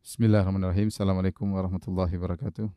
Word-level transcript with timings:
Bismillahirrahmanirrahim. 0.00 0.88
Assalamualaikum 0.88 1.44
warahmatullahi 1.52 2.16
wabarakatuh. 2.16 2.72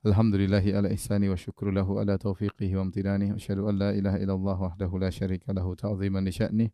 Alhamdulillahi 0.00 0.72
ala 0.72 0.88
ihsani 0.88 1.28
wa 1.28 1.36
syukru 1.36 1.68
lahu 1.68 2.00
ala 2.00 2.16
taufiqihi 2.16 2.72
wa 2.72 2.88
amtinani. 2.88 3.36
Asyhadu 3.36 3.68
an 3.68 3.76
la 3.76 3.92
ilaha 3.92 4.16
illallah 4.16 4.56
wahdahu 4.56 4.96
la 4.96 5.12
syarika 5.12 5.52
lahu 5.52 5.76
ta'ziman 5.76 6.24
li 6.24 6.32
sya'ni. 6.32 6.72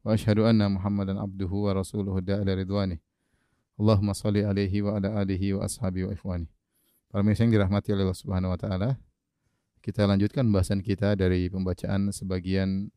Wa 0.00 0.16
asyhadu 0.16 0.48
anna 0.48 0.72
Muhammadan 0.72 1.20
abduhu 1.20 1.68
wa 1.68 1.76
rasuluhu 1.76 2.24
da'ala 2.24 2.56
ridwani. 2.56 2.96
Allahumma 3.76 4.16
salli 4.16 4.40
alaihi 4.48 4.80
wa 4.80 4.96
ala 4.96 5.12
alihi 5.20 5.60
wa 5.60 5.68
ashabi 5.68 6.08
wa 6.08 6.16
ikhwani. 6.16 6.48
Para 7.12 7.20
yang 7.20 7.52
dirahmati 7.52 7.92
oleh 7.92 8.08
Allah 8.08 8.16
Subhanahu 8.16 8.56
wa 8.56 8.58
taala. 8.58 8.96
Kita 9.84 10.08
lanjutkan 10.08 10.48
pembahasan 10.48 10.80
kita 10.80 11.20
dari 11.20 11.52
pembacaan 11.52 12.16
sebagian 12.16 12.88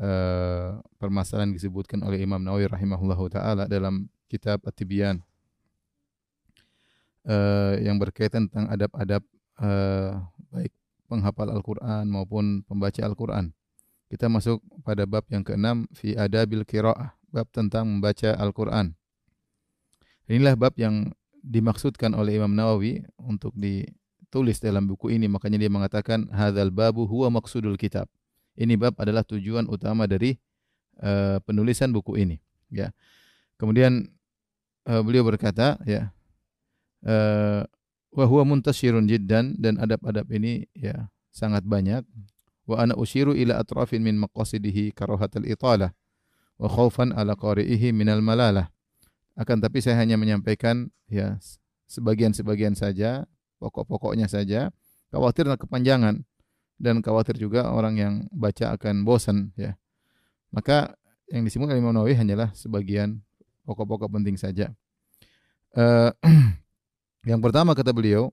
uh, 0.00 0.80
permasalahan 0.96 1.52
disebutkan 1.52 2.00
oleh 2.00 2.24
Imam 2.24 2.40
Nawawi 2.40 2.64
rahimahullahu 2.72 3.28
taala 3.28 3.68
dalam 3.68 4.08
kitab 4.26 4.62
At-Tibyan 4.66 5.22
uh, 7.26 7.74
yang 7.78 7.98
berkaitan 7.98 8.50
tentang 8.50 8.66
adab-adab 8.70 9.22
uh, 9.62 10.22
baik 10.50 10.74
penghafal 11.06 11.50
Al-Qur'an 11.50 12.06
maupun 12.10 12.66
pembaca 12.66 13.02
Al-Qur'an. 13.06 13.54
Kita 14.06 14.30
masuk 14.30 14.62
pada 14.86 15.02
bab 15.02 15.26
yang 15.30 15.42
keenam 15.42 15.90
fi 15.90 16.14
adabil 16.14 16.62
qiraah, 16.62 17.14
bab 17.30 17.50
tentang 17.50 17.86
membaca 17.86 18.34
Al-Qur'an. 18.38 18.94
Inilah 20.26 20.58
bab 20.58 20.74
yang 20.78 21.14
dimaksudkan 21.42 22.14
oleh 22.14 22.38
Imam 22.38 22.50
Nawawi 22.50 23.06
untuk 23.22 23.54
ditulis 23.54 24.58
dalam 24.58 24.90
buku 24.90 25.14
ini, 25.14 25.30
makanya 25.30 25.62
dia 25.62 25.70
mengatakan 25.70 26.26
hadzal 26.34 26.74
babu 26.74 27.06
huwa 27.06 27.38
maksudul 27.38 27.78
kitab. 27.78 28.10
Ini 28.58 28.74
bab 28.74 28.98
adalah 28.98 29.22
tujuan 29.22 29.70
utama 29.70 30.10
dari 30.10 30.34
uh, 31.02 31.38
penulisan 31.46 31.94
buku 31.94 32.18
ini, 32.18 32.42
ya. 32.70 32.90
Kemudian 33.58 34.10
uh, 34.86 35.02
beliau 35.02 35.26
berkata 35.26 35.76
ya 35.84 36.14
uh, 37.04 37.62
wa 38.16 38.24
huwa 38.24 38.56
muntashirun 38.56 39.04
jiddan 39.04 39.58
dan 39.60 39.76
adab-adab 39.76 40.24
ini 40.32 40.64
ya 40.72 41.12
sangat 41.34 41.66
banyak. 41.68 42.02
Wa 42.66 42.82
ana 42.82 42.96
usyiru 42.96 43.36
ila 43.36 43.60
atrafin 43.60 44.00
min 44.02 44.16
maqasidihi 44.16 44.96
karahatul 44.96 45.44
italah. 45.44 45.92
Wa 46.56 46.66
khaufan 46.66 47.12
ala 47.12 47.36
qari'ihi 47.36 47.92
minal 47.92 48.24
malalah. 48.24 48.72
Akan 49.36 49.60
tapi 49.60 49.84
saya 49.84 50.00
hanya 50.00 50.16
menyampaikan 50.16 50.88
ya 51.12 51.36
sebagian-sebagian 51.92 52.72
saja 52.72 53.28
pokok-pokoknya 53.60 54.26
saja. 54.26 54.72
Khawatir 55.12 55.46
kepanjangan. 55.46 56.24
Dan 56.76 57.00
khawatir 57.00 57.40
juga 57.40 57.72
orang 57.72 57.96
yang 57.96 58.14
baca 58.28 58.76
akan 58.76 59.04
bosan 59.08 59.52
ya. 59.56 59.80
Maka 60.52 60.92
yang 61.32 61.44
disebutkan 61.48 61.80
Imam 61.80 61.96
Nawawi 61.96 62.12
hanyalah 62.16 62.52
sebagian 62.52 63.24
pokok-pokok 63.66 64.08
penting 64.08 64.38
saja. 64.38 64.70
Uh, 65.74 66.14
yang 67.30 67.42
pertama 67.42 67.74
kata 67.74 67.90
beliau, 67.90 68.30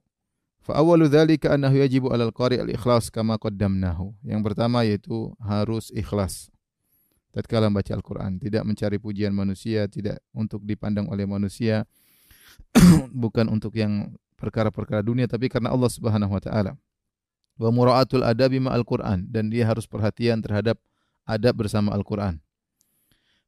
fa 0.62 0.78
awwalu 0.80 1.10
dzalika 1.10 1.52
annahu 1.52 1.82
yajibu 1.82 2.08
'alal 2.14 2.32
qari' 2.32 2.62
al-ikhlas 2.62 3.10
kama 3.10 3.42
qaddamnahu. 3.42 4.14
Yang 4.22 4.42
pertama 4.46 4.86
yaitu 4.86 5.34
harus 5.42 5.90
ikhlas. 5.92 6.54
Tatkala 7.34 7.66
membaca 7.66 7.98
Al-Qur'an, 7.98 8.38
tidak 8.38 8.62
mencari 8.62 9.02
pujian 9.02 9.34
manusia, 9.34 9.90
tidak 9.90 10.22
untuk 10.38 10.62
dipandang 10.62 11.10
oleh 11.10 11.26
manusia, 11.26 11.90
bukan 13.26 13.50
untuk 13.50 13.74
yang 13.74 14.14
perkara-perkara 14.38 15.00
dunia 15.00 15.26
tapi 15.26 15.48
karena 15.48 15.72
Allah 15.72 15.90
Subhanahu 15.90 16.30
wa 16.30 16.42
taala. 16.44 16.78
Wa 17.56 17.70
mura'atul 17.72 18.22
adabi 18.22 18.60
ma'al 18.60 18.84
Qur'an 18.84 19.24
dan 19.30 19.48
dia 19.48 19.64
harus 19.64 19.90
perhatian 19.90 20.44
terhadap 20.44 20.76
adab 21.24 21.56
bersama 21.56 21.96
Al-Qur'an. 21.96 22.43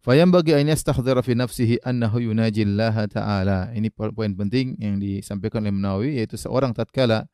Fayam 0.05 0.29
bagi 0.29 0.53
ain 0.53 0.69
yastahdhira 0.69 1.25
fi 1.25 1.33
nafsihi 1.33 1.81
annahu 1.81 2.21
yunaji 2.21 2.61
Allah 2.61 3.09
taala. 3.09 3.73
Ini 3.73 3.89
poin 3.89 4.29
penting 4.37 4.77
yang 4.77 5.01
disampaikan 5.01 5.65
oleh 5.65 5.73
Nawawi 5.73 6.21
yaitu 6.21 6.37
seorang 6.37 6.77
tatkala 6.77 7.25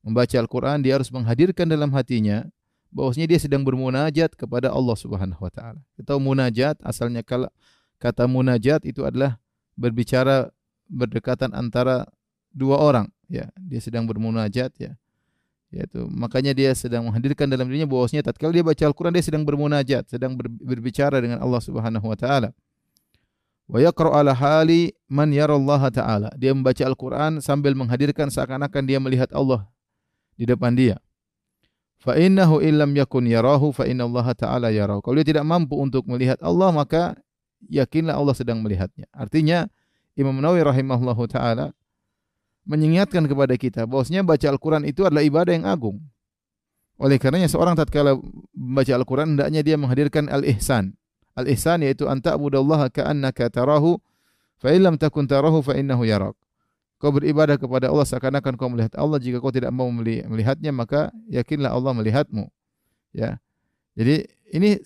membaca 0.00 0.32
Al-Qur'an 0.40 0.80
dia 0.80 0.96
harus 0.96 1.12
menghadirkan 1.12 1.68
dalam 1.68 1.92
hatinya 1.92 2.48
bahwasanya 2.88 3.36
dia 3.36 3.36
sedang 3.36 3.68
bermunajat 3.68 4.32
kepada 4.32 4.72
Allah 4.72 4.96
Subhanahu 4.96 5.44
wa 5.44 5.52
taala. 5.52 5.84
Kita 5.92 6.16
tahu 6.16 6.24
munajat 6.24 6.80
asalnya 6.80 7.20
kata 8.00 8.24
munajat 8.24 8.88
itu 8.88 9.04
adalah 9.04 9.36
berbicara 9.76 10.48
berdekatan 10.88 11.52
antara 11.52 12.08
dua 12.48 12.80
orang 12.80 13.12
ya. 13.28 13.52
Dia 13.60 13.84
sedang 13.84 14.08
bermunajat 14.08 14.72
ya 14.80 14.96
yaitu 15.76 16.08
makanya 16.08 16.56
dia 16.56 16.72
sedang 16.72 17.04
menghadirkan 17.04 17.44
dalam 17.44 17.68
dirinya 17.68 17.84
bahwasanya 17.84 18.24
tatkala 18.24 18.56
dia 18.56 18.64
baca 18.64 18.80
Al-Qur'an 18.88 19.12
dia 19.12 19.20
sedang 19.20 19.44
bermunajat, 19.44 20.08
sedang 20.08 20.32
ber, 20.32 20.48
berbicara 20.48 21.20
dengan 21.20 21.44
Allah 21.44 21.60
Subhanahu 21.60 22.06
wa 22.08 22.16
taala. 22.16 22.56
Wa 23.68 23.84
yaqra 23.84 24.08
ala 24.16 24.32
hali 24.32 24.96
man 25.12 25.28
yara 25.28 25.52
Allah 25.52 25.82
taala. 25.92 26.28
Dia 26.40 26.56
membaca 26.56 26.80
Al-Qur'an 26.80 27.44
sambil 27.44 27.76
menghadirkan 27.76 28.32
seakan-akan 28.32 28.82
dia 28.88 28.96
melihat 28.96 29.28
Allah 29.36 29.68
di 30.40 30.48
depan 30.48 30.72
dia. 30.72 30.96
Fa 32.00 32.16
innahu 32.16 32.64
illam 32.64 32.96
yakun 32.96 33.28
yarahu 33.28 33.76
fa 33.76 33.84
inna 33.84 34.08
Allah 34.08 34.32
taala 34.32 34.68
yarahu. 34.72 35.04
Kalau 35.04 35.16
dia 35.20 35.28
tidak 35.36 35.44
mampu 35.44 35.76
untuk 35.76 36.08
melihat 36.08 36.40
Allah 36.40 36.72
maka 36.72 37.20
yakinlah 37.68 38.16
Allah 38.16 38.32
sedang 38.32 38.64
melihatnya. 38.64 39.04
Artinya 39.12 39.68
Imam 40.16 40.40
Nawawi 40.40 40.64
rahimahullahu 40.64 41.28
taala 41.28 41.76
mengingatkan 42.66 43.24
kepada 43.30 43.54
kita 43.54 43.86
bahwasanya 43.86 44.26
baca 44.26 44.46
Al-Qur'an 44.50 44.82
itu 44.82 45.06
adalah 45.06 45.22
ibadah 45.22 45.54
yang 45.54 45.64
agung. 45.64 46.02
Oleh 46.98 47.16
karenanya 47.16 47.46
seorang 47.46 47.78
tatkala 47.78 48.18
membaca 48.52 48.92
Al-Qur'an 48.92 49.38
hendaknya 49.38 49.62
dia 49.62 49.78
menghadirkan 49.78 50.26
al-ihsan. 50.26 50.98
Al-ihsan 51.38 51.86
yaitu 51.86 52.10
anta 52.10 52.34
budallaha 52.34 52.90
ka'annaka 52.90 53.48
tarahu 53.48 54.02
fa 54.58 54.74
illam 54.74 54.98
takun 54.98 55.30
tarahu 55.30 55.62
fa 55.62 55.78
innahu 55.78 56.02
yarak. 56.02 56.34
Kau 56.96 57.12
beribadah 57.12 57.60
kepada 57.60 57.92
Allah 57.92 58.08
seakan-akan 58.08 58.56
kau 58.56 58.72
melihat 58.72 58.96
Allah. 58.96 59.20
Jika 59.20 59.36
kau 59.36 59.52
tidak 59.52 59.68
mau 59.68 59.86
melihatnya 59.92 60.72
maka 60.72 61.12
yakinlah 61.28 61.70
Allah 61.70 61.92
melihatmu. 61.92 62.48
Ya. 63.12 63.36
Jadi 63.92 64.24
ini 64.56 64.80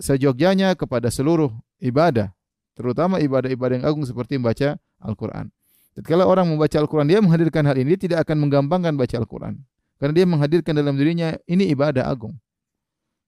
sejogjanya 0.00 0.72
kepada 0.72 1.12
seluruh 1.12 1.52
ibadah, 1.84 2.32
terutama 2.72 3.20
ibadah-ibadah 3.20 3.80
yang 3.80 3.86
agung 3.86 4.04
seperti 4.08 4.40
membaca 4.40 4.80
Al-Qur'an. 5.04 5.52
Tatkala 5.94 6.26
orang 6.26 6.50
membaca 6.50 6.74
Al-Quran, 6.74 7.06
dia 7.06 7.22
menghadirkan 7.22 7.62
hal 7.70 7.78
ini, 7.78 7.94
dia 7.94 8.10
tidak 8.10 8.26
akan 8.26 8.46
menggampangkan 8.46 8.98
baca 8.98 9.14
Al-Quran. 9.14 9.62
Karena 10.02 10.12
dia 10.12 10.26
menghadirkan 10.26 10.74
dalam 10.74 10.98
dirinya, 10.98 11.38
ini 11.46 11.70
ibadah 11.70 12.10
agung. 12.10 12.34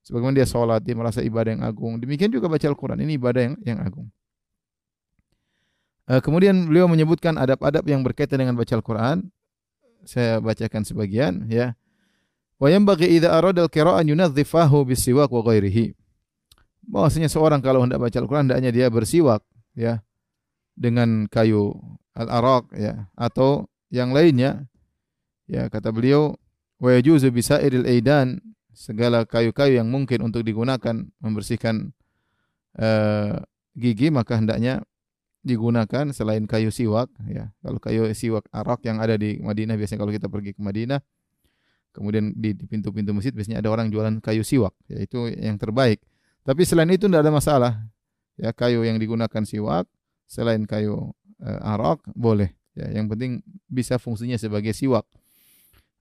Sebagaimana 0.03 0.35
dia 0.43 0.47
sholat, 0.51 0.83
dia 0.83 0.99
merasa 0.99 1.23
ibadah 1.23 1.55
yang 1.55 1.63
agung. 1.63 2.03
Demikian 2.03 2.35
juga 2.35 2.51
baca 2.51 2.67
Al-Quran, 2.67 2.99
ini 3.07 3.15
ibadah 3.15 3.43
yang, 3.47 3.55
yang 3.63 3.79
agung. 3.79 4.11
Uh, 6.07 6.23
kemudian 6.23 6.55
beliau 6.67 6.87
menyebutkan 6.87 7.35
adab-adab 7.35 7.83
yang 7.87 8.03
berkaitan 8.03 8.39
dengan 8.39 8.55
baca 8.59 8.75
Al-Quran. 8.75 9.31
Saya 10.07 10.39
bacakan 10.39 10.87
sebagian. 10.87 11.47
ya. 11.51 11.75
Wa 12.63 12.71
yanbaghi 12.71 13.19
idza 13.19 13.35
arada 13.35 13.67
al-qira'an 13.67 14.07
yunadhifahu 14.07 14.87
bisiwak 14.87 15.31
wa 15.31 15.43
ghairihi. 15.43 15.95
Bahwasanya 16.87 17.27
seorang 17.27 17.59
kalau 17.59 17.83
hendak 17.83 17.99
baca 17.99 18.15
Al-Quran 18.15 18.47
hendaknya 18.47 18.71
dia 18.71 18.87
bersiwak 18.87 19.43
ya 19.75 20.07
dengan 20.79 21.27
kayu 21.27 21.75
al-araq 22.17 22.73
ya. 22.73 23.07
Atau 23.15 23.69
yang 23.93 24.17
lainnya. 24.17 24.65
Ya 25.47 25.71
kata 25.71 25.95
beliau 25.95 26.35
wa 26.83 26.91
yajuzu 26.91 27.31
bisairil 27.31 27.87
aidan 27.87 28.43
segala 28.75 29.23
kayu-kayu 29.23 29.79
yang 29.79 29.89
mungkin 29.89 30.27
untuk 30.27 30.43
digunakan 30.43 31.07
membersihkan 31.23 31.95
uh, 32.77 33.41
gigi 33.79 34.11
maka 34.11 34.37
hendaknya 34.37 34.83
digunakan 35.47 36.11
selain 36.11 36.45
kayu 36.51 36.75
siwak 36.75 37.07
ya. 37.31 37.55
Kalau 37.63 37.79
kayu 37.79 38.11
siwak 38.11 38.51
arak 38.51 38.83
yang 38.83 38.99
ada 38.99 39.15
di 39.15 39.39
Madinah 39.39 39.79
biasanya 39.79 40.03
kalau 40.03 40.13
kita 40.13 40.27
pergi 40.27 40.53
ke 40.53 40.61
Madinah 40.61 40.99
kemudian 41.95 42.35
di 42.37 42.53
pintu-pintu 42.53 43.17
masjid 43.17 43.33
biasanya 43.33 43.65
ada 43.65 43.73
orang 43.73 43.89
jualan 43.89 44.21
kayu 44.21 44.43
siwak 44.43 44.75
yaitu 44.91 45.31
yang 45.33 45.57
terbaik. 45.57 46.03
Tapi 46.43 46.67
selain 46.67 46.91
itu 46.91 47.07
tidak 47.07 47.23
ada 47.23 47.33
masalah 47.33 47.73
ya. 48.37 48.51
Kayu 48.51 48.83
yang 48.83 48.99
digunakan 48.99 49.43
siwak 49.47 49.87
selain 50.27 50.67
kayu 50.67 51.15
arak 51.43 52.01
boleh. 52.17 52.53
Ya 52.77 53.01
yang 53.01 53.09
penting 53.09 53.41
bisa 53.69 53.97
fungsinya 53.97 54.37
sebagai 54.37 54.77
siwak. 54.77 55.05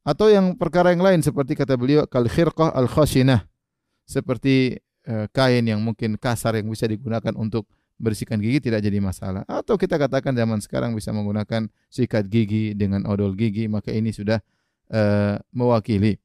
Atau 0.05 0.29
yang 0.29 0.53
perkara 0.53 0.93
yang 0.93 1.01
lain 1.01 1.25
seperti 1.25 1.57
kata 1.57 1.73
beliau 1.79 2.05
kal 2.05 2.29
khirqah 2.29 2.69
al 2.75 2.85
khashinah 2.85 3.47
seperti 4.05 4.77
uh, 5.09 5.25
kain 5.33 5.65
yang 5.65 5.81
mungkin 5.81 6.13
kasar 6.19 6.61
yang 6.61 6.69
bisa 6.69 6.85
digunakan 6.85 7.33
untuk 7.33 7.65
bersihkan 7.97 8.37
gigi 8.37 8.69
tidak 8.69 8.85
jadi 8.85 9.01
masalah. 9.01 9.47
Atau 9.49 9.79
kita 9.79 9.97
katakan 9.97 10.35
zaman 10.35 10.61
sekarang 10.61 10.93
bisa 10.93 11.09
menggunakan 11.09 11.71
sikat 11.89 12.29
gigi 12.29 12.77
dengan 12.77 13.07
odol 13.09 13.33
gigi 13.33 13.65
maka 13.65 13.89
ini 13.89 14.13
sudah 14.13 14.37
uh, 14.93 15.41
mewakili. 15.55 16.21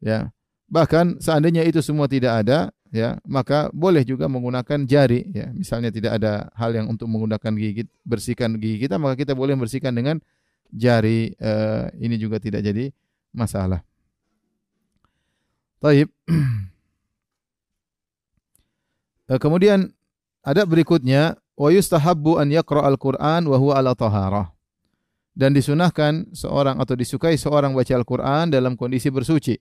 Ya 0.00 0.32
bahkan 0.64 1.20
seandainya 1.20 1.60
itu 1.66 1.84
semua 1.84 2.08
tidak 2.08 2.40
ada 2.46 2.72
ya 2.94 3.18
maka 3.26 3.74
boleh 3.74 4.06
juga 4.06 4.30
menggunakan 4.30 4.86
jari 4.86 5.26
ya 5.34 5.50
misalnya 5.50 5.90
tidak 5.90 6.22
ada 6.22 6.54
hal 6.54 6.70
yang 6.70 6.86
untuk 6.86 7.10
menggunakan 7.10 7.50
gigi 7.58 7.90
bersihkan 8.06 8.54
gigi 8.62 8.86
kita 8.86 9.02
maka 9.02 9.18
kita 9.18 9.34
boleh 9.34 9.58
bersihkan 9.58 9.90
dengan 9.90 10.22
jari 10.74 11.34
uh, 11.38 11.90
ini 11.98 12.18
juga 12.18 12.42
tidak 12.42 12.66
jadi 12.66 12.90
masalah. 13.30 13.82
Taib. 15.78 16.10
uh, 19.30 19.38
kemudian 19.42 19.94
ada 20.42 20.66
berikutnya 20.66 21.38
wa 21.54 21.68
yustahabbu 21.70 22.42
an 22.42 22.50
yaqra 22.50 22.82
al-Qur'an 22.86 23.46
wa 23.46 23.56
huwa 23.58 23.78
ala 23.78 23.94
taharah. 23.94 24.50
Dan 25.34 25.50
disunahkan 25.50 26.30
seorang 26.30 26.78
atau 26.78 26.94
disukai 26.94 27.34
seorang 27.34 27.74
baca 27.74 27.90
Al-Qur'an 27.90 28.54
dalam 28.54 28.78
kondisi 28.78 29.10
bersuci. 29.10 29.58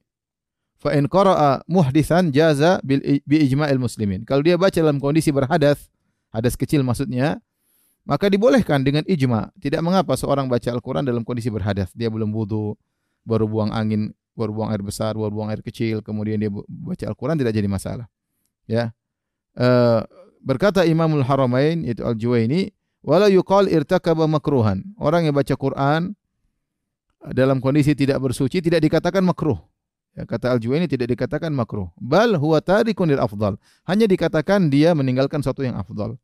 Fa 0.83 0.91
in 0.91 1.07
qara'a 1.07 1.63
muhditsan 1.63 2.35
jaza 2.35 2.83
bil 2.83 2.99
bi 3.23 3.39
ijma'il 3.47 3.79
muslimin. 3.79 4.27
Kalau 4.27 4.43
dia 4.43 4.59
baca 4.59 4.75
dalam 4.75 4.99
kondisi 4.99 5.31
berhadas, 5.31 5.87
hadas 6.35 6.59
kecil 6.59 6.83
maksudnya, 6.83 7.39
maka 8.03 8.27
dibolehkan 8.27 8.83
dengan 8.83 9.07
ijma. 9.07 9.55
Tidak 9.63 9.79
mengapa 9.79 10.19
seorang 10.19 10.51
baca 10.51 10.67
Al-Qur'an 10.75 11.07
dalam 11.07 11.23
kondisi 11.23 11.47
berhadas. 11.47 11.87
Dia 11.95 12.11
belum 12.11 12.35
wudu, 12.35 12.75
baru 13.23 13.47
buang 13.47 13.71
angin, 13.71 14.11
baru 14.35 14.51
buang 14.51 14.75
air 14.75 14.83
besar, 14.83 15.15
baru 15.15 15.31
buang 15.31 15.47
air 15.55 15.63
kecil, 15.63 16.03
kemudian 16.03 16.35
dia 16.35 16.51
baca 16.51 17.05
Al-Qur'an 17.07 17.39
tidak 17.39 17.55
jadi 17.55 17.71
masalah. 17.71 18.11
Ya. 18.67 18.91
Uh, 19.55 20.03
berkata 20.43 20.83
Imamul 20.83 21.23
Haramain 21.23 21.79
itu 21.87 22.03
Al-Juwaini, 22.03 22.75
wala 22.99 23.31
yuqal 23.31 23.71
irtakaba 23.71 24.27
makruhan. 24.27 24.83
Orang 24.99 25.23
yang 25.23 25.31
baca 25.31 25.55
Quran 25.55 26.11
dalam 27.31 27.63
kondisi 27.63 27.95
tidak 27.95 28.19
bersuci 28.19 28.59
tidak 28.59 28.83
dikatakan 28.83 29.23
makruh. 29.23 29.63
Ya, 30.13 30.29
kata 30.29 30.53
Al-Juwaini 30.53 30.85
tidak 30.85 31.09
dikatakan 31.09 31.49
makruh. 31.49 31.89
Bal 31.97 32.37
huwa 32.37 32.61
tarikun 32.61 33.09
afdal. 33.17 33.57
Hanya 33.89 34.05
dikatakan 34.05 34.69
dia 34.69 34.93
meninggalkan 34.93 35.41
sesuatu 35.41 35.65
yang 35.65 35.73
afdal. 35.73 36.21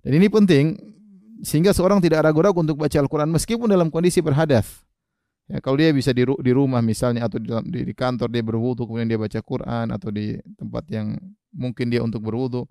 Dan 0.00 0.12
ini 0.16 0.32
penting 0.32 0.80
sehingga 1.44 1.76
seorang 1.76 2.00
tidak 2.00 2.24
ragu-ragu 2.24 2.56
untuk 2.56 2.80
baca 2.80 2.96
Al-Quran 2.96 3.28
meskipun 3.28 3.68
dalam 3.68 3.92
kondisi 3.92 4.24
berhadas. 4.24 4.84
Ya, 5.44 5.60
kalau 5.60 5.76
dia 5.76 5.92
bisa 5.92 6.16
di, 6.16 6.24
di 6.24 6.52
rumah 6.56 6.80
misalnya 6.80 7.28
atau 7.28 7.36
di, 7.36 7.52
di, 7.68 7.92
di 7.92 7.92
kantor 7.92 8.32
dia 8.32 8.40
berwudu 8.40 8.88
kemudian 8.88 9.04
dia 9.12 9.20
baca 9.20 9.36
Quran 9.44 9.92
atau 9.92 10.08
di 10.08 10.40
tempat 10.56 10.88
yang 10.88 11.20
mungkin 11.52 11.92
dia 11.92 12.00
untuk 12.00 12.24
berwudu 12.24 12.64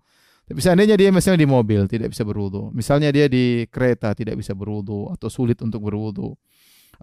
tapi 0.43 0.59
seandainya 0.59 0.99
dia 0.99 1.07
misalnya 1.07 1.39
di 1.39 1.47
mobil 1.47 1.87
tidak 1.87 2.11
bisa 2.11 2.27
berwudu, 2.27 2.67
misalnya 2.75 3.15
dia 3.15 3.31
di 3.31 3.63
kereta 3.71 4.11
tidak 4.11 4.35
bisa 4.35 4.51
berwudu 4.51 5.07
atau 5.15 5.31
sulit 5.31 5.55
untuk 5.63 5.87
berwudu, 5.87 6.35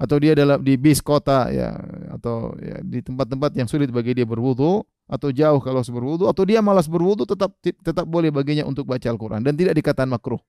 atau 0.00 0.16
dia 0.16 0.32
dalam 0.32 0.64
di 0.64 0.80
bis 0.80 1.04
kota 1.04 1.52
ya 1.52 1.76
atau 2.16 2.56
ya, 2.56 2.80
di 2.80 3.04
tempat-tempat 3.04 3.52
yang 3.52 3.68
sulit 3.68 3.92
bagi 3.92 4.16
dia 4.16 4.24
berwudu 4.24 4.80
atau 5.04 5.28
jauh 5.28 5.60
kalau 5.60 5.84
berwudu 5.84 6.24
atau 6.24 6.48
dia 6.48 6.64
malas 6.64 6.88
berwudu 6.88 7.28
tetap 7.28 7.52
tetap 7.60 8.08
boleh 8.08 8.32
baginya 8.32 8.64
untuk 8.64 8.88
baca 8.88 9.04
Al-Qur'an 9.04 9.44
dan 9.44 9.52
tidak 9.60 9.76
dikatakan 9.76 10.08
makruh. 10.08 10.40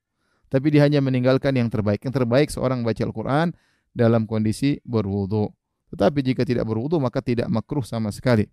Tapi 0.47 0.67
dia 0.67 0.83
hanya 0.83 0.99
meninggalkan 0.99 1.55
yang 1.55 1.71
terbaik. 1.71 2.03
Yang 2.03 2.23
terbaik 2.23 2.47
seorang 2.51 2.83
baca 2.83 2.99
Al-Qur'an 3.03 3.55
dalam 3.91 4.23
kondisi 4.23 4.79
berwudu. 4.87 5.51
Tetapi 5.91 6.19
jika 6.23 6.47
tidak 6.47 6.63
berwudu 6.63 6.99
maka 7.03 7.19
tidak 7.19 7.51
makruh 7.51 7.83
sama 7.83 8.11
sekali. 8.15 8.47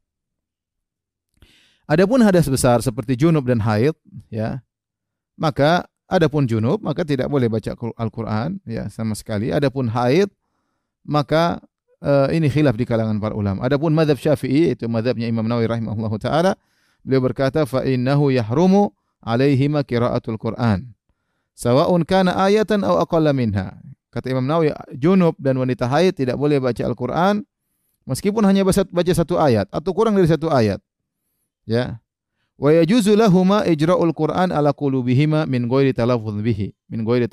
Adapun 1.87 2.21
hadas 2.27 2.51
besar 2.51 2.83
seperti 2.83 3.17
junub 3.17 3.49
dan 3.49 3.65
haid, 3.65 3.97
ya, 4.29 4.61
maka 5.41 5.89
adapun 6.05 6.45
junub 6.45 6.85
maka 6.85 7.01
tidak 7.01 7.33
boleh 7.33 7.49
baca 7.49 7.73
Al-Qur'an 7.79 8.59
ya 8.67 8.91
sama 8.91 9.15
sekali. 9.15 9.55
Adapun 9.55 9.89
haid 9.89 10.29
maka 11.09 11.65
uh, 12.05 12.29
ini 12.29 12.53
khilaf 12.53 12.77
di 12.77 12.85
kalangan 12.85 13.17
para 13.17 13.33
ulama. 13.33 13.65
Adapun 13.65 13.97
mazhab 13.97 14.21
Syafi'i 14.21 14.77
itu 14.77 14.85
mazhabnya 14.85 15.25
Imam 15.25 15.49
Nawawi 15.49 15.65
rahimahullahu 15.73 16.21
taala, 16.21 16.53
beliau 17.01 17.25
berkata 17.25 17.65
fa 17.65 17.83
innahu 17.89 18.29
yahrumu 18.29 18.93
qiraatul 19.25 20.37
Qur'an. 20.37 20.85
Sawa'un 21.57 22.05
kana 22.07 22.37
ayatan 22.39 22.87
aw 22.87 23.03
aqalla 23.03 23.33
minha. 23.33 23.81
Kata 24.13 24.31
Imam 24.31 24.45
Nawawi, 24.47 24.71
junub 24.95 25.35
dan 25.41 25.59
wanita 25.59 25.89
haid 25.89 26.15
tidak 26.15 26.39
boleh 26.39 26.61
baca 26.63 26.81
Al-Qur'an 26.87 27.43
meskipun 28.09 28.41
hanya 28.47 28.65
baca 28.65 29.13
satu 29.13 29.37
ayat 29.37 29.67
atau 29.73 29.91
kurang 29.97 30.15
dari 30.15 30.29
satu 30.29 30.49
ayat. 30.53 30.79
Ya. 31.69 32.01
Wa 32.59 32.75
yajuzu 32.75 33.15
lahuma 33.15 33.63
ijra'ul 33.67 34.15
Qur'an 34.15 34.51
ala 34.51 34.75
qulubihima 34.75 35.47
min 35.47 35.71
ghairi 35.71 35.95
talaffuz 35.95 36.35
bihi, 36.41 36.75
min 36.91 37.05
ghairi. 37.07 37.29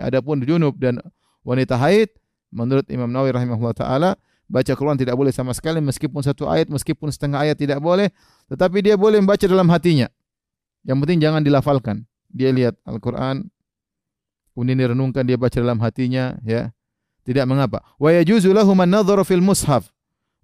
Adapun 0.00 0.40
junub 0.44 0.76
dan 0.80 1.00
wanita 1.44 1.76
haid 1.76 2.12
menurut 2.52 2.86
Imam 2.92 3.10
Nawawi 3.10 3.34
rahimahullah 3.34 3.74
taala 3.76 4.10
baca 4.46 4.72
Quran 4.72 4.94
tidak 4.94 5.18
boleh 5.18 5.34
sama 5.34 5.50
sekali 5.52 5.82
meskipun 5.82 6.22
satu 6.22 6.46
ayat, 6.46 6.70
meskipun 6.70 7.10
setengah 7.10 7.42
ayat 7.42 7.58
tidak 7.58 7.82
boleh, 7.82 8.10
tetapi 8.46 8.82
dia 8.82 8.94
boleh 8.94 9.18
membaca 9.18 9.42
dalam 9.42 9.66
hatinya. 9.70 10.06
Yang 10.86 10.96
penting 11.02 11.18
jangan 11.18 11.42
dilafalkan. 11.42 12.06
Dia 12.30 12.54
lihat 12.54 12.78
Al-Qur'an 12.86 13.48
kemudian 14.54 14.78
direnungkan 14.78 15.26
dia 15.26 15.36
baca 15.36 15.56
dalam 15.58 15.82
hatinya 15.82 16.38
ya. 16.46 16.70
Tidak 17.26 17.42
mengapa. 17.42 17.82
Wa 17.98 18.14
yajuzu 18.14 18.54
lahum 18.54 18.78
an-nadharu 18.78 19.26
fil 19.26 19.42
mushaf 19.42 19.90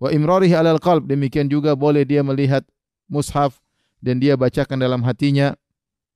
wa 0.02 0.10
imrarihi 0.10 0.58
'alal 0.58 0.82
qalb. 0.82 1.06
Demikian 1.06 1.46
juga 1.46 1.78
boleh 1.78 2.02
dia 2.02 2.26
melihat 2.26 2.66
mushaf 3.06 3.62
dan 4.02 4.18
dia 4.18 4.34
bacakan 4.34 4.82
dalam 4.82 5.04
hatinya 5.06 5.54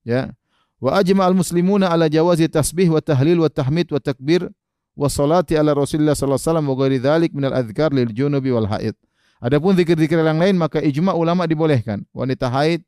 ya 0.03 0.35
wa 0.83 0.99
ajma 0.99 1.23
al 1.23 1.33
muslimuna 1.33 1.87
ala 1.87 2.11
jawazi 2.11 2.51
tasbih 2.51 2.91
wa 2.91 2.99
tahlil 2.99 3.45
wa 3.45 3.49
tahmid 3.49 3.87
wa 3.93 4.01
takbir 4.01 4.51
wa 4.97 5.05
salati 5.05 5.53
ala 5.53 5.77
Rasulillah 5.77 6.17
sallallahu 6.17 6.41
alaihi 6.41 6.49
wasallam 6.49 6.67
wa 6.67 6.75
ghairi 6.81 6.97
dzalik 6.97 7.31
min 7.37 7.45
al 7.45 7.55
adhkar 7.61 7.93
lil 7.93 8.09
junubi 8.09 8.49
wal 8.49 8.65
haid 8.65 8.97
adapun 9.37 9.77
zikir-zikir 9.77 10.17
yang 10.17 10.41
lain 10.41 10.57
maka 10.57 10.81
ijma 10.81 11.13
ulama 11.13 11.45
dibolehkan 11.45 12.01
wanita 12.09 12.49
haid 12.49 12.81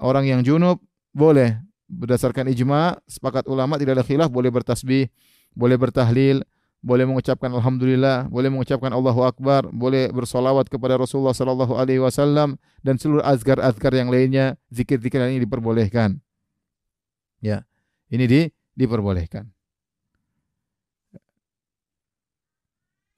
orang 0.00 0.24
yang 0.24 0.40
junub 0.40 0.80
boleh 1.12 1.60
berdasarkan 1.92 2.48
ijma 2.48 2.96
sepakat 3.04 3.44
ulama 3.44 3.76
tidak 3.76 4.00
ada 4.00 4.04
khilaf 4.08 4.32
boleh 4.32 4.48
bertasbih 4.48 5.12
boleh 5.52 5.76
bertahlil 5.76 6.40
boleh 6.78 7.10
mengucapkan 7.10 7.50
alhamdulillah, 7.50 8.30
boleh 8.30 8.54
mengucapkan 8.54 8.94
Allahu 8.94 9.26
akbar, 9.26 9.66
boleh 9.74 10.14
bersolawat 10.14 10.70
kepada 10.70 10.94
Rasulullah 10.94 11.34
sallallahu 11.34 11.74
alaihi 11.74 11.98
wasallam 11.98 12.54
dan 12.86 13.02
seluruh 13.02 13.22
azkar-azkar 13.26 13.98
yang 13.98 14.14
lainnya, 14.14 14.54
zikir-zikir 14.70 15.18
ini 15.26 15.42
diperbolehkan. 15.42 16.22
Ya. 17.42 17.66
Ini 18.08 18.24
di 18.24 18.40
diperbolehkan. 18.78 19.50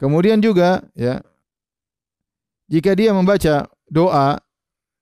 Kemudian 0.00 0.40
juga 0.40 0.80
ya 0.96 1.20
jika 2.72 2.96
dia 2.96 3.12
membaca 3.12 3.68
doa 3.92 4.40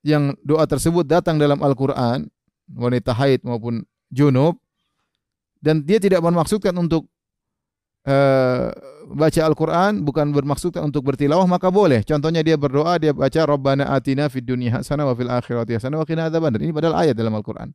yang 0.02 0.34
doa 0.42 0.66
tersebut 0.66 1.06
datang 1.06 1.38
dalam 1.38 1.62
Al-Qur'an, 1.62 2.26
wanita 2.74 3.14
haid 3.14 3.46
maupun 3.46 3.86
junub 4.10 4.58
dan 5.62 5.86
dia 5.86 6.02
tidak 6.02 6.22
bermaksudkan 6.22 6.74
untuk 6.74 7.06
uh, 8.06 8.70
baca 9.08 9.40
Al-Quran 9.42 10.04
bukan 10.04 10.30
bermaksud 10.30 10.76
untuk 10.80 11.04
bertilawah 11.06 11.44
maka 11.48 11.68
boleh. 11.68 12.04
Contohnya 12.06 12.44
dia 12.44 12.54
berdoa 12.54 12.96
dia 13.00 13.12
baca 13.12 13.40
Rabbana 13.44 13.90
atina 13.92 14.28
fid 14.32 14.46
dunya 14.46 14.72
hasanah 14.72 15.08
wa 15.08 15.14
fil 15.16 15.30
akhirati 15.30 15.76
hasanah 15.76 15.98
wa 16.00 16.06
qina 16.06 16.28
adzabannar. 16.28 16.60
Ini 16.62 16.72
padahal 16.72 17.06
ayat 17.06 17.14
dalam 17.14 17.34
Al-Quran. 17.36 17.72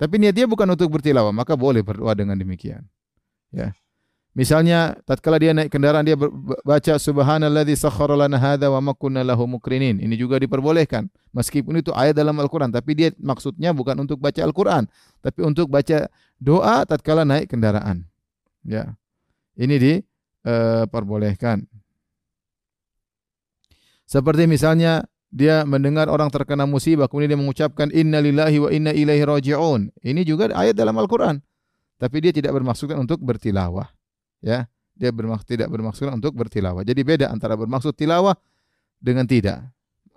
Tapi 0.00 0.14
niat 0.16 0.32
dia 0.32 0.48
bukan 0.48 0.64
untuk 0.64 0.88
bertilawah 0.88 1.32
maka 1.34 1.58
boleh 1.58 1.84
berdoa 1.84 2.16
dengan 2.16 2.38
demikian. 2.38 2.86
Ya. 3.52 3.76
Misalnya 4.30 4.94
tatkala 5.02 5.42
dia 5.42 5.50
naik 5.50 5.74
kendaraan 5.74 6.06
dia 6.06 6.14
baca 6.62 6.94
subhanalladzi 7.02 7.74
sakhkhara 7.74 8.14
lana 8.14 8.38
hadza 8.38 8.70
wa 8.70 8.78
ma 8.78 8.92
kunna 8.94 9.26
lahu 9.26 9.42
mukrinin. 9.50 9.98
Ini 9.98 10.14
juga 10.14 10.38
diperbolehkan. 10.38 11.10
Meskipun 11.34 11.82
itu 11.82 11.90
ayat 11.90 12.14
dalam 12.14 12.38
Al-Qur'an, 12.38 12.70
tapi 12.70 12.94
dia 12.94 13.10
maksudnya 13.18 13.74
bukan 13.74 13.98
untuk 13.98 14.22
baca 14.22 14.38
Al-Qur'an, 14.38 14.86
tapi 15.18 15.42
untuk 15.42 15.66
baca 15.66 16.06
doa 16.38 16.86
tatkala 16.86 17.26
naik 17.26 17.50
kendaraan. 17.50 18.06
Ya. 18.62 18.94
Ini 19.58 19.76
diperbolehkan. 19.82 21.66
Seperti 24.06 24.46
misalnya 24.46 25.10
dia 25.30 25.62
mendengar 25.66 26.06
orang 26.10 26.30
terkena 26.30 26.66
musibah 26.66 27.06
kemudian 27.06 27.34
dia 27.34 27.38
mengucapkan 27.38 27.90
inna 27.94 28.18
lillahi 28.18 28.58
wa 28.62 28.70
inna 28.70 28.94
ilaihi 28.94 29.26
raji'un. 29.26 29.90
Ini 30.06 30.22
juga 30.22 30.54
ayat 30.54 30.78
dalam 30.78 30.94
Al-Qur'an. 30.98 31.42
Tapi 31.98 32.16
dia 32.22 32.30
tidak 32.30 32.54
bermaksud 32.54 32.94
untuk 32.94 33.18
bertilawah. 33.22 33.90
Ya, 34.40 34.68
dia 34.96 35.12
bermaksud 35.12 35.46
tidak 35.46 35.68
bermaksud 35.68 36.08
untuk 36.08 36.32
bertilawah. 36.36 36.84
Jadi 36.84 37.00
beda 37.04 37.28
antara 37.28 37.56
bermaksud 37.56 37.92
tilawah 37.92 38.36
dengan 39.00 39.28
tidak. 39.28 39.64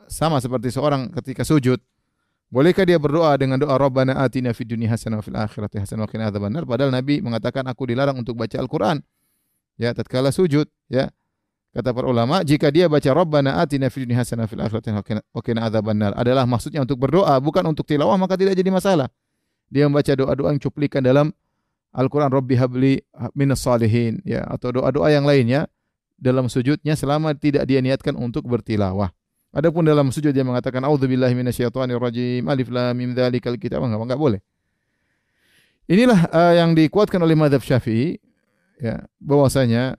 Sama 0.08 0.40
seperti 0.44 0.72
seorang 0.72 1.12
ketika 1.16 1.48
sujud 1.48 1.80
Bolehkah 2.54 2.86
dia 2.86 3.02
berdoa 3.02 3.34
dengan 3.34 3.58
doa 3.58 3.82
Rabbana 3.82 4.14
atina 4.22 4.54
fid 4.54 4.70
dunya 4.70 4.86
hasanah 4.86 5.26
fil 5.26 5.34
akhirati 5.34 5.82
hasanah 5.82 6.06
wa 6.06 6.10
qina 6.14 6.30
adzabannar 6.30 6.70
padahal 6.70 6.94
Nabi 6.94 7.18
mengatakan 7.18 7.66
aku 7.66 7.90
dilarang 7.90 8.22
untuk 8.22 8.38
baca 8.38 8.54
Al-Qur'an 8.62 9.02
ya 9.74 9.90
tatkala 9.90 10.30
sujud 10.30 10.70
ya 10.86 11.10
kata 11.74 11.90
para 11.90 12.06
ulama 12.06 12.46
jika 12.46 12.70
dia 12.70 12.86
baca 12.86 13.10
rabbana 13.10 13.58
atina 13.58 13.90
fid 13.90 14.06
dunya 14.06 14.22
hasanah 14.22 14.46
fil 14.46 14.62
akhirati 14.62 14.94
wa 15.34 15.42
qina 15.42 15.66
adalah 16.14 16.46
maksudnya 16.46 16.86
untuk 16.86 17.02
berdoa 17.02 17.42
bukan 17.42 17.74
untuk 17.74 17.90
tilawah 17.90 18.22
maka 18.22 18.38
tidak 18.38 18.54
jadi 18.54 18.70
masalah 18.70 19.10
dia 19.74 19.90
membaca 19.90 20.14
doa-doa 20.14 20.54
yang 20.54 20.62
cuplikan 20.62 21.02
dalam 21.02 21.34
Al-Qur'an 21.94 22.34
Rabbi 22.34 22.58
habli 22.58 22.98
minas 23.38 23.62
salihin 23.62 24.20
ya 24.26 24.42
atau 24.50 24.74
doa-doa 24.74 25.14
yang 25.14 25.30
lainnya 25.30 25.70
dalam 26.18 26.50
sujudnya 26.50 26.98
selama 26.98 27.38
tidak 27.38 27.70
dia 27.70 27.80
niatkan 27.86 28.18
untuk 28.18 28.50
bertilawah 28.50 29.14
Adapun 29.54 29.86
dalam 29.86 30.10
sujud 30.10 30.34
dia 30.34 30.42
mengatakan 30.42 30.82
auzubillahi 30.82 31.38
minasyaitonir 31.38 32.02
rajim 32.02 32.42
alif 32.50 32.74
lam 32.74 32.98
mim 32.98 33.14
dzalikal 33.14 33.54
kitab 33.62 33.86
enggak 33.86 34.02
enggak 34.02 34.18
boleh. 34.18 34.42
Inilah 35.86 36.26
uh, 36.34 36.54
yang 36.58 36.74
dikuatkan 36.74 37.22
oleh 37.22 37.38
mazhab 37.38 37.62
Syafi'i 37.62 38.18
ya 38.82 39.06
bahwasanya 39.22 39.94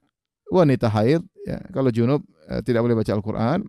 wanita 0.50 0.90
haid 0.90 1.22
ya 1.46 1.62
kalau 1.70 1.94
junub 1.94 2.26
eh, 2.50 2.66
tidak 2.66 2.82
boleh 2.82 2.98
baca 2.98 3.14
Al-Qur'an, 3.14 3.62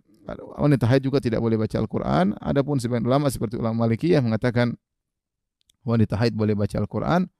wanita 0.58 0.90
haid 0.90 1.06
juga 1.06 1.22
tidak 1.22 1.38
boleh 1.38 1.54
baca 1.54 1.78
Al-Qur'an. 1.78 2.34
Adapun 2.42 2.82
sebagian 2.82 3.06
ulama 3.06 3.30
seperti 3.30 3.54
ulama 3.54 3.86
Malikiyah 3.86 4.18
mengatakan 4.26 4.74
wanita 5.86 6.18
haid 6.18 6.34
boleh 6.34 6.58
baca 6.58 6.74
Al-Quran. 6.82 7.30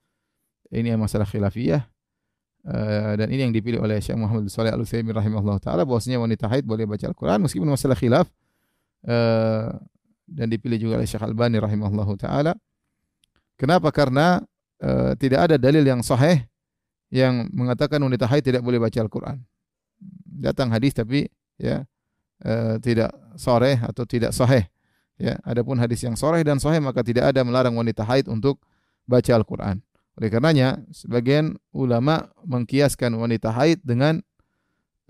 Ini 0.70 0.98
masalah 0.98 1.28
khilafiyah. 1.28 1.82
Uh, 2.66 3.14
dan 3.14 3.30
ini 3.30 3.46
yang 3.46 3.54
dipilih 3.54 3.78
oleh 3.78 4.02
Syekh 4.02 4.18
Muhammad 4.18 4.50
Saleh 4.50 4.74
Al 4.74 4.82
Utsaimin 4.82 5.14
rahimahullah 5.14 5.62
taala 5.62 5.86
bahwasanya 5.86 6.18
wanita 6.18 6.50
haid 6.50 6.66
boleh 6.66 6.82
baca 6.82 7.06
Al-Qur'an 7.06 7.38
meskipun 7.38 7.62
masalah 7.62 7.94
khilaf 7.94 8.26
uh, 9.06 9.70
dan 10.26 10.50
dipilih 10.50 10.82
juga 10.82 10.98
oleh 10.98 11.06
Syekh 11.06 11.22
Albani 11.22 11.62
rahimahullah 11.62 12.10
taala. 12.18 12.58
Kenapa? 13.54 13.94
Karena 13.94 14.42
uh, 14.82 15.14
tidak 15.14 15.46
ada 15.46 15.62
dalil 15.62 15.86
yang 15.86 16.02
sahih 16.02 16.42
yang 17.14 17.46
mengatakan 17.54 18.02
wanita 18.02 18.26
haid 18.26 18.42
tidak 18.42 18.66
boleh 18.66 18.82
baca 18.82 18.98
Al-Qur'an. 18.98 19.38
Datang 20.26 20.74
hadis 20.74 20.90
tapi 20.90 21.30
ya 21.54 21.86
tidak 22.82 23.14
sahih 23.38 23.78
atau 23.78 24.02
tidak 24.02 24.34
sahih. 24.34 24.66
Ya, 25.22 25.38
adapun 25.46 25.78
hadis 25.78 26.02
yang 26.02 26.18
sahih 26.18 26.42
dan 26.42 26.58
sahih 26.58 26.82
maka 26.82 27.00
tidak 27.06 27.30
ada 27.30 27.46
melarang 27.46 27.78
wanita 27.78 28.02
haid 28.02 28.26
untuk 28.26 28.58
baca 29.06 29.38
Al-Qur'an. 29.38 29.85
Oleh 30.16 30.32
karenanya, 30.32 30.80
sebagian 30.88 31.60
ulama 31.76 32.32
mengkiaskan 32.48 33.12
wanita 33.20 33.52
haid 33.52 33.84
dengan 33.84 34.24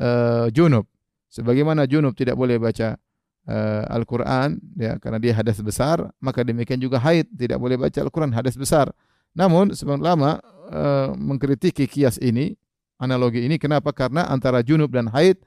uh, 0.02 0.50
junub. 0.50 0.90
Sebagaimana 1.30 1.86
junub 1.86 2.18
tidak 2.18 2.34
boleh 2.34 2.58
baca 2.58 2.98
uh, 3.46 3.84
Al-Quran, 3.86 4.58
ya, 4.74 4.98
karena 4.98 5.22
dia 5.22 5.32
hadas 5.38 5.62
besar, 5.62 6.10
maka 6.18 6.42
demikian 6.42 6.82
juga 6.82 6.98
haid 6.98 7.30
tidak 7.30 7.62
boleh 7.62 7.78
baca 7.78 7.98
Al-Quran 8.02 8.34
hadas 8.34 8.58
besar. 8.58 8.90
Namun, 9.30 9.70
sebagian 9.78 10.02
ulama 10.02 10.42
uh, 10.74 11.14
mengkritiki 11.14 11.86
kias 11.86 12.18
ini, 12.18 12.58
analogi 12.98 13.46
ini, 13.46 13.62
kenapa? 13.62 13.94
Karena 13.94 14.26
antara 14.26 14.58
junub 14.66 14.90
dan 14.90 15.06
haid 15.14 15.38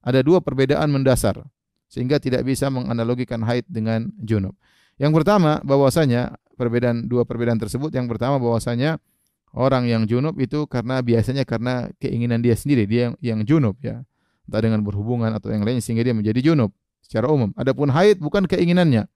ada 0.00 0.24
dua 0.24 0.40
perbedaan 0.40 0.88
mendasar, 0.88 1.36
sehingga 1.84 2.16
tidak 2.16 2.48
bisa 2.48 2.72
menganalogikan 2.72 3.44
haid 3.44 3.68
dengan 3.68 4.08
junub. 4.24 4.56
Yang 4.96 5.20
pertama, 5.20 5.60
bahwasanya 5.60 6.40
perbedaan 6.62 7.10
dua 7.10 7.26
perbedaan 7.26 7.58
tersebut. 7.58 7.90
Yang 7.90 8.14
pertama 8.14 8.38
bahwasanya 8.38 9.02
orang 9.50 9.90
yang 9.90 10.06
junub 10.06 10.38
itu 10.38 10.70
karena 10.70 11.02
biasanya 11.02 11.42
karena 11.42 11.90
keinginan 11.98 12.38
dia 12.38 12.54
sendiri, 12.54 12.86
dia 12.86 13.10
yang, 13.10 13.14
yang 13.18 13.40
junub 13.42 13.74
ya. 13.82 14.06
Entah 14.46 14.62
dengan 14.62 14.86
berhubungan 14.86 15.34
atau 15.34 15.50
yang 15.50 15.66
lain 15.66 15.82
sehingga 15.82 16.06
dia 16.06 16.14
menjadi 16.14 16.38
junub 16.38 16.70
secara 17.02 17.26
umum. 17.26 17.50
Adapun 17.58 17.90
haid 17.90 18.22
bukan 18.22 18.46
keinginannya. 18.46 19.10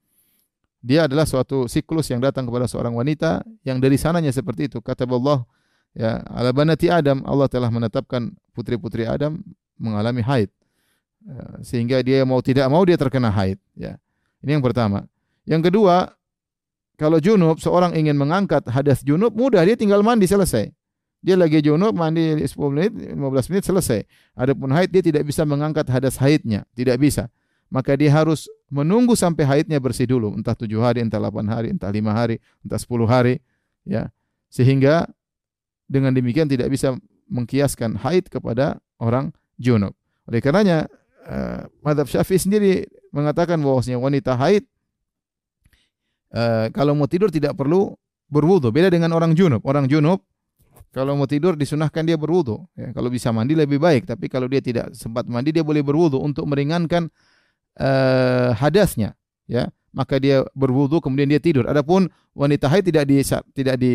Dia 0.82 1.06
adalah 1.06 1.26
suatu 1.26 1.66
siklus 1.66 2.10
yang 2.10 2.22
datang 2.22 2.46
kepada 2.46 2.66
seorang 2.66 2.94
wanita 2.94 3.42
yang 3.62 3.78
dari 3.78 3.98
sananya 3.98 4.30
seperti 4.30 4.70
itu. 4.70 4.78
Kata 4.82 5.06
Allah 5.06 5.46
ya 5.94 6.22
ala 6.30 6.50
banati 6.50 6.90
Adam 6.90 7.22
Allah 7.26 7.50
telah 7.50 7.70
menetapkan 7.70 8.30
putri-putri 8.54 9.06
Adam 9.06 9.42
mengalami 9.78 10.22
haid. 10.22 10.50
Ya, 11.26 11.42
sehingga 11.66 11.98
dia 12.06 12.22
mau 12.22 12.38
tidak 12.38 12.70
mau 12.70 12.86
dia 12.86 12.94
terkena 12.94 13.34
haid 13.34 13.58
ya. 13.74 13.98
Ini 14.46 14.60
yang 14.60 14.64
pertama. 14.64 15.10
Yang 15.42 15.70
kedua, 15.70 16.15
kalau 16.96 17.20
junub, 17.20 17.60
seorang 17.60 17.92
ingin 17.92 18.16
mengangkat 18.16 18.64
hadas 18.72 19.04
junub, 19.04 19.36
mudah 19.36 19.60
dia 19.68 19.76
tinggal 19.76 20.00
mandi 20.00 20.24
selesai. 20.24 20.72
Dia 21.20 21.36
lagi 21.36 21.60
junub, 21.60 21.92
mandi 21.92 22.40
10 22.40 22.56
menit, 22.72 22.92
15 23.12 23.50
menit 23.52 23.64
selesai. 23.68 24.00
Adapun 24.32 24.72
haid 24.72 24.88
dia 24.88 25.04
tidak 25.04 25.28
bisa 25.28 25.44
mengangkat 25.44 25.84
hadas 25.92 26.16
haidnya, 26.16 26.64
tidak 26.72 26.96
bisa. 26.96 27.28
Maka 27.68 27.98
dia 27.98 28.08
harus 28.14 28.48
menunggu 28.72 29.12
sampai 29.12 29.44
haidnya 29.44 29.76
bersih 29.76 30.08
dulu, 30.08 30.32
entah 30.32 30.56
7 30.56 30.72
hari, 30.80 31.04
entah 31.04 31.20
8 31.20 31.44
hari, 31.50 31.68
entah 31.76 31.90
5 31.92 32.00
hari, 32.14 32.40
entah 32.64 32.80
10 32.80 33.04
hari, 33.04 33.34
ya. 33.84 34.08
Sehingga 34.48 35.04
dengan 35.84 36.16
demikian 36.16 36.48
tidak 36.48 36.72
bisa 36.72 36.96
mengkiaskan 37.28 38.00
haid 38.00 38.30
kepada 38.30 38.78
orang 38.96 39.34
junub. 39.58 39.92
Oleh 40.30 40.40
karenanya 40.40 40.86
uh, 41.26 41.66
madhab 41.82 42.06
Syafi'i 42.06 42.38
sendiri 42.38 42.72
mengatakan 43.10 43.58
bahwasanya 43.60 43.98
wanita 43.98 44.38
haid 44.38 44.64
uh, 46.36 46.68
kalau 46.76 46.92
mau 46.92 47.08
tidur 47.08 47.32
tidak 47.32 47.56
perlu 47.56 47.96
berwudu. 48.28 48.68
Beda 48.68 48.92
dengan 48.92 49.16
orang 49.16 49.32
junub. 49.32 49.64
Orang 49.64 49.88
junub 49.88 50.20
kalau 50.92 51.12
mau 51.16 51.28
tidur 51.28 51.56
disunahkan 51.56 52.04
dia 52.04 52.16
berwudu. 52.16 52.64
Ya, 52.76 52.92
kalau 52.92 53.08
bisa 53.08 53.32
mandi 53.32 53.56
lebih 53.56 53.80
baik. 53.80 54.04
Tapi 54.04 54.28
kalau 54.28 54.48
dia 54.48 54.60
tidak 54.60 54.92
sempat 54.92 55.24
mandi 55.28 55.52
dia 55.52 55.64
boleh 55.64 55.80
berwudu 55.84 56.20
untuk 56.20 56.44
meringankan 56.48 57.08
uh, 57.80 58.56
hadasnya. 58.56 59.16
Ya, 59.48 59.70
maka 59.92 60.20
dia 60.20 60.44
berwudu 60.52 61.00
kemudian 61.00 61.28
dia 61.28 61.40
tidur. 61.40 61.68
Adapun 61.68 62.08
wanita 62.36 62.68
haid 62.68 62.88
tidak 62.88 63.04
di 63.08 63.20
tidak 63.56 63.76
di 63.80 63.92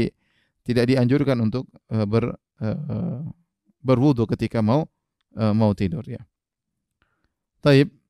tidak 0.62 0.86
dianjurkan 0.89 1.38
untuk 1.41 1.65
uh, 1.89 2.05
ber 2.05 2.38
uh, 2.62 3.25
berwudu 3.81 4.29
ketika 4.29 4.62
mau 4.62 4.86
uh, 5.38 5.53
mau 5.53 5.74
tidur 5.74 6.05
ya. 6.05 6.21
Taib. 7.62 8.00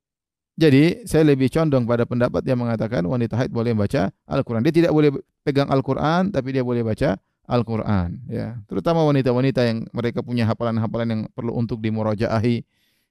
Jadi 0.61 1.09
saya 1.09 1.25
lebih 1.25 1.49
condong 1.49 1.89
pada 1.89 2.05
pendapat 2.05 2.45
yang 2.45 2.61
mengatakan 2.61 3.01
wanita 3.09 3.33
haid 3.33 3.49
boleh 3.49 3.73
baca 3.73 4.13
Al-Quran. 4.29 4.61
Dia 4.61 4.69
tidak 4.69 4.93
boleh 4.93 5.09
pegang 5.41 5.65
Al-Quran, 5.73 6.29
tapi 6.29 6.53
dia 6.53 6.61
boleh 6.61 6.85
baca 6.85 7.17
Al-Quran. 7.49 8.29
Ya, 8.29 8.61
terutama 8.69 9.01
wanita-wanita 9.09 9.65
yang 9.65 9.89
mereka 9.89 10.21
punya 10.21 10.45
hafalan-hafalan 10.45 11.07
yang 11.09 11.21
perlu 11.33 11.57
untuk 11.57 11.81
dimurajaahi. 11.81 12.61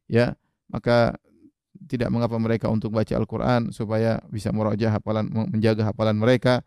Ya, 0.06 0.38
maka 0.70 1.18
tidak 1.90 2.14
mengapa 2.14 2.38
mereka 2.38 2.70
untuk 2.70 2.94
baca 2.94 3.18
Al-Quran 3.18 3.74
supaya 3.74 4.22
bisa 4.30 4.54
murajaah 4.54 5.02
hafalan, 5.02 5.26
menjaga 5.50 5.90
hafalan 5.90 6.22
mereka. 6.22 6.62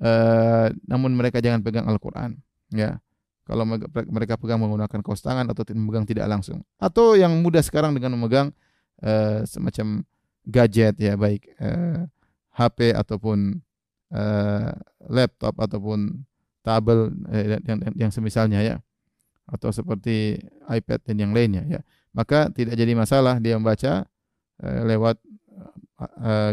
Uh, 0.00 0.72
namun 0.88 1.12
mereka 1.12 1.44
jangan 1.44 1.60
pegang 1.60 1.84
Al-Quran. 1.84 2.40
Ya, 2.72 2.96
kalau 3.44 3.68
mereka 4.08 4.40
pegang 4.40 4.56
menggunakan 4.56 5.04
kaos 5.04 5.20
tangan 5.20 5.44
atau 5.52 5.68
memegang 5.76 6.08
tidak 6.08 6.24
langsung. 6.32 6.64
Atau 6.80 7.12
yang 7.12 7.36
mudah 7.44 7.60
sekarang 7.60 7.92
dengan 7.92 8.16
memegang 8.16 8.56
uh, 9.04 9.44
semacam 9.44 10.00
gadget 10.44 11.00
ya 11.00 11.16
baik 11.16 11.48
eh, 11.56 12.04
HP 12.54 12.94
ataupun 12.94 13.58
uh, 14.14 14.70
laptop 15.10 15.58
ataupun 15.58 16.22
tabel 16.62 17.10
uh, 17.26 17.44
yang, 17.58 17.62
yang 17.66 17.78
yang 18.06 18.12
semisalnya 18.14 18.62
ya 18.62 18.76
atau 19.44 19.74
seperti 19.74 20.40
iPad 20.70 21.02
dan 21.04 21.16
yang 21.18 21.32
lainnya 21.34 21.66
ya. 21.66 21.80
Maka 22.14 22.46
tidak 22.54 22.78
jadi 22.78 22.94
masalah 22.94 23.42
dia 23.42 23.58
membaca 23.58 24.06
uh, 24.62 24.80
lewat 24.86 25.18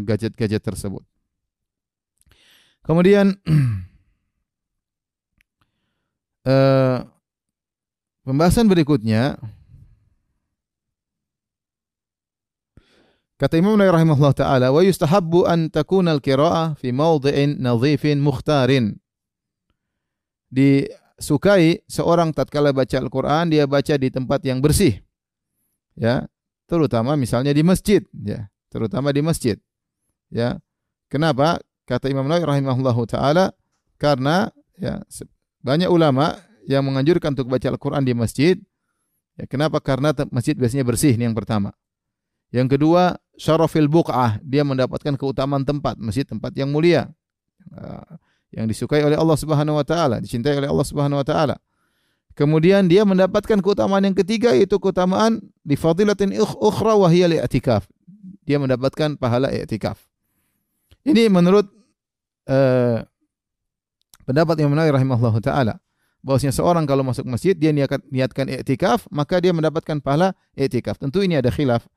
gadget-gadget 0.06 0.62
uh, 0.62 0.68
tersebut. 0.74 1.04
Kemudian 2.82 3.38
uh, 6.50 6.98
pembahasan 8.26 8.66
berikutnya 8.66 9.38
Kata 13.42 13.58
Imam 13.58 13.74
Nawawi 13.74 14.06
rahimahullah 14.06 14.38
taala, 14.38 14.70
"Wa 14.70 14.86
yustahabbu 14.86 15.50
an 15.50 15.74
takuna 15.74 16.14
al-qira'ah 16.14 16.78
fi 16.78 16.94
mawdhi'in 16.94 17.58
nadhifin 17.58 18.22
mukhtarin." 18.22 19.02
Disukai 20.54 21.82
seorang 21.90 22.38
tatkala 22.38 22.70
baca 22.70 23.02
Al-Qur'an 23.02 23.50
dia 23.50 23.66
baca 23.66 23.98
di 23.98 24.14
tempat 24.14 24.46
yang 24.46 24.62
bersih. 24.62 25.02
Ya, 25.98 26.30
terutama 26.70 27.18
misalnya 27.18 27.50
di 27.50 27.66
masjid, 27.66 28.06
ya, 28.14 28.46
terutama 28.70 29.10
di 29.10 29.26
masjid. 29.26 29.58
Ya. 30.30 30.62
Kenapa? 31.10 31.58
Kata 31.90 32.14
Imam 32.14 32.30
Nawawi 32.30 32.46
rahimahullah 32.46 32.98
taala, 33.10 33.46
karena 33.98 34.54
ya 34.78 35.02
banyak 35.66 35.90
ulama 35.90 36.38
yang 36.70 36.86
menganjurkan 36.86 37.34
untuk 37.34 37.50
baca 37.50 37.74
Al-Qur'an 37.74 38.06
di 38.06 38.14
masjid. 38.14 38.62
Ya, 39.34 39.50
kenapa? 39.50 39.82
Karena 39.82 40.14
masjid 40.30 40.54
biasanya 40.54 40.86
bersih 40.86 41.18
ini 41.18 41.26
yang 41.26 41.34
pertama. 41.34 41.74
Yang 42.52 42.76
kedua, 42.78 43.16
syarafil 43.42 43.90
buq'ah, 43.90 44.38
dia 44.46 44.62
mendapatkan 44.62 45.18
keutamaan 45.18 45.66
tempat, 45.66 45.98
masjid 45.98 46.22
tempat 46.22 46.54
yang 46.54 46.70
mulia. 46.70 47.10
Ah, 47.74 48.22
yang 48.54 48.70
disukai 48.70 49.02
oleh 49.02 49.18
Allah 49.18 49.38
Subhanahu 49.40 49.80
wa 49.80 49.86
taala, 49.88 50.22
dicintai 50.22 50.60
oleh 50.60 50.70
Allah 50.70 50.86
Subhanahu 50.86 51.18
wa 51.18 51.26
taala. 51.26 51.56
Kemudian 52.36 52.86
dia 52.88 53.08
mendapatkan 53.08 53.60
keutamaan 53.60 54.04
yang 54.08 54.16
ketiga 54.16 54.56
yaitu 54.56 54.80
keutamaan 54.80 55.40
di 55.64 55.76
fadilatin 55.76 56.36
ukhra 56.38 56.96
wa 56.96 57.08
hiya 57.08 57.28
i'tikaf. 57.28 57.88
Dia 58.44 58.60
mendapatkan 58.60 59.16
pahala 59.16 59.52
i'tikaf. 59.52 60.00
Ini 61.08 61.28
menurut 61.32 61.68
uh, 62.48 63.04
pendapat 64.24 64.60
Imam 64.64 64.76
Nawawi 64.76 65.00
rahimahullah 65.00 65.36
taala 65.44 65.74
bahwasanya 66.24 66.54
seorang 66.56 66.86
kalau 66.88 67.04
masuk 67.04 67.28
masjid 67.28 67.58
dia 67.58 67.74
niatkan 67.74 68.00
niatkan 68.08 68.48
i'tikaf 68.48 69.10
maka 69.12 69.40
dia 69.44 69.52
mendapatkan 69.52 70.00
pahala 70.00 70.36
i'tikaf. 70.56 71.00
Tentu 71.00 71.24
ini 71.24 71.40
ada 71.40 71.52
khilaf 71.52 71.88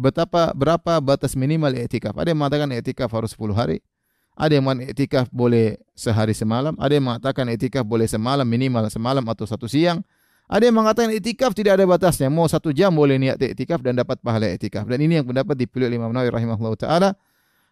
betapa 0.00 0.56
berapa 0.56 0.96
batas 1.04 1.36
minimal 1.36 1.76
i'tikaf. 1.76 2.16
Ada 2.16 2.32
yang 2.32 2.40
mengatakan 2.40 2.72
i'tikaf 2.72 3.12
harus 3.12 3.36
10 3.36 3.52
hari. 3.52 3.84
Ada 4.40 4.56
yang 4.56 4.64
mengatakan 4.64 4.88
i'tikaf 4.88 5.26
boleh 5.28 5.76
sehari 5.92 6.32
semalam. 6.32 6.72
Ada 6.80 6.96
yang 6.96 7.04
mengatakan 7.04 7.44
i'tikaf 7.52 7.84
boleh 7.84 8.08
semalam 8.08 8.48
minimal 8.48 8.88
semalam 8.88 9.20
atau 9.28 9.44
satu 9.44 9.68
siang. 9.68 10.00
Ada 10.48 10.72
yang 10.72 10.80
mengatakan 10.80 11.12
i'tikaf 11.12 11.52
tidak 11.52 11.76
ada 11.76 11.84
batasnya. 11.84 12.32
Mau 12.32 12.48
satu 12.48 12.72
jam 12.72 12.88
boleh 12.96 13.20
niat 13.20 13.36
i'tikaf 13.36 13.84
dan 13.84 14.00
dapat 14.00 14.16
pahala 14.24 14.48
i'tikaf. 14.48 14.88
Dan 14.88 15.04
ini 15.04 15.20
yang 15.20 15.28
pendapat 15.28 15.60
dipilih 15.60 15.92
oleh 15.92 16.00
Imam 16.00 16.10
Nawawi 16.10 16.32
rahimahullah 16.32 16.74
taala. 16.80 17.10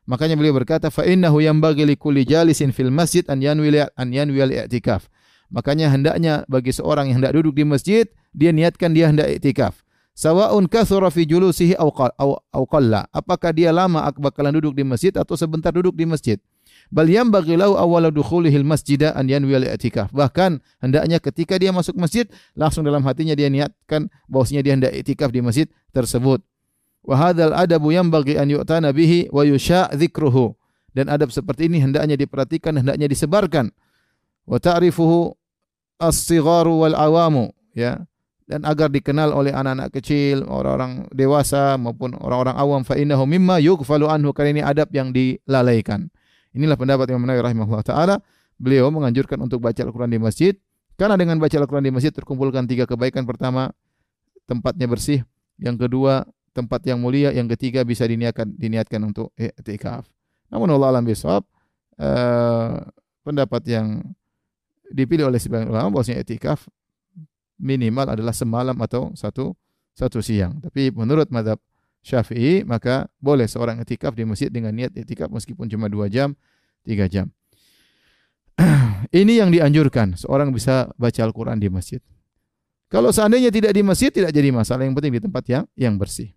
Makanya 0.08 0.40
beliau 0.40 0.56
berkata, 0.56 0.88
fa 0.88 1.04
innahu 1.04 1.44
yanbaghi 1.44 1.84
likulli 1.84 2.24
jalisin 2.24 2.72
fil 2.72 2.88
masjid 2.88 3.28
an 3.28 3.44
yanwi 3.44 3.76
an 3.76 4.08
yanwi 4.08 4.40
al-i'tikaf. 4.40 5.04
Makanya 5.52 5.92
hendaknya 5.92 6.48
bagi 6.48 6.72
seorang 6.72 7.12
yang 7.12 7.20
hendak 7.20 7.36
duduk 7.36 7.56
di 7.56 7.64
masjid, 7.68 8.08
dia 8.32 8.52
niatkan 8.52 8.96
dia 8.96 9.12
hendak 9.12 9.28
i'tikaf. 9.28 9.84
Sawa'un 10.18 10.66
kathura 10.66 11.14
fi 11.14 11.22
julusihi 11.22 11.78
aw 11.78 12.64
qalla. 12.66 13.06
Apakah 13.14 13.54
dia 13.54 13.70
lama 13.70 14.02
bakalan 14.18 14.58
duduk 14.58 14.74
di 14.74 14.82
masjid 14.82 15.14
atau 15.14 15.38
sebentar 15.38 15.70
duduk 15.70 15.94
di 15.94 16.10
masjid? 16.10 16.42
Bal 16.90 17.06
yanbaghi 17.06 17.54
lahu 17.54 17.78
awwala 17.78 18.10
dukhulihil 18.10 18.66
masjida 18.66 19.14
an 19.14 19.30
yanwi 19.30 19.54
al-i'tikaf. 19.54 20.10
Bahkan 20.10 20.58
hendaknya 20.82 21.22
ketika 21.22 21.54
dia 21.54 21.70
masuk 21.70 21.94
masjid 21.94 22.26
langsung 22.58 22.82
dalam 22.82 23.06
hatinya 23.06 23.38
dia 23.38 23.46
niatkan 23.46 24.10
bahwasanya 24.26 24.66
dia 24.66 24.72
hendak 24.74 24.90
i'tikaf 24.90 25.30
di 25.30 25.38
masjid 25.38 25.70
tersebut. 25.94 26.42
Wa 27.06 27.30
hadzal 27.30 27.54
adabu 27.54 27.94
yanbaghi 27.94 28.42
an 28.42 28.50
yu'tana 28.50 28.90
bihi 28.90 29.30
wa 29.30 29.46
yusha' 29.46 29.94
dzikruhu. 29.94 30.58
Dan 30.98 31.14
adab 31.14 31.30
seperti 31.30 31.70
ini 31.70 31.78
hendaknya 31.78 32.18
diperhatikan, 32.18 32.74
hendaknya 32.74 33.06
disebarkan. 33.06 33.70
Wa 34.50 34.58
ta'rifuhu 34.58 35.30
as-sigharu 36.02 36.82
wal 36.82 36.98
awamu, 36.98 37.54
ya. 37.70 38.02
Dan 38.48 38.64
agar 38.64 38.88
dikenal 38.88 39.28
oleh 39.36 39.52
anak-anak 39.52 39.92
kecil, 39.92 40.48
orang-orang 40.48 41.04
dewasa 41.12 41.76
maupun 41.76 42.16
orang-orang 42.16 42.56
awam 42.56 42.80
fa 42.80 42.96
innahu 42.96 43.28
mimma 43.28 43.60
yughfalu 43.60 44.08
anhu 44.08 44.32
karena 44.32 44.50
ini 44.56 44.62
adab 44.64 44.88
yang 44.96 45.12
dilalaikan. 45.12 46.08
Inilah 46.56 46.80
pendapat 46.80 47.12
Imam 47.12 47.28
Nawawi 47.28 47.44
rahimahullah 47.44 47.84
taala. 47.84 48.16
Beliau 48.56 48.88
menganjurkan 48.88 49.36
untuk 49.44 49.60
baca 49.60 49.76
Al-Qur'an 49.76 50.08
di 50.08 50.16
masjid 50.16 50.56
karena 50.96 51.20
dengan 51.20 51.36
baca 51.36 51.60
Al-Qur'an 51.60 51.84
di 51.84 51.92
masjid 51.92 52.08
terkumpulkan 52.08 52.64
tiga 52.64 52.88
kebaikan. 52.88 53.28
Pertama, 53.28 53.68
tempatnya 54.48 54.88
bersih. 54.88 55.20
Yang 55.60 55.84
kedua, 55.84 56.24
tempat 56.56 56.80
yang 56.88 57.04
mulia. 57.04 57.28
Yang 57.36 57.54
ketiga, 57.60 57.84
bisa 57.84 58.08
diniatkan 58.08 58.48
diniatkan 58.56 59.04
untuk 59.04 59.28
i'tikaf. 59.36 60.08
Namun 60.48 60.72
Allah 60.72 60.96
alam 60.96 61.04
bisawab, 61.04 61.44
uh, 62.00 62.80
pendapat 63.28 63.62
yang 63.68 64.00
dipilih 64.88 65.28
oleh 65.28 65.36
sebagian 65.36 65.68
ulama 65.68 66.00
bahwasanya 66.00 66.24
etikaf 66.24 66.64
minimal 67.58 68.14
adalah 68.14 68.32
semalam 68.32 68.74
atau 68.78 69.12
satu 69.18 69.52
satu 69.92 70.22
siang. 70.22 70.62
Tapi 70.62 70.94
menurut 70.94 71.26
madhab 71.34 71.58
Syafi'i 72.06 72.62
maka 72.62 73.10
boleh 73.18 73.50
seorang 73.50 73.82
etikaf 73.82 74.14
di 74.14 74.22
masjid 74.22 74.48
dengan 74.48 74.70
niat 74.70 74.94
etikaf 74.94 75.28
meskipun 75.28 75.66
cuma 75.66 75.90
dua 75.90 76.06
jam, 76.06 76.38
tiga 76.86 77.10
jam. 77.10 77.28
Ini 79.20 79.44
yang 79.44 79.50
dianjurkan 79.50 80.14
seorang 80.14 80.54
bisa 80.54 80.90
baca 80.94 81.20
Al-Quran 81.22 81.58
di 81.58 81.68
masjid. 81.70 82.02
Kalau 82.88 83.12
seandainya 83.12 83.52
tidak 83.52 83.76
di 83.76 83.84
masjid 83.84 84.08
tidak 84.08 84.32
jadi 84.32 84.48
masalah. 84.48 84.88
Yang 84.88 84.96
penting 84.96 85.14
di 85.18 85.22
tempat 85.22 85.44
yang 85.44 85.64
yang 85.76 85.94
bersih. 86.00 86.32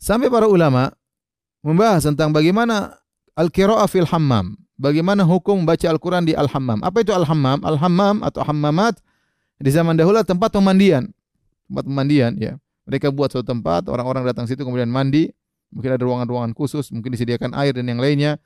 Sampai 0.00 0.32
para 0.32 0.48
ulama 0.48 0.88
membahas 1.60 2.08
tentang 2.08 2.32
bagaimana 2.32 2.96
al-qira'ah 3.36 3.84
fil 3.84 4.08
hammam. 4.08 4.56
Bagaimana 4.80 5.28
hukum 5.28 5.60
membaca 5.60 5.84
Al-Quran 5.92 6.24
di 6.24 6.32
al-hammam. 6.32 6.80
Apa 6.80 7.04
itu 7.04 7.12
al-hammam? 7.12 7.60
Al-hammam 7.60 8.24
atau 8.24 8.40
hammamat 8.40 8.96
di 9.60 9.70
zaman 9.70 9.94
dahulu 9.94 10.24
tempat 10.24 10.50
pemandian. 10.56 11.12
Tempat 11.68 11.84
pemandian 11.84 12.32
ya. 12.40 12.56
Mereka 12.88 13.12
buat 13.12 13.30
suatu 13.30 13.46
tempat, 13.46 13.86
orang-orang 13.86 14.26
datang 14.26 14.48
situ 14.48 14.64
kemudian 14.64 14.90
mandi. 14.90 15.30
Mungkin 15.70 15.94
ada 15.94 16.02
ruangan-ruangan 16.02 16.50
khusus, 16.58 16.90
mungkin 16.90 17.14
disediakan 17.14 17.54
air 17.54 17.76
dan 17.76 17.86
yang 17.86 18.02
lainnya. 18.02 18.42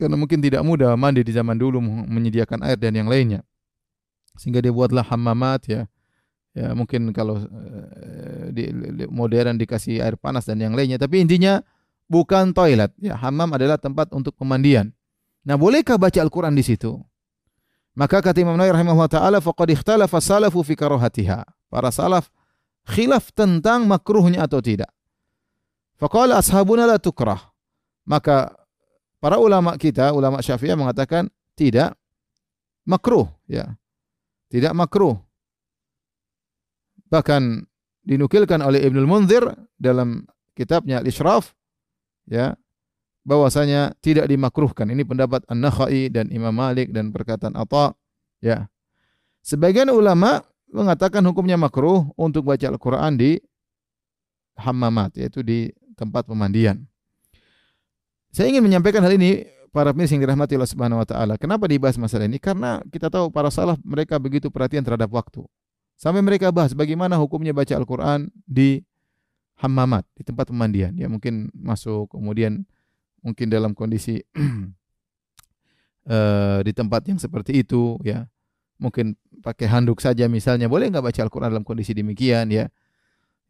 Karena 0.00 0.16
mungkin 0.16 0.40
tidak 0.40 0.64
mudah 0.64 0.96
mandi 0.96 1.20
di 1.20 1.28
zaman 1.28 1.60
dulu 1.60 1.76
menyediakan 1.84 2.64
air 2.64 2.80
dan 2.80 2.96
yang 2.96 3.04
lainnya. 3.04 3.44
Sehingga 4.40 4.64
dia 4.64 4.72
buatlah 4.72 5.04
hammamat 5.04 5.60
ya. 5.68 5.82
Ya 6.56 6.72
mungkin 6.72 7.12
kalau 7.12 7.44
di, 8.48 8.72
di 8.72 9.04
modern 9.12 9.60
dikasih 9.60 10.00
air 10.00 10.16
panas 10.16 10.48
dan 10.48 10.56
yang 10.56 10.72
lainnya, 10.72 10.96
tapi 10.96 11.20
intinya 11.20 11.60
bukan 12.08 12.56
toilet. 12.56 12.96
Ya, 12.96 13.20
hammam 13.20 13.52
adalah 13.52 13.76
tempat 13.76 14.08
untuk 14.16 14.32
pemandian. 14.40 14.96
Nah, 15.44 15.60
bolehkah 15.60 16.00
baca 16.00 16.16
Al-Qur'an 16.16 16.56
di 16.56 16.64
situ? 16.64 16.96
Maka 17.98 18.22
kata 18.22 18.38
Imam 18.38 18.54
Nawawi 18.54 18.74
rahimahullah 18.74 19.10
taala 19.10 19.38
faqad 19.42 19.74
ikhtalafa 19.74 20.18
salafu 20.22 20.62
fi 20.62 20.78
karahatiha. 20.78 21.42
Para 21.70 21.90
salaf 21.90 22.30
khilaf 22.86 23.34
tentang 23.34 23.86
makruhnya 23.86 24.46
atau 24.46 24.62
tidak. 24.62 24.90
Faqala 25.98 26.38
ashabuna 26.38 26.86
la 26.86 26.96
tukrah. 26.96 27.50
Maka 28.08 28.54
para 29.20 29.36
ulama 29.36 29.76
kita, 29.76 30.10
ulama 30.16 30.40
Syafi'iyah 30.40 30.78
mengatakan 30.78 31.28
tidak 31.58 31.92
makruh, 32.88 33.28
ya. 33.44 33.76
Tidak 34.50 34.74
makruh. 34.74 35.14
Bahkan 37.10 37.66
dinukilkan 38.06 38.58
oleh 38.64 38.82
Ibnul 38.86 39.06
Munzir 39.06 39.44
dalam 39.78 40.26
kitabnya 40.56 40.98
Al-Ishraf 41.02 41.54
ya 42.26 42.54
bahwasanya 43.24 43.92
tidak 44.00 44.26
dimakruhkan. 44.26 44.88
Ini 44.88 45.04
pendapat 45.04 45.44
An-Nakhai 45.46 46.08
dan 46.08 46.32
Imam 46.32 46.52
Malik 46.52 46.92
dan 46.92 47.12
perkataan 47.12 47.56
Atha 47.56 47.92
ya. 48.40 48.68
Sebagian 49.40 49.88
ulama 49.92 50.44
mengatakan 50.70 51.24
hukumnya 51.24 51.56
makruh 51.56 52.08
untuk 52.16 52.48
baca 52.48 52.66
Al-Qur'an 52.68 53.16
di 53.16 53.40
hammamat 54.60 55.16
yaitu 55.16 55.40
di 55.40 55.72
tempat 55.96 56.28
pemandian. 56.28 56.84
Saya 58.30 58.52
ingin 58.52 58.62
menyampaikan 58.62 59.02
hal 59.02 59.16
ini 59.16 59.48
para 59.74 59.90
pemirsa 59.90 60.14
yang 60.14 60.22
dirahmati 60.22 60.54
Allah 60.54 60.70
Subhanahu 60.70 61.02
wa 61.02 61.06
taala. 61.08 61.34
Kenapa 61.34 61.66
dibahas 61.66 61.98
masalah 61.98 62.30
ini? 62.30 62.38
Karena 62.38 62.78
kita 62.90 63.10
tahu 63.10 63.30
para 63.34 63.50
salaf 63.50 63.78
mereka 63.82 64.18
begitu 64.22 64.52
perhatian 64.52 64.86
terhadap 64.86 65.10
waktu. 65.10 65.42
Sampai 65.98 66.24
mereka 66.24 66.48
bahas 66.48 66.72
bagaimana 66.72 67.18
hukumnya 67.20 67.52
baca 67.52 67.74
Al-Qur'an 67.76 68.32
di 68.48 68.80
hammamat, 69.60 70.08
di 70.16 70.22
tempat 70.24 70.48
pemandian. 70.48 70.96
Ya 70.96 71.10
mungkin 71.10 71.52
masuk 71.52 72.16
kemudian 72.16 72.64
mungkin 73.20 73.48
dalam 73.52 73.72
kondisi 73.76 74.20
uh, 76.08 76.60
di 76.66 76.72
tempat 76.72 77.06
yang 77.08 77.18
seperti 77.20 77.64
itu 77.64 77.96
ya. 78.04 78.26
Mungkin 78.80 79.12
pakai 79.44 79.68
handuk 79.68 80.00
saja 80.00 80.24
misalnya. 80.24 80.64
Boleh 80.64 80.88
nggak 80.88 81.04
baca 81.04 81.20
Al-Qur'an 81.20 81.52
dalam 81.52 81.68
kondisi 81.68 81.92
demikian 81.92 82.48
ya? 82.48 82.72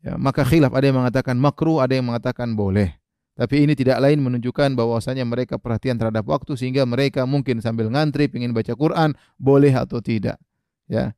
Ya, 0.00 0.16
maka 0.16 0.42
khilaf 0.42 0.72
ada 0.72 0.88
yang 0.88 0.98
mengatakan 0.98 1.36
makruh, 1.36 1.78
ada 1.78 1.94
yang 1.94 2.08
mengatakan 2.08 2.56
boleh. 2.56 2.96
Tapi 3.36 3.64
ini 3.64 3.72
tidak 3.72 4.02
lain 4.02 4.20
menunjukkan 4.20 4.76
bahwasanya 4.76 5.24
mereka 5.24 5.56
perhatian 5.56 5.96
terhadap 5.96 6.26
waktu 6.28 6.58
sehingga 6.58 6.84
mereka 6.84 7.24
mungkin 7.24 7.62
sambil 7.64 7.88
ngantri 7.88 8.28
ingin 8.32 8.52
baca 8.52 8.74
Quran 8.74 9.16
boleh 9.40 9.72
atau 9.72 10.02
tidak. 10.02 10.36
Ya. 10.90 11.14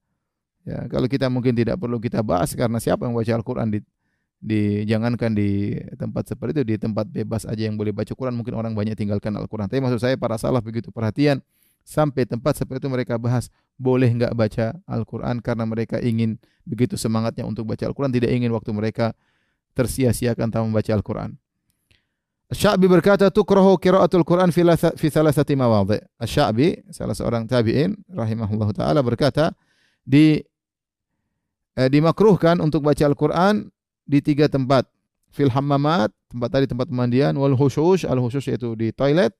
Ya, 0.62 0.86
kalau 0.86 1.10
kita 1.10 1.26
mungkin 1.26 1.58
tidak 1.58 1.74
perlu 1.82 1.98
kita 1.98 2.22
bahas 2.22 2.54
karena 2.54 2.78
siapa 2.78 3.02
yang 3.02 3.18
baca 3.18 3.32
Al-Qur'an 3.34 3.74
di 3.74 3.82
di 4.42 4.82
jangankan 4.90 5.38
di 5.38 5.78
tempat 5.94 6.34
seperti 6.34 6.58
itu 6.58 6.62
di 6.66 6.74
tempat 6.74 7.06
bebas 7.06 7.46
aja 7.46 7.62
yang 7.62 7.78
boleh 7.78 7.94
baca 7.94 8.10
Quran 8.10 8.34
mungkin 8.34 8.58
orang 8.58 8.74
banyak 8.74 8.98
tinggalkan 8.98 9.30
Al-Qur'an. 9.38 9.70
Tapi 9.70 9.78
maksud 9.78 10.02
saya 10.02 10.18
para 10.18 10.34
salaf 10.34 10.66
begitu 10.66 10.90
perhatian 10.90 11.38
sampai 11.86 12.26
tempat 12.26 12.58
seperti 12.58 12.82
itu 12.82 12.90
mereka 12.90 13.14
bahas 13.22 13.54
boleh 13.78 14.10
enggak 14.10 14.34
baca 14.34 14.74
Al-Qur'an 14.90 15.38
karena 15.38 15.62
mereka 15.62 16.02
ingin 16.02 16.42
begitu 16.66 16.98
semangatnya 16.98 17.46
untuk 17.46 17.70
baca 17.70 17.86
Al-Qur'an 17.86 18.10
tidak 18.10 18.34
ingin 18.34 18.50
waktu 18.50 18.74
mereka 18.74 19.14
tersia-siakan 19.78 20.50
tanpa 20.50 20.66
membaca 20.66 20.90
Al-Qur'an. 20.90 21.38
Sya'bi 22.52 22.84
berkata 22.84 23.32
tukrahu 23.32 23.80
qiraatul 23.80 24.28
Quran 24.28 24.52
fi 24.52 24.60
fi 24.76 25.06
thalathati 25.08 25.56
mawadhi. 25.56 26.02
Asy-Sya'bi 26.20 26.92
salah 26.92 27.16
seorang 27.16 27.48
tabi'in 27.48 27.96
rahimahullahu 28.12 28.76
taala 28.76 29.00
berkata 29.00 29.56
di 30.04 30.36
eh, 31.78 31.88
dimakruhkan 31.88 32.60
untuk 32.60 32.84
baca 32.84 33.06
Al-Quran 33.08 33.72
di 34.12 34.20
tiga 34.20 34.44
tempat. 34.52 34.84
Fil 35.32 35.48
hammamat, 35.48 36.12
tempat 36.28 36.48
tadi 36.52 36.68
tempat 36.68 36.92
pemandian, 36.92 37.32
wal 37.40 37.56
hushush, 37.56 38.04
al 38.04 38.20
hushush 38.20 38.52
yaitu 38.52 38.76
di 38.76 38.92
toilet, 38.92 39.32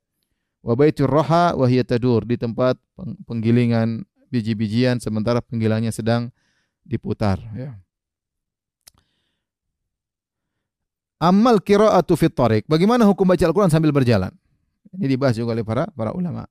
wa 0.65 0.73
baitur 0.73 1.05
roha 1.05 1.53
wa 1.53 1.69
tadur, 1.85 2.25
di 2.25 2.41
tempat 2.41 2.81
penggilingan 3.29 4.01
biji-bijian 4.33 4.97
sementara 5.05 5.45
penggilingannya 5.45 5.93
sedang 5.93 6.33
diputar. 6.81 7.37
Ya. 7.53 7.77
Amal 11.21 11.61
qiraatu 11.61 12.17
fit 12.17 12.33
tariq. 12.33 12.65
Bagaimana 12.65 13.05
hukum 13.05 13.29
baca 13.29 13.45
Al-Quran 13.45 13.69
sambil 13.69 13.93
berjalan? 13.93 14.33
Ini 14.97 15.13
dibahas 15.13 15.37
juga 15.37 15.53
oleh 15.53 15.63
para 15.63 15.87
para 15.93 16.17
ulama. 16.17 16.49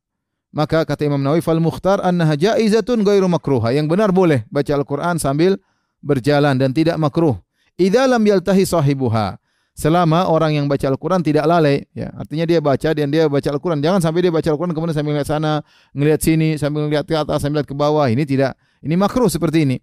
Maka 0.53 0.86
kata 0.86 1.10
Imam 1.10 1.19
Nawawi 1.19 1.41
fal 1.41 1.60
mukhtar 1.60 1.99
annaha 1.99 2.38
jaizatun 2.38 3.01
ghairu 3.01 3.25
makruha. 3.25 3.73
Yang 3.73 3.89
benar 3.89 4.13
boleh 4.13 4.45
baca 4.53 4.71
Al-Qur'an 4.71 5.17
sambil 5.17 5.57
berjalan 5.99 6.55
dan 6.55 6.71
tidak 6.71 6.95
makruh. 7.01 7.36
Idza 7.82 8.06
lam 8.06 8.22
yaltahi 8.22 8.62
sahibuha. 8.62 9.41
Selama 9.72 10.30
orang 10.30 10.54
yang 10.54 10.65
baca 10.70 10.84
Al-Qur'an 10.86 11.26
tidak 11.26 11.48
lalai, 11.48 11.88
ya. 11.96 12.13
Artinya 12.13 12.46
dia 12.46 12.60
baca 12.62 12.89
dan 12.94 13.08
dia 13.10 13.26
baca 13.26 13.50
Al-Qur'an. 13.50 13.82
Jangan 13.82 14.04
sampai 14.04 14.28
dia 14.28 14.30
baca 14.30 14.46
Al-Qur'an 14.52 14.76
kemudian 14.78 14.94
sambil 14.94 15.17
lihat 15.17 15.26
sana, 15.32 15.65
ngelihat 15.96 16.22
sini, 16.22 16.60
sambil 16.62 16.86
lihat 16.86 17.08
ke 17.10 17.17
atas, 17.17 17.41
sambil 17.41 17.63
lihat 17.63 17.70
ke 17.72 17.74
bawah. 17.74 18.06
Ini 18.06 18.22
tidak. 18.28 18.54
Ini 18.86 18.94
makruh 19.00 19.32
seperti 19.32 19.65
ini. 19.65 19.78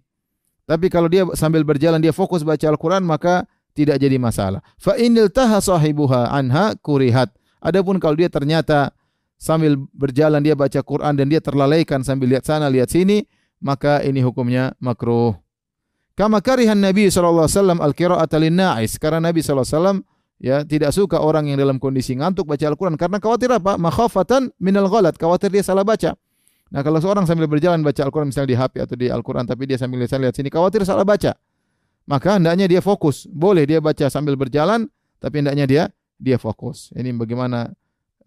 Tapi 0.69 0.87
kalau 0.87 1.09
dia 1.09 1.25
sambil 1.33 1.65
berjalan 1.65 1.99
dia 1.99 2.13
fokus 2.13 2.45
baca 2.45 2.61
Al-Qur'an 2.69 3.01
maka 3.01 3.49
tidak 3.73 3.97
jadi 3.97 4.21
masalah. 4.21 4.61
Fa 4.77 4.93
inil 4.95 5.33
taha 5.33 5.57
sahibuha 5.57 6.29
anha 6.29 6.77
kurihat. 6.79 7.33
Adapun 7.59 7.97
kalau 7.97 8.13
dia 8.13 8.29
ternyata 8.29 8.93
sambil 9.41 9.75
berjalan 9.91 10.39
dia 10.45 10.53
baca 10.53 10.79
Quran 10.85 11.17
dan 11.17 11.27
dia 11.27 11.41
terlalaikan 11.41 12.05
sambil 12.05 12.29
lihat 12.29 12.45
sana 12.45 12.69
lihat 12.69 12.93
sini, 12.93 13.25
maka 13.57 14.05
ini 14.05 14.21
hukumnya 14.21 14.77
makruh. 14.77 15.33
Kama 16.19 16.43
karihan 16.43 16.75
Nabi 16.75 17.07
sallallahu 17.07 17.47
alaihi 17.47 17.55
wasallam 17.55 17.79
al-qira'ata 17.79 18.35
lin-na'is. 18.43 18.99
Karena 18.99 19.31
Nabi 19.31 19.39
sallallahu 19.39 19.63
alaihi 19.63 19.79
wasallam 19.79 19.97
ya 20.43 20.67
tidak 20.67 20.91
suka 20.91 21.23
orang 21.23 21.47
yang 21.47 21.55
dalam 21.55 21.79
kondisi 21.79 22.11
ngantuk 22.11 22.43
baca 22.43 22.59
Al-Qur'an 22.67 22.99
karena 22.99 23.23
khawatir 23.23 23.47
apa? 23.55 23.79
Makhafatan 23.79 24.51
minal 24.59 24.91
ghalat, 24.91 25.15
khawatir 25.15 25.47
dia 25.47 25.63
salah 25.63 25.87
baca. 25.87 26.19
Nah, 26.69 26.83
kalau 26.83 26.99
seorang 26.99 27.23
sambil 27.23 27.47
berjalan 27.47 27.79
baca 27.79 28.03
Al-Qur'an 28.03 28.27
misalnya 28.27 28.51
di 28.51 28.57
HP 28.59 28.73
atau 28.83 28.95
di 28.99 29.07
Al-Qur'an 29.07 29.47
tapi 29.47 29.63
dia 29.63 29.79
sambil 29.79 30.03
lihat 30.03 30.19
lihat 30.19 30.35
sini 30.35 30.51
khawatir 30.51 30.83
salah 30.83 31.07
baca. 31.07 31.39
Maka 32.03 32.35
hendaknya 32.35 32.67
dia 32.67 32.83
fokus. 32.83 33.23
Boleh 33.31 33.63
dia 33.63 33.79
baca 33.79 34.11
sambil 34.11 34.35
berjalan 34.35 34.91
tapi 35.23 35.39
hendaknya 35.39 35.65
dia 35.71 35.83
dia 36.19 36.35
fokus. 36.35 36.91
Ini 36.99 37.15
bagaimana 37.15 37.71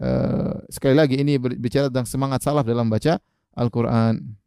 uh, 0.00 0.64
sekali 0.72 0.96
lagi 0.96 1.20
ini 1.20 1.36
berbicara 1.36 1.92
tentang 1.92 2.08
semangat 2.08 2.40
salaf 2.40 2.64
dalam 2.64 2.88
baca 2.88 3.20
Al-Qur'an. 3.52 4.40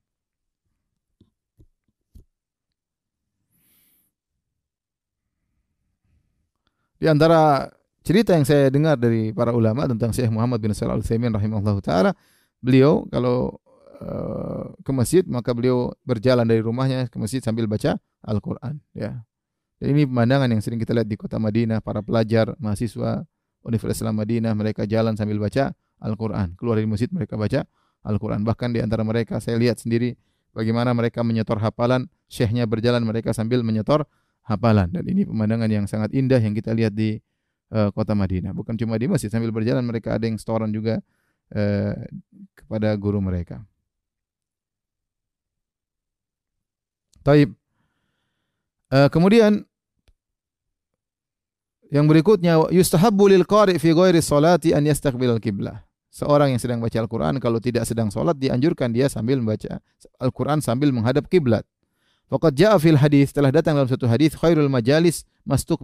Di 6.96 7.12
antara 7.12 7.68
cerita 8.06 8.32
yang 8.32 8.48
saya 8.48 8.72
dengar 8.72 8.96
dari 8.96 9.36
para 9.36 9.52
ulama 9.52 9.84
tentang 9.90 10.16
Syekh 10.16 10.32
Muhammad 10.32 10.64
bin 10.64 10.72
Shalih 10.72 10.96
Al-Utsaimin 10.96 11.36
rahimahullahu 11.36 11.84
taala, 11.84 12.16
beliau 12.64 13.04
kalau 13.12 13.60
uh, 14.00 14.72
ke 14.80 14.92
masjid 14.96 15.24
maka 15.28 15.52
beliau 15.52 15.92
berjalan 16.08 16.48
dari 16.48 16.64
rumahnya 16.64 17.12
ke 17.12 17.18
masjid 17.20 17.44
sambil 17.44 17.68
baca 17.68 18.00
Al-Qur'an 18.24 18.80
ya. 18.96 19.26
Dan 19.76 19.92
ini 19.92 20.08
pemandangan 20.08 20.48
yang 20.48 20.64
sering 20.64 20.80
kita 20.80 20.96
lihat 20.96 21.08
di 21.12 21.20
kota 21.20 21.36
Madinah, 21.36 21.84
para 21.84 22.00
pelajar, 22.00 22.56
mahasiswa 22.64 23.28
Universitas 23.66 24.00
Islam 24.00 24.16
Madinah, 24.24 24.56
mereka 24.56 24.88
jalan 24.88 25.20
sambil 25.20 25.36
baca 25.36 25.76
Al-Qur'an. 26.00 26.56
Keluar 26.56 26.80
dari 26.80 26.88
masjid 26.88 27.12
mereka 27.12 27.36
baca 27.36 27.68
Al-Qur'an. 28.08 28.48
Bahkan 28.48 28.72
di 28.72 28.80
antara 28.80 29.04
mereka 29.04 29.44
saya 29.44 29.60
lihat 29.60 29.84
sendiri 29.84 30.16
bagaimana 30.56 30.96
mereka 30.96 31.28
menyetor 31.28 31.60
hafalan, 31.60 32.08
syekhnya 32.32 32.64
berjalan 32.64 33.04
mereka 33.04 33.36
sambil 33.36 33.68
menyetor 33.68 34.08
hafalan 34.46 34.94
dan 34.94 35.04
ini 35.10 35.26
pemandangan 35.26 35.70
yang 35.70 35.86
sangat 35.90 36.14
indah 36.14 36.38
yang 36.38 36.54
kita 36.54 36.72
lihat 36.72 36.94
di 36.94 37.18
uh, 37.74 37.90
kota 37.90 38.14
Madinah. 38.14 38.54
Bukan 38.54 38.78
cuma 38.78 38.96
di 39.02 39.10
masjid 39.10 39.28
sambil 39.34 39.50
berjalan 39.50 39.82
mereka 39.82 40.14
ada 40.14 40.30
yang 40.30 40.38
setoran 40.38 40.70
juga 40.70 41.02
uh, 41.52 41.94
kepada 42.54 42.94
guru 42.96 43.18
mereka. 43.20 43.66
Taib. 47.26 47.58
Uh, 48.94 49.10
kemudian 49.10 49.66
yang 51.90 52.06
berikutnya 52.06 52.70
yustahabbu 52.70 53.34
lil 53.34 53.46
qari 53.50 53.82
fi 53.82 53.98
ghairi 53.98 54.22
salati 54.22 54.78
an 54.78 54.86
yastaqbil 54.86 55.34
al-qiblah. 55.34 55.82
Seorang 56.16 56.56
yang 56.56 56.62
sedang 56.64 56.80
baca 56.80 56.96
Al-Qur'an 56.96 57.36
kalau 57.44 57.60
tidak 57.60 57.84
sedang 57.84 58.08
salat 58.08 58.40
dianjurkan 58.40 58.88
dia 58.96 59.12
sambil 59.12 59.44
membaca 59.44 59.84
Al-Qur'an 60.16 60.64
sambil 60.64 60.96
menghadap 60.96 61.28
kiblat. 61.28 61.68
Faqad 62.26 62.58
ja'a 62.58 62.78
fil 62.82 62.98
hadis 62.98 63.30
telah 63.30 63.54
datang 63.54 63.78
dalam 63.78 63.86
satu 63.86 64.10
hadis 64.10 64.34
khairul 64.34 64.66
majalis 64.66 65.24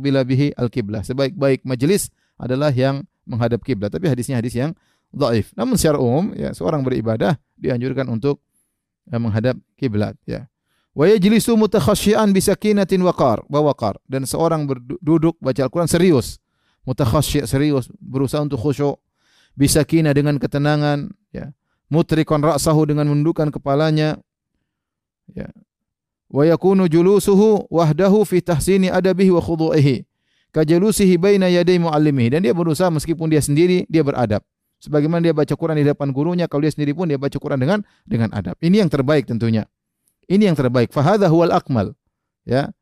bila 0.02 0.26
bihi 0.26 0.58
al 0.58 0.74
kiblah. 0.74 1.06
Sebaik-baik 1.06 1.62
majelis 1.62 2.10
adalah 2.42 2.74
yang 2.74 3.06
menghadap 3.30 3.62
kiblat. 3.62 3.94
Tapi 3.94 4.10
hadisnya 4.10 4.42
hadis 4.42 4.58
yang 4.58 4.74
dhaif. 5.14 5.54
Namun 5.54 5.78
secara 5.78 6.02
umum 6.02 6.34
ya 6.34 6.50
seorang 6.58 6.82
beribadah 6.82 7.38
dianjurkan 7.62 8.10
untuk 8.10 8.42
ya, 9.06 9.22
menghadap 9.22 9.56
kiblat 9.78 10.18
ya. 10.26 10.50
Wa 10.98 11.08
yajlisu 11.08 11.54
mutakhashsyian 11.56 12.34
bi 12.34 12.42
sakinatin 12.42 13.00
waqar, 13.06 13.46
waqar 13.48 14.02
dan 14.10 14.26
seorang 14.26 14.66
berduduk 14.66 15.38
baca 15.40 15.62
Al-Qur'an 15.62 15.88
serius. 15.88 16.42
Mutakhashsyi' 16.82 17.46
serius, 17.46 17.94
berusaha 18.02 18.42
untuk 18.42 18.58
khusyuk. 18.58 18.98
Bisakina 19.54 20.18
dengan 20.18 20.42
ketenangan 20.42 21.14
ya. 21.30 21.54
Mutrikon 21.92 22.42
ra'sahu 22.42 22.90
dengan 22.90 23.06
menundukkan 23.12 23.54
kepalanya 23.54 24.18
ya 25.36 25.52
wa 26.32 26.48
yakunu 26.48 26.88
julusuhu 26.88 27.68
wahdahu 27.68 28.24
fi 28.24 28.40
tahsini 28.40 28.88
adabihi 28.88 29.36
wa 29.36 29.44
khudu'ihi 29.44 30.08
kajalusihi 30.52 31.16
baina 31.20 31.48
yaday 31.48 31.80
muallimihi. 31.80 32.38
Dan 32.38 32.48
dia 32.48 32.56
berusaha 32.56 32.92
meskipun 32.92 33.32
dia 33.32 33.44
sendiri 33.44 33.88
dia 33.88 34.04
beradab. 34.04 34.44
Sebagaimana 34.82 35.22
dia 35.22 35.36
baca 35.36 35.54
Quran 35.54 35.78
di 35.78 35.86
depan 35.86 36.10
gurunya 36.10 36.50
kalau 36.50 36.66
dia 36.66 36.74
sendiri 36.74 36.98
pun 36.98 37.06
dia 37.06 37.20
baca 37.20 37.38
Quran 37.38 37.60
dengan 37.60 37.80
dengan 38.04 38.34
adab. 38.34 38.58
Ini 38.60 38.82
yang 38.82 38.90
terbaik 38.90 39.30
tentunya. 39.30 39.70
Ini 40.26 40.52
yang 40.52 40.58
terbaik. 40.58 40.90
Fahadha 40.90 41.30
huwal 41.30 41.54
akmal 41.54 41.94
ya. 42.48 42.74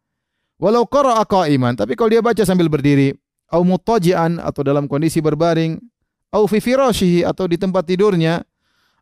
Walau 0.59 0.83
qara'a 0.87 1.23
qa'iman. 1.23 1.75
Tapi 1.75 1.95
kalau 1.95 2.11
dia 2.11 2.23
baca 2.23 2.43
sambil 2.43 2.67
berdiri 2.67 3.15
au 3.51 3.63
muttaji'an 3.63 4.39
atau 4.39 4.61
dalam 4.63 4.87
kondisi 4.87 5.19
berbaring 5.19 5.79
au 6.35 6.45
fi 6.47 6.59
firashihi 6.61 7.25
atau 7.25 7.47
di 7.47 7.57
tempat 7.59 7.83
tidurnya 7.87 8.43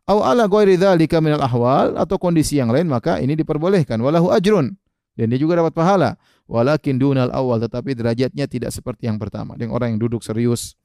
Au 0.08 0.24
ala 0.24 0.48
ghairi 0.48 0.80
dzalika 0.80 1.20
minal 1.20 1.44
ahwal 1.44 1.92
atau 2.00 2.16
kondisi 2.16 2.56
yang 2.56 2.72
lain 2.72 2.88
maka 2.88 3.20
ini 3.20 3.36
diperbolehkan. 3.36 4.00
Walahu 4.00 4.32
ajrun. 4.32 4.72
Dan 5.12 5.28
dia 5.28 5.36
juga 5.36 5.60
dapat 5.60 5.76
pahala. 5.76 6.16
Walakin 6.48 6.96
dunal 6.96 7.28
awal 7.28 7.60
tetapi 7.60 7.92
derajatnya 7.92 8.48
tidak 8.48 8.72
seperti 8.72 9.04
yang 9.04 9.20
pertama. 9.20 9.52
Dengan 9.60 9.76
orang 9.76 9.92
yang 9.92 10.00
duduk 10.00 10.24
serius 10.24 10.80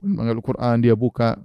mengambil 0.00 0.40
Quran 0.40 0.80
dia 0.80 0.96
buka. 0.96 1.36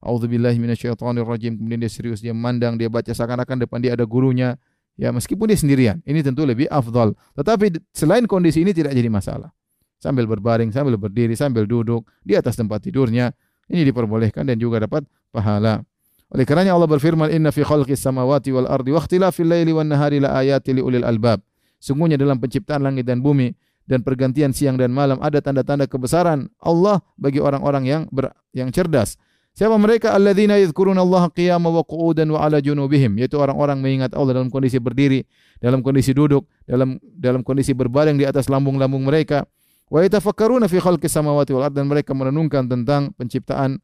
A'udzubillahi 0.00 0.56
minasyaitonirrajim. 0.56 1.60
Kemudian 1.60 1.84
dia 1.84 1.92
serius 1.92 2.24
dia 2.24 2.32
memandang 2.32 2.80
dia 2.80 2.88
baca. 2.88 3.12
Seakan-akan 3.12 3.68
depan 3.68 3.84
dia 3.84 3.92
ada 3.92 4.08
gurunya. 4.08 4.56
Ya 4.96 5.12
meskipun 5.12 5.52
dia 5.52 5.60
sendirian 5.60 6.00
ini 6.08 6.24
tentu 6.24 6.48
lebih 6.48 6.64
afdal. 6.72 7.12
Tetapi 7.36 7.76
selain 7.92 8.24
kondisi 8.24 8.64
ini 8.64 8.72
tidak 8.72 8.96
jadi 8.96 9.12
masalah. 9.12 9.52
Sambil 10.00 10.24
berbaring 10.24 10.72
sambil 10.72 10.96
berdiri 10.96 11.36
sambil 11.36 11.68
duduk 11.68 12.08
di 12.24 12.32
atas 12.40 12.56
tempat 12.56 12.80
tidurnya 12.80 13.36
ini 13.68 13.84
diperbolehkan 13.84 14.48
dan 14.48 14.56
juga 14.56 14.80
dapat 14.80 15.04
pahala 15.28 15.84
oleh 16.30 16.46
karenanya 16.46 16.78
Allah 16.78 16.86
berfirman, 16.86 17.26
"Inna 17.34 17.50
fi 17.50 17.66
khalqis 17.66 18.06
samawati 18.06 18.54
wal 18.54 18.70
ardi 18.70 18.94
wa 18.94 19.02
ikhtilafil 19.02 19.50
laili 19.50 19.74
wan 19.74 19.90
nahari 19.90 20.22
la 20.22 20.38
ayatin 20.38 20.78
li 20.78 20.82
ulil 20.82 21.02
albab." 21.02 21.42
Sungguhnya 21.82 22.14
dalam 22.14 22.38
penciptaan 22.38 22.86
langit 22.86 23.08
dan 23.08 23.18
bumi 23.18 23.50
dan 23.90 24.06
pergantian 24.06 24.54
siang 24.54 24.78
dan 24.78 24.94
malam 24.94 25.18
ada 25.18 25.42
tanda-tanda 25.42 25.90
kebesaran 25.90 26.46
Allah 26.62 27.02
bagi 27.18 27.42
orang-orang 27.42 27.82
yang 27.82 28.02
ber, 28.14 28.30
yang 28.54 28.70
cerdas. 28.70 29.18
Siapa 29.50 29.74
mereka? 29.74 30.14
Alladzina 30.14 30.54
yadhkuruna 30.62 31.02
Allah 31.02 31.26
qiyaman 31.34 31.74
wa 31.74 31.82
qu'udan 31.82 32.30
wa 32.30 32.46
ala 32.46 32.62
junubihim, 32.62 33.18
yaitu 33.18 33.34
orang-orang 33.34 33.82
mengingat 33.82 34.14
Allah 34.14 34.38
dalam 34.38 34.46
kondisi 34.46 34.78
berdiri, 34.78 35.26
dalam 35.58 35.82
kondisi 35.82 36.14
duduk, 36.14 36.46
dalam 36.62 37.02
dalam 37.02 37.42
kondisi 37.42 37.74
berbaring 37.74 38.14
di 38.14 38.22
atas 38.22 38.46
lambung-lambung 38.46 39.02
mereka. 39.02 39.42
Wa 39.90 40.06
yatafakkaruna 40.06 40.70
fi 40.70 40.78
khalqis 40.78 41.10
samawati 41.10 41.50
wal 41.50 41.66
ardi 41.66 41.82
dan 41.82 41.90
mereka 41.90 42.14
merenungkan 42.14 42.70
tentang 42.70 43.10
penciptaan 43.18 43.82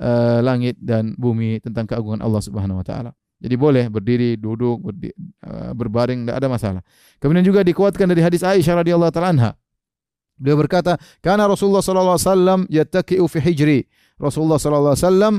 uh, 0.00 0.40
langit 0.40 0.80
dan 0.80 1.12
bumi 1.14 1.60
tentang 1.60 1.84
keagungan 1.84 2.24
Allah 2.24 2.40
Subhanahu 2.40 2.80
wa 2.80 2.86
taala. 2.86 3.12
Jadi 3.40 3.54
boleh 3.56 3.88
berdiri, 3.88 4.36
duduk, 4.36 4.80
berdiri, 4.84 5.16
uh, 5.44 5.72
berbaring 5.72 6.24
tidak 6.24 6.36
ada 6.40 6.48
masalah. 6.48 6.82
Kemudian 7.20 7.44
juga 7.44 7.60
dikuatkan 7.64 8.08
dari 8.08 8.20
hadis 8.24 8.40
Aisyah 8.44 8.84
radhiyallahu 8.84 9.12
taala 9.12 9.30
anha. 9.32 9.50
Beliau 10.40 10.56
berkata, 10.56 10.96
"Karena 11.20 11.44
Rasulullah 11.44 11.84
sallallahu 11.84 12.16
alaihi 12.16 12.28
wasallam 12.28 12.60
yattaqi'u 12.72 13.24
fi 13.28 13.38
hijri." 13.44 13.80
Rasulullah 14.16 14.56
sallallahu 14.56 14.96
alaihi 14.96 15.04
wasallam 15.04 15.34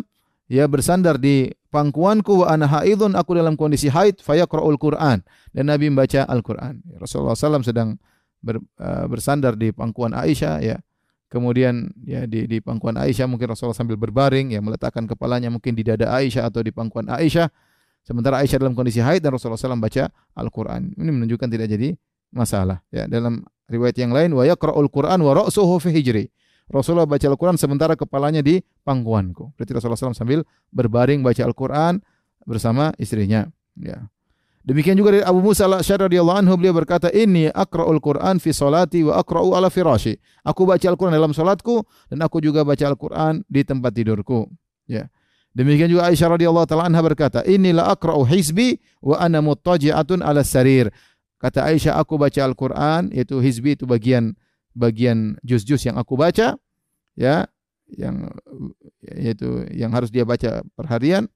ia 0.52 0.66
bersandar 0.70 1.18
di 1.18 1.50
pangkuanku 1.72 2.44
wa 2.44 2.52
ana 2.52 2.68
haidun 2.68 3.16
aku 3.16 3.34
dalam 3.40 3.56
kondisi 3.56 3.88
haid 3.88 4.20
fayaqra'ul 4.20 4.78
Qur'an 4.78 5.24
dan 5.56 5.64
Nabi 5.70 5.90
membaca 5.90 6.28
Al-Qur'an. 6.28 6.84
Rasulullah 7.00 7.34
SAW 7.34 7.64
sedang 7.64 7.96
ber, 8.44 8.60
uh, 8.82 9.06
bersandar 9.08 9.56
di 9.56 9.72
pangkuan 9.72 10.12
Aisyah 10.12 10.60
ya 10.60 10.78
Kemudian 11.32 11.88
ya 12.04 12.28
di, 12.28 12.44
di 12.44 12.60
pangkuan 12.60 13.00
Aisyah 13.00 13.24
mungkin 13.24 13.56
Rasulullah 13.56 13.80
sambil 13.80 13.96
berbaring 13.96 14.52
ya 14.52 14.60
meletakkan 14.60 15.08
kepalanya 15.08 15.48
mungkin 15.48 15.72
di 15.72 15.88
dada 15.88 16.12
Aisyah 16.12 16.52
atau 16.52 16.60
di 16.60 16.76
pangkuan 16.76 17.08
Aisyah. 17.08 17.48
Sementara 18.04 18.44
Aisyah 18.44 18.60
dalam 18.60 18.76
kondisi 18.76 19.00
haid 19.00 19.24
dan 19.24 19.32
Rasulullah 19.32 19.56
SAW 19.56 19.80
baca 19.80 20.12
Al-Quran. 20.36 20.92
Ini 21.00 21.08
menunjukkan 21.08 21.48
tidak 21.48 21.72
jadi 21.72 21.96
masalah. 22.36 22.84
Ya, 22.92 23.08
dalam 23.08 23.48
riwayat 23.72 23.96
yang 23.96 24.12
lain 24.12 24.36
wa 24.36 24.44
yaqra'ul 24.44 24.92
Quran 24.92 25.24
wa 25.24 25.32
ra'suhu 25.32 25.80
fi 25.80 25.96
hijri. 25.96 26.28
Rasulullah 26.68 27.08
baca 27.08 27.24
Al-Quran 27.24 27.56
sementara 27.56 27.96
kepalanya 27.96 28.44
di 28.44 28.60
pangkuanku. 28.84 29.56
Berarti 29.56 29.72
Rasulullah 29.72 30.00
SAW 30.00 30.12
sambil 30.12 30.44
berbaring 30.72 31.24
baca 31.24 31.48
Al-Quran 31.48 32.04
bersama 32.44 32.92
istrinya. 33.00 33.48
Ya. 33.80 34.12
Demikian 34.62 34.94
juga 34.94 35.18
dari 35.18 35.26
Abu 35.26 35.42
Musa 35.42 35.66
al-Asy'ari 35.66 36.06
radhiyallahu 36.06 36.38
anhu 36.46 36.54
beliau 36.54 36.78
berkata, 36.78 37.10
"Inni 37.10 37.50
aqra'ul 37.50 37.98
Qur'an 37.98 38.38
fi 38.38 38.54
salati 38.54 39.02
wa 39.02 39.18
aqra'u 39.18 39.58
ala 39.58 39.74
firashi." 39.74 40.22
Aku 40.46 40.70
baca 40.70 40.86
Al-Qur'an 40.86 41.18
dalam 41.18 41.34
salatku 41.34 41.82
dan 42.14 42.22
aku 42.22 42.46
juga 42.46 42.62
baca 42.62 42.86
Al-Qur'an 42.86 43.42
di 43.50 43.66
tempat 43.66 43.98
tidurku. 43.98 44.46
Ya. 44.86 45.10
Demikian 45.58 45.90
juga 45.90 46.08
Aisyah 46.08 46.38
radhiyallahu 46.38 46.70
taala 46.70 46.86
anha 46.86 47.02
berkata, 47.02 47.42
"Inni 47.50 47.74
la 47.74 47.90
aqra'u 47.90 48.22
hizbi 48.22 48.78
wa 49.02 49.18
ana 49.18 49.42
muttaji'atun 49.42 50.22
ala 50.22 50.46
sarir." 50.46 50.94
Kata 51.42 51.66
Aisyah, 51.66 51.98
aku 51.98 52.22
baca 52.22 52.46
Al-Qur'an 52.46 53.10
yaitu 53.10 53.42
hizbi 53.42 53.74
itu 53.74 53.90
bagian 53.90 54.38
bagian 54.78 55.36
juz-juz 55.44 55.84
yang 55.84 56.00
aku 56.00 56.16
baca 56.16 56.56
ya 57.20 57.50
yang 57.92 58.32
yaitu 59.04 59.68
yang 59.76 59.92
harus 59.92 60.08
dia 60.08 60.24
baca 60.24 60.64
perharian 60.80 61.28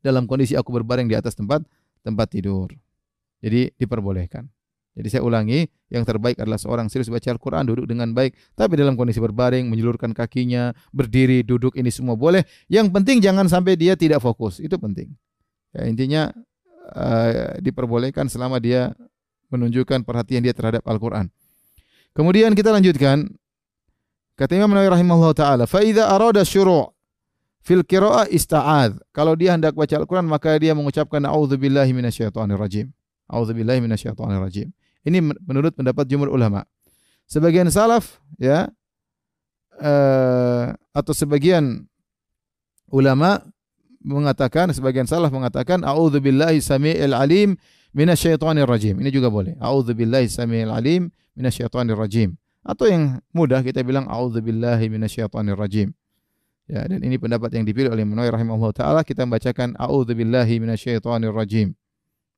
dalam 0.00 0.24
kondisi 0.24 0.56
aku 0.56 0.72
berbaring 0.72 1.10
di 1.10 1.16
atas 1.18 1.36
tempat 1.36 1.60
tempat 2.03 2.33
tidur. 2.33 2.71
Jadi 3.43 3.75
diperbolehkan. 3.75 4.47
Jadi 4.93 5.07
saya 5.09 5.25
ulangi, 5.25 5.65
yang 5.89 6.05
terbaik 6.05 6.37
adalah 6.37 6.61
seorang 6.61 6.85
serius 6.85 7.09
baca 7.09 7.25
Al-Quran, 7.33 7.65
duduk 7.65 7.89
dengan 7.89 8.13
baik, 8.13 8.37
tapi 8.53 8.77
dalam 8.77 8.93
kondisi 8.93 9.17
berbaring, 9.17 9.65
menjulurkan 9.65 10.13
kakinya, 10.13 10.69
berdiri, 10.93 11.41
duduk, 11.41 11.73
ini 11.73 11.89
semua 11.89 12.13
boleh. 12.13 12.45
Yang 12.69 12.93
penting 12.93 13.17
jangan 13.17 13.49
sampai 13.49 13.73
dia 13.73 13.97
tidak 13.97 14.21
fokus, 14.21 14.61
itu 14.61 14.77
penting. 14.77 15.09
Ya, 15.73 15.89
intinya 15.89 16.21
uh, 16.93 17.57
diperbolehkan 17.57 18.29
selama 18.29 18.61
dia 18.61 18.93
menunjukkan 19.49 20.05
perhatian 20.05 20.45
dia 20.45 20.53
terhadap 20.53 20.85
Al-Quran. 20.85 21.33
Kemudian 22.13 22.53
kita 22.53 22.69
lanjutkan, 22.69 23.33
kata 24.37 24.53
Imam 24.53 24.77
Nawawi 24.77 24.93
rahimahullah 24.93 25.33
ta'ala, 25.33 25.65
فَإِذَا 25.65 26.05
أَرَادَ 26.05 26.37
الشُّرُعَ 26.37 26.93
fil 27.62 27.84
qiraah 27.84 28.28
ista'ad. 28.30 28.98
Kalau 29.12 29.34
dia 29.34 29.54
hendak 29.54 29.74
baca 29.74 29.94
Al-Qur'an 29.96 30.26
maka 30.26 30.56
dia 30.58 30.72
mengucapkan 30.72 31.22
a'udzubillahi 31.24 31.90
minasyaitonir 31.92 32.58
rajim. 32.58 32.86
A'udzubillahi 33.28 33.84
minasyaitonir 33.84 34.40
rajim. 34.40 34.68
Ini 35.04 35.20
menurut 35.22 35.76
pendapat 35.76 36.08
jumhur 36.08 36.32
ulama. 36.32 36.64
Sebagian 37.28 37.68
salaf 37.68 38.20
ya 38.40 38.72
uh, 39.78 40.72
atau 40.96 41.12
sebagian 41.12 41.84
ulama 42.88 43.44
mengatakan 44.00 44.72
sebagian 44.72 45.04
salaf 45.04 45.28
mengatakan 45.28 45.84
a'udzubillahi 45.84 46.64
samii'il 46.64 47.12
alim 47.12 47.60
minasyaitonir 47.92 48.64
rajim. 48.64 48.96
Ini 48.96 49.10
juga 49.12 49.28
boleh. 49.28 49.60
A'udzubillahi 49.60 50.28
samii'il 50.30 50.72
alim 50.72 51.12
minasyaitonir 51.36 51.98
rajim. 51.98 52.34
Atau 52.64 52.88
yang 52.88 53.20
mudah 53.32 53.60
kita 53.60 53.84
bilang 53.84 54.08
a'udzubillahi 54.08 54.88
minasyaitonir 54.88 55.56
rajim. 55.56 55.92
Ya, 56.68 56.84
dan 56.84 57.00
ini 57.00 57.16
pendapat 57.16 57.48
yang 57.56 57.64
dipilih 57.64 57.88
oleh 57.88 58.04
Imam 58.04 58.20
rahimahullah 58.20 58.76
taala 58.76 59.00
kita 59.00 59.24
membacakan 59.24 59.72
a'udzubillahi 59.80 60.60
minasyaitonir 60.60 61.32
rajim. 61.32 61.72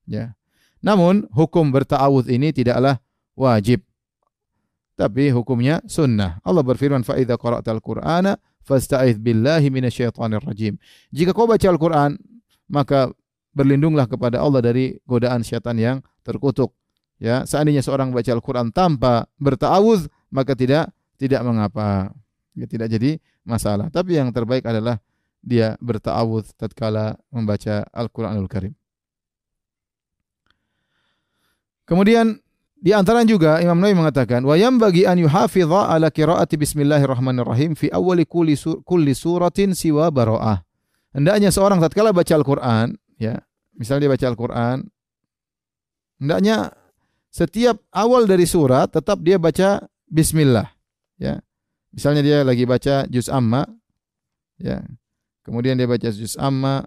Ya. 0.06 0.38
Namun 0.78 1.26
hukum 1.34 1.68
berta'awudz 1.74 2.30
ini 2.30 2.54
tidaklah 2.54 3.02
wajib. 3.36 3.84
Tapi 4.96 5.34
hukumnya 5.34 5.82
sunnah. 5.90 6.38
Allah 6.46 6.62
berfirman 6.62 7.02
fa 7.02 7.18
idza 7.18 7.34
qara'tal 7.36 7.82
qur'ana 7.82 8.38
fasta'idz 8.64 9.18
billahi 9.18 9.66
minasyaitonir 9.66 10.44
rajim. 10.44 10.78
Jika 11.10 11.34
kau 11.34 11.50
baca 11.50 11.66
Al-Qur'an 11.66 12.14
maka 12.70 13.10
berlindunglah 13.50 14.06
kepada 14.06 14.38
Allah 14.38 14.62
dari 14.62 14.94
godaan 15.10 15.42
syaitan 15.42 15.74
yang 15.74 15.96
terkutuk. 16.22 16.70
Ya, 17.20 17.44
seandainya 17.44 17.82
seorang 17.82 18.14
baca 18.14 18.30
Al-Qur'an 18.30 18.70
tanpa 18.70 19.26
berta'awudz 19.42 20.06
maka 20.32 20.54
tidak 20.54 20.94
tidak 21.18 21.42
mengapa. 21.44 22.14
Ya, 22.54 22.66
tidak 22.66 22.90
jadi 22.92 23.20
masalah. 23.50 23.90
Tapi 23.90 24.22
yang 24.22 24.30
terbaik 24.30 24.62
adalah 24.62 25.02
dia 25.42 25.74
berta'awudz 25.82 26.54
tatkala 26.54 27.18
membaca 27.34 27.82
Al-Qur'anul 27.90 28.46
Karim. 28.46 28.72
Kemudian 31.88 32.38
di 32.80 32.94
antara 32.94 33.26
juga 33.26 33.58
Imam 33.58 33.76
Nawawi 33.76 33.98
mengatakan 33.98 34.40
wa 34.46 34.54
bagi 34.54 35.04
an 35.04 35.18
yuhafidha 35.18 35.90
ala 35.90 36.08
qiraati 36.08 36.54
bismillahirrahmanirrahim 36.56 37.76
fi 37.76 37.90
awwali 37.90 38.24
kulli, 38.24 38.54
sur, 38.54 38.80
kulli 38.86 39.12
suratin 39.12 39.74
siwa 39.74 40.06
bara'ah. 40.08 40.62
Hendaknya 41.10 41.50
seorang 41.50 41.82
tatkala 41.82 42.14
baca 42.14 42.30
Al-Qur'an 42.30 42.94
ya, 43.18 43.42
misalnya 43.74 44.06
dia 44.06 44.12
baca 44.14 44.26
Al-Qur'an 44.30 44.76
hendaknya 46.22 46.70
setiap 47.28 47.82
awal 47.90 48.30
dari 48.30 48.46
surat 48.46 48.88
tetap 48.94 49.18
dia 49.20 49.36
baca 49.36 49.82
bismillah 50.06 50.70
ya. 51.18 51.42
Misalnya 51.90 52.22
dia 52.22 52.38
lagi 52.46 52.62
baca 52.66 53.07
juz 53.11 53.26
amma 53.26 53.66
ya. 54.59 54.83
Kemudian 55.42 55.74
dia 55.74 55.90
baca 55.90 56.09
juz 56.11 56.38
amma 56.38 56.87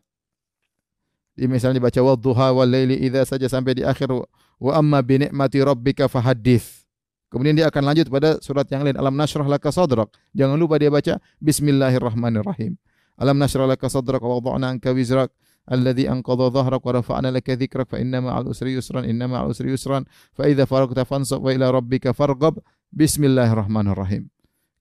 dia 1.33 1.49
misalnya 1.49 1.81
baca 1.81 1.97
wadduha 1.97 2.53
wal 2.53 2.69
laili 2.69 3.01
idza 3.01 3.25
saja 3.25 3.49
sampai 3.49 3.81
di 3.81 3.83
akhir 3.83 4.13
wa 4.13 4.71
amma 4.77 5.01
bi 5.01 5.25
ni'mati 5.25 5.59
rabbika 5.65 6.05
fahaddits. 6.05 6.85
Kemudian 7.33 7.57
dia 7.57 7.65
akan 7.65 7.89
lanjut 7.89 8.13
pada 8.13 8.37
surat 8.45 8.69
yang 8.69 8.85
lain 8.85 8.93
alam 8.93 9.17
nashrah 9.17 9.49
laka 9.49 9.73
sadrak. 9.73 10.13
Jangan 10.37 10.53
lupa 10.53 10.77
dia 10.77 10.93
baca 10.93 11.17
bismillahirrahmanirrahim. 11.41 12.77
Alam 13.17 13.41
nashrah 13.41 13.65
laka 13.65 13.89
sadrak 13.89 14.21
wa 14.21 14.37
wada'na 14.37 14.77
anka 14.77 14.93
wizrak 14.93 15.33
alladhi 15.65 16.05
anqadha 16.05 16.53
dhahrak 16.53 16.81
wa 16.85 16.91
rafa'na 17.01 17.33
laka 17.33 17.57
dhikrak 17.57 17.89
fa 17.89 17.97
inna 17.97 18.21
ma'al 18.21 18.53
usri 18.53 18.77
yusran 18.77 19.09
inna 19.09 19.25
ma'al 19.25 19.49
usri 19.49 19.73
yusran 19.73 20.05
fa 20.37 20.45
idza 20.45 20.69
faragta 20.69 21.09
fansab 21.09 21.41
wa 21.41 21.49
ila 21.49 21.73
rabbika 21.73 22.13
farghab 22.13 22.61
bismillahirrahmanirrahim. 22.93 24.32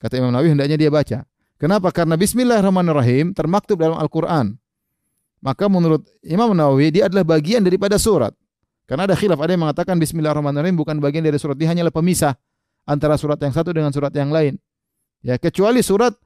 Kata 0.03 0.19
Imam 0.19 0.35
Nawawi 0.35 0.59
hendaknya 0.59 0.75
dia 0.75 0.91
baca. 0.91 1.23
Kenapa? 1.63 1.95
Karena 1.95 2.19
bismillahirrahmanirrahim 2.19 3.39
termaktub 3.39 3.79
dalam 3.79 3.95
Al-Qur'an. 3.95 4.59
Maka 5.39 5.71
menurut 5.71 6.03
Imam 6.27 6.51
Nawawi 6.51 6.91
dia 6.91 7.07
adalah 7.07 7.23
bagian 7.23 7.63
daripada 7.63 8.03
surat. 8.03 8.35
Karena 8.91 9.07
ada 9.07 9.15
khilaf, 9.15 9.39
ada 9.39 9.55
yang 9.55 9.63
mengatakan 9.63 9.95
bismillahirrahmanirrahim 10.03 10.75
bukan 10.75 10.99
bagian 10.99 11.23
dari 11.23 11.39
surat, 11.39 11.55
dia 11.55 11.71
hanyalah 11.71 11.95
pemisah 11.95 12.35
antara 12.83 13.15
surat 13.15 13.39
yang 13.39 13.55
satu 13.55 13.71
dengan 13.71 13.95
surat 13.95 14.11
yang 14.11 14.35
lain. 14.35 14.59
Ya, 15.23 15.39
kecuali 15.39 15.87
surat 15.87 16.19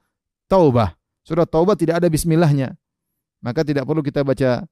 Taubah. 0.49 0.97
Surat 1.21 1.45
Taubah 1.53 1.77
tidak 1.77 2.01
ada 2.01 2.09
bismillahnya. 2.09 2.73
Maka 3.45 3.61
tidak 3.61 3.85
perlu 3.85 4.01
kita 4.01 4.25
baca 4.25 4.65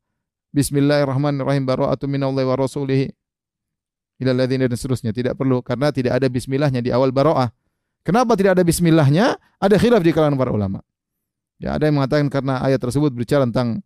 bismillahirrahmanirrahim 0.57 1.69
bara'atu 1.69 2.09
minallahi 2.09 2.47
wa 2.49 2.57
rasulihi 2.57 3.13
ila 4.25 4.49
dan 4.49 4.73
seterusnya. 4.73 5.13
Tidak 5.13 5.37
perlu 5.37 5.61
karena 5.61 5.93
tidak 5.93 6.17
ada 6.17 6.27
bismillahnya 6.33 6.81
di 6.81 6.89
awal 6.89 7.13
bara'ah. 7.13 7.53
Kenapa 8.05 8.37
tidak 8.37 8.61
ada 8.61 8.65
bismillahnya? 8.65 9.41
Ada 9.57 9.81
khilaf 9.81 10.05
di 10.05 10.13
kalangan 10.13 10.37
para 10.37 10.53
ulama. 10.53 10.85
Ya, 11.57 11.73
ada 11.73 11.89
yang 11.89 11.97
mengatakan 11.97 12.29
karena 12.29 12.61
ayat 12.61 12.77
tersebut 12.77 13.09
berbicara 13.09 13.49
tentang 13.49 13.81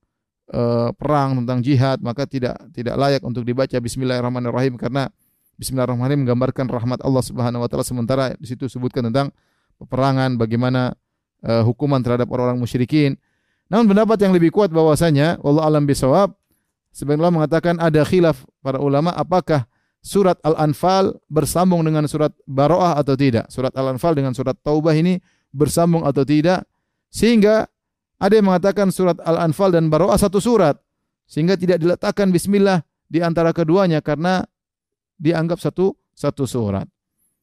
uh, 0.50 0.90
perang, 0.98 1.38
tentang 1.38 1.62
jihad, 1.62 2.02
maka 2.02 2.26
tidak 2.26 2.58
tidak 2.74 2.98
layak 2.98 3.22
untuk 3.22 3.46
dibaca 3.46 3.78
bismillahirrahmanirrahim 3.78 4.74
karena 4.74 5.06
bismillahirrahmanirrahim 5.54 6.26
menggambarkan 6.26 6.66
rahmat 6.66 6.98
Allah 7.06 7.22
Subhanahu 7.22 7.62
wa 7.62 7.68
taala 7.70 7.86
sementara 7.86 8.34
di 8.34 8.46
situ 8.50 8.66
sebutkan 8.66 9.06
tentang 9.06 9.30
peperangan, 9.78 10.34
bagaimana 10.34 10.98
uh, 11.46 11.62
hukuman 11.62 12.02
terhadap 12.02 12.26
orang-orang 12.34 12.58
musyrikin. 12.58 13.14
Namun 13.70 13.94
pendapat 13.94 14.18
yang 14.18 14.34
lebih 14.34 14.50
kuat 14.50 14.74
bahwasanya 14.74 15.38
Allah 15.44 15.62
alam 15.62 15.86
bisawab 15.86 16.34
sebenarnya 16.90 17.30
mengatakan 17.30 17.78
ada 17.78 18.02
khilaf 18.02 18.42
para 18.64 18.82
ulama 18.82 19.14
apakah 19.14 19.68
surat 20.02 20.38
Al-Anfal 20.46 21.14
bersambung 21.26 21.82
dengan 21.84 22.06
surat 22.06 22.30
Baroah 22.46 22.96
atau 22.96 23.18
tidak. 23.18 23.50
Surat 23.50 23.74
Al-Anfal 23.74 24.14
dengan 24.16 24.32
surat 24.32 24.54
Taubah 24.62 24.94
ini 24.94 25.18
bersambung 25.50 26.06
atau 26.06 26.22
tidak. 26.22 26.64
Sehingga 27.10 27.66
ada 28.18 28.32
yang 28.34 28.50
mengatakan 28.50 28.90
surat 28.90 29.18
Al-Anfal 29.22 29.74
dan 29.74 29.90
Baroah 29.90 30.18
satu 30.18 30.38
surat. 30.38 30.78
Sehingga 31.28 31.60
tidak 31.60 31.82
diletakkan 31.82 32.32
bismillah 32.32 32.80
di 33.08 33.20
antara 33.20 33.52
keduanya 33.52 34.00
karena 34.00 34.44
dianggap 35.20 35.60
satu 35.60 35.92
satu 36.14 36.44
surat. 36.48 36.86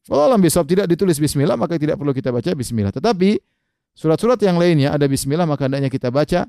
Kalau 0.06 0.30
alam 0.30 0.38
bisawab 0.38 0.70
tidak 0.70 0.86
ditulis 0.86 1.18
bismillah 1.18 1.58
maka 1.58 1.82
tidak 1.82 1.98
perlu 1.98 2.13
kita 2.13 2.30
baca 2.30 2.50
bismillah. 2.54 2.94
Tetapi 2.94 3.38
surat-surat 3.98 4.38
yang 4.41 4.58
lainnya 4.58 4.94
ada 4.94 5.06
bismillah 5.10 5.50
maka 5.50 5.65
hendaknya 5.65 5.89
kita 5.89 6.13
baca 6.13 6.46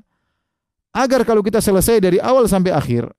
agar 0.93 1.21
kalau 1.25 1.41
kita 1.41 1.61
selesai 1.61 2.01
dari 2.01 2.17
awal 2.21 2.45
sampai 2.45 2.73
akhir 2.73 3.09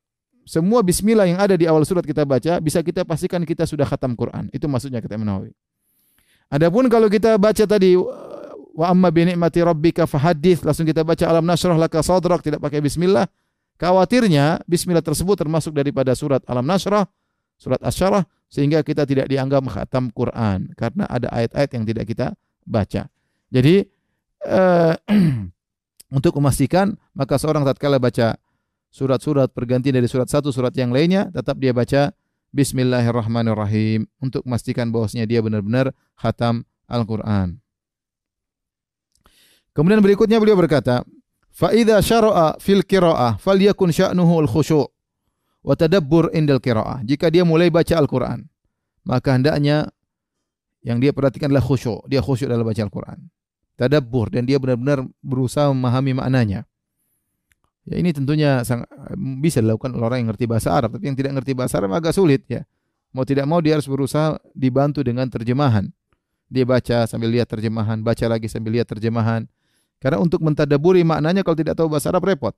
semua 0.49 0.81
bismillah 0.81 1.29
yang 1.29 1.37
ada 1.37 1.53
di 1.61 1.69
awal 1.69 1.85
surat 1.85 2.01
kita 2.01 2.25
baca 2.25 2.57
bisa 2.57 2.81
kita 2.81 3.05
pastikan 3.05 3.45
kita 3.45 3.69
sudah 3.69 3.85
khatam 3.85 4.17
Quran. 4.17 4.49
Itu 4.49 4.65
maksudnya 4.65 5.05
kita 5.05 5.21
menawi. 5.21 5.53
Adapun 6.49 6.89
kalau 6.89 7.13
kita 7.13 7.37
baca 7.37 7.69
tadi 7.69 7.93
wa 7.93 8.87
amma 8.89 9.13
bi 9.13 9.29
ni'mati 9.29 9.61
rabbika 9.61 10.09
fahadits 10.09 10.65
langsung 10.65 10.89
kita 10.89 11.05
baca 11.05 11.29
alam 11.29 11.45
nasrah 11.45 11.77
laka 11.77 12.01
sadrak 12.01 12.41
tidak 12.41 12.65
pakai 12.65 12.81
bismillah. 12.81 13.29
Khawatirnya 13.77 14.65
bismillah 14.65 15.05
tersebut 15.05 15.37
termasuk 15.37 15.77
daripada 15.77 16.17
surat 16.17 16.41
alam 16.49 16.65
nasrah, 16.65 17.05
surat 17.61 17.85
asyarah 17.85 18.25
sehingga 18.49 18.81
kita 18.81 19.05
tidak 19.05 19.29
dianggap 19.29 19.61
khatam 19.69 20.09
Quran 20.09 20.73
karena 20.73 21.05
ada 21.05 21.29
ayat-ayat 21.29 21.71
yang 21.77 21.85
tidak 21.85 22.05
kita 22.09 22.27
baca. 22.65 23.13
Jadi 23.53 23.85
uh, 24.49 24.97
untuk 26.17 26.33
memastikan 26.41 26.97
maka 27.13 27.37
seorang 27.37 27.69
tatkala 27.69 28.01
baca 28.01 28.41
surat-surat 28.89 29.53
pergantian 29.53 29.97
dari 29.97 30.09
surat 30.09 30.29
satu 30.29 30.53
surat 30.53 30.73
yang 30.77 30.93
lainnya 30.93 31.29
tetap 31.33 31.61
dia 31.61 31.73
baca 31.73 32.13
Bismillahirrahmanirrahim 32.49 34.09
untuk 34.25 34.41
memastikan 34.49 34.89
bahwasanya 34.89 35.29
dia 35.29 35.45
benar-benar 35.45 35.93
khatam 36.17 36.65
Al-Qur'an. 36.89 37.61
Kemudian 39.77 40.01
berikutnya 40.01 40.41
beliau 40.41 40.57
berkata, 40.57 41.05
"Fa 41.53 41.77
idza 41.77 42.01
syara'a 42.01 42.57
fil 42.57 42.83
qira'ah 42.83 43.37
falyakun 43.37 43.93
sya'nuhu 43.93 44.49
al-khusyu' 44.49 44.89
wa 45.61 45.75
tadabbur 45.77 46.33
indal 46.33 46.57
qira'ah." 46.57 47.05
Jika 47.05 47.29
dia 47.29 47.45
mulai 47.45 47.69
baca 47.69 47.95
Al-Qur'an, 48.01 48.49
maka 49.05 49.37
hendaknya 49.37 49.93
yang 50.85 51.01
dia 51.01 51.13
perhatikan 51.13 51.53
adalah 51.53 51.65
khusyuk. 51.65 52.05
Dia 52.09 52.21
khusyuk 52.25 52.49
dalam 52.49 52.65
baca 52.65 52.81
Al-Qur'an. 52.81 53.19
Tadabbur 53.79 54.33
dan 54.35 54.45
dia 54.45 54.59
benar-benar 54.59 55.07
berusaha 55.21 55.71
memahami 55.73 56.17
maknanya. 56.17 56.68
Ya 57.89 57.97
ini 57.97 58.13
tentunya 58.13 58.61
sang, 58.69 58.85
bisa 59.41 59.65
dilakukan 59.65 59.97
oleh 59.97 60.05
orang 60.05 60.19
yang 60.21 60.29
ngerti 60.37 60.45
bahasa 60.45 60.77
Arab, 60.77 60.93
tapi 60.93 61.09
yang 61.09 61.17
tidak 61.17 61.41
ngerti 61.41 61.57
bahasa 61.57 61.81
Arab 61.81 61.97
agak 61.97 62.13
sulit 62.13 62.45
ya. 62.45 62.69
Mau 63.17 63.25
tidak 63.25 63.49
mau 63.49 63.65
dia 63.65 63.81
harus 63.81 63.89
berusaha 63.89 64.37
dibantu 64.53 65.01
dengan 65.01 65.25
terjemahan. 65.33 65.89
Dia 66.53 66.69
baca 66.69 67.09
sambil 67.09 67.33
lihat 67.33 67.49
terjemahan, 67.49 68.05
baca 68.05 68.29
lagi 68.29 68.45
sambil 68.45 68.77
lihat 68.77 68.93
terjemahan. 68.93 69.49
Karena 69.97 70.21
untuk 70.21 70.45
mentadaburi 70.45 71.01
maknanya 71.01 71.41
kalau 71.41 71.57
tidak 71.57 71.81
tahu 71.81 71.89
bahasa 71.89 72.13
Arab 72.13 72.29
repot. 72.29 72.53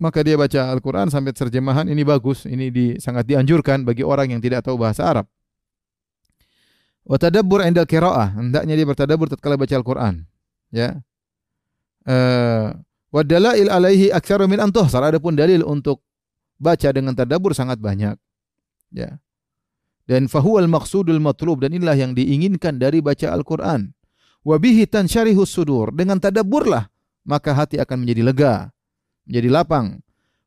Maka 0.00 0.24
dia 0.24 0.36
baca 0.36 0.72
Al-Quran 0.72 1.08
sampai 1.12 1.32
terjemahan 1.36 1.88
ini 1.88 2.00
bagus, 2.04 2.48
ini 2.48 2.68
di, 2.72 2.96
sangat 2.96 3.28
dianjurkan 3.28 3.84
bagi 3.84 4.04
orang 4.04 4.32
yang 4.32 4.40
tidak 4.40 4.64
tahu 4.64 4.80
bahasa 4.80 5.04
Arab. 5.04 5.26
Wa 7.04 7.20
tadabbur 7.20 7.64
inda 7.64 7.84
qiraah, 7.84 8.36
hendaknya 8.36 8.76
dia 8.76 8.86
bertadabbur 8.88 9.28
tatkala 9.28 9.60
baca 9.60 9.72
Al-Quran. 9.76 10.24
Ya. 10.72 11.00
Uh, 12.04 12.76
Wa 13.16 13.24
dalail 13.24 13.72
alaihi 13.72 14.12
aktsaru 14.12 14.44
min 14.44 14.60
an 14.60 14.68
tuhsar. 14.68 15.00
Adapun 15.00 15.32
dalil 15.32 15.64
untuk 15.64 16.04
baca 16.60 16.92
dengan 16.92 17.16
tadabbur 17.16 17.56
sangat 17.56 17.80
banyak. 17.80 18.12
Ya. 18.92 19.16
Dan 20.04 20.28
fahuwal 20.28 20.68
maqsudul 20.68 21.16
matlub 21.16 21.64
dan 21.64 21.72
inilah 21.72 21.96
yang 21.96 22.12
diinginkan 22.12 22.76
dari 22.76 23.00
baca 23.00 23.32
Al-Qur'an. 23.32 23.96
Wa 24.44 24.60
bihi 24.60 24.84
tansyarihus 24.84 25.48
sudur. 25.48 25.96
Dengan 25.96 26.20
tadabburlah 26.20 26.92
maka 27.24 27.56
hati 27.56 27.80
akan 27.80 28.04
menjadi 28.04 28.22
lega, 28.22 28.54
menjadi 29.24 29.48
lapang. 29.48 29.86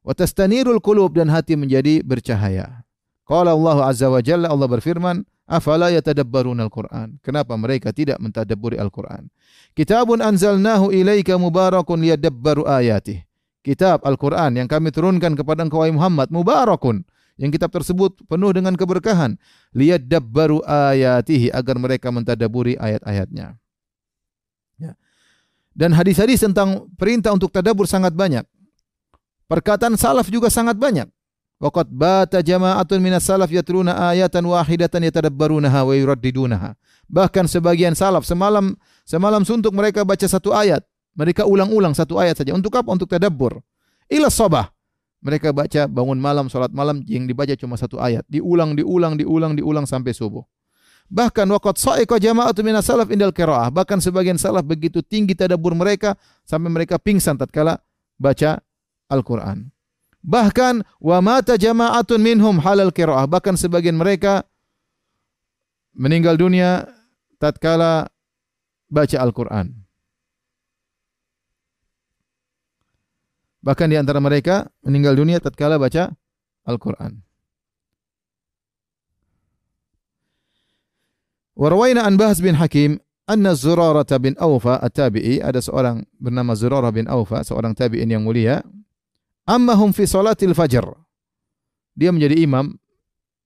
Wa 0.05 0.13
tastanirul 0.13 0.79
qulub 0.79 1.17
dan 1.17 1.27
hati 1.27 1.58
menjadi 1.58 2.05
bercahaya. 2.05 2.86
Qala 3.25 3.58
Allah 3.58 3.89
azza 3.89 4.13
wa 4.13 4.21
jalla 4.21 4.47
Allah 4.47 4.69
berfirman, 4.69 5.25
Afala 5.49 5.89
yatadabbaruna 5.89 6.69
al-Qur'an? 6.69 7.17
Kenapa 7.25 7.57
mereka 7.57 7.89
tidak 7.89 8.21
mentadabburi 8.21 8.77
Al-Qur'an? 8.77 9.33
Kitabun 9.73 10.21
anzalnahu 10.21 10.93
ilaika 10.93 11.41
mubarakun 11.41 11.97
liyadabbaru 12.05 12.69
ayatih. 12.69 13.25
Kitab 13.65 14.05
Al-Qur'an 14.05 14.53
yang 14.53 14.69
kami 14.69 14.93
turunkan 14.93 15.33
kepada 15.33 15.65
engkau 15.65 15.81
Muhammad 15.89 16.29
mubarakun. 16.29 17.01
Yang 17.39 17.57
kitab 17.57 17.73
tersebut 17.73 18.19
penuh 18.29 18.51
dengan 18.53 18.77
keberkahan. 18.77 19.41
Liyadabbaru 19.73 20.62
ayatihi 20.69 21.49
agar 21.49 21.81
mereka 21.81 22.13
mentadaburi 22.13 22.77
ayat-ayatnya. 22.77 23.57
Ya. 24.77 24.93
Dan 25.73 25.97
hadis-hadis 25.97 26.45
tentang 26.45 26.93
perintah 26.93 27.33
untuk 27.33 27.49
tadabur 27.49 27.89
sangat 27.89 28.13
banyak. 28.13 28.45
Perkataan 29.49 29.97
salaf 29.97 30.29
juga 30.29 30.53
sangat 30.53 30.77
banyak. 30.77 31.09
Waqad 31.60 31.91
bata 31.91 32.39
jama'atun 32.39 33.04
minas 33.04 33.28
salaf 33.28 33.52
yatruna 33.52 34.15
ayatan 34.15 34.48
wahidatan 34.48 35.04
yatadabbarunaha 35.12 35.84
wa. 35.84 35.93
Bahkan 37.12 37.45
sebagian 37.52 37.91
salaf 38.00 38.24
semalam 38.24 38.80
semalam 39.04 39.43
suntuk 39.43 39.76
mereka 39.76 40.08
baca 40.08 40.24
satu 40.24 40.56
ayat. 40.56 40.80
Mereka 41.19 41.43
ulang-ulang 41.43 41.91
satu 41.91 42.15
ayat 42.15 42.39
saja. 42.39 42.56
Untuk 42.56 42.72
apa? 42.80 42.88
Untuk 42.95 43.12
tadabbur. 43.12 43.60
Ila 44.08 44.32
sabah. 44.32 44.72
Mereka 45.19 45.52
baca 45.52 45.84
bangun 45.84 46.15
malam, 46.15 46.48
salat 46.48 46.72
malam 46.72 47.04
yang 47.04 47.28
dibaca 47.28 47.52
cuma 47.60 47.76
satu 47.76 48.00
ayat. 48.00 48.24
Diulang, 48.32 48.72
diulang, 48.72 49.19
diulang, 49.19 49.52
diulang 49.52 49.84
sampai 49.84 50.15
subuh. 50.15 50.48
Bahkan 51.12 51.43
waqad 51.43 51.76
sa'iqa 51.76 52.24
jama'atun 52.24 52.63
minas 52.63 52.88
salaf 52.88 53.12
indal 53.12 53.36
qiraah. 53.36 53.67
Bahkan 53.67 54.00
sebagian 54.00 54.39
salaf 54.39 54.63
begitu 54.63 55.04
tinggi 55.04 55.36
tadabbur 55.36 55.76
mereka 55.76 56.15
sampai 56.48 56.72
mereka 56.72 56.95
pingsan 56.95 57.36
tatkala 57.36 57.84
baca 58.15 58.63
Al-Qur'an. 59.12 59.67
Bahkan 60.19 60.84
wa 60.99 61.17
mata 61.23 61.55
jama'atun 61.55 62.19
minhum 62.19 62.60
halal 62.60 62.91
qiraah. 62.91 63.25
Bahkan 63.25 63.55
sebagian 63.55 63.95
mereka 63.95 64.43
meninggal 65.95 66.36
dunia 66.36 66.88
tatkala 67.39 68.12
baca 68.91 69.17
Al-Qur'an. 69.19 69.71
Bahkan 73.60 73.88
di 73.91 73.95
antara 73.99 74.19
mereka 74.23 74.67
meninggal 74.84 75.19
dunia 75.19 75.39
tatkala 75.39 75.75
baca 75.79 76.12
Al-Qur'an. 76.67 77.19
Warwaina 81.60 82.08
an 82.08 82.15
Bahas 82.15 82.39
bin 82.39 82.55
Hakim 82.55 83.03
anna 83.27 83.51
Zurarah 83.51 84.08
bin 84.15 84.32
Aufa 84.39 84.79
at-tabi'i 84.79 85.43
ada 85.43 85.60
seorang 85.60 86.08
bernama 86.15 86.55
Zurarah 86.55 86.88
bin 86.88 87.03
Aufa 87.12 87.43
seorang 87.43 87.75
tabi'in 87.75 88.08
yang 88.08 88.23
mulia 88.23 88.63
ammahum 89.49 89.89
fi 89.89 90.05
salatil 90.05 90.53
fajr. 90.53 90.85
Dia 91.97 92.13
menjadi 92.13 92.38
imam 92.45 92.77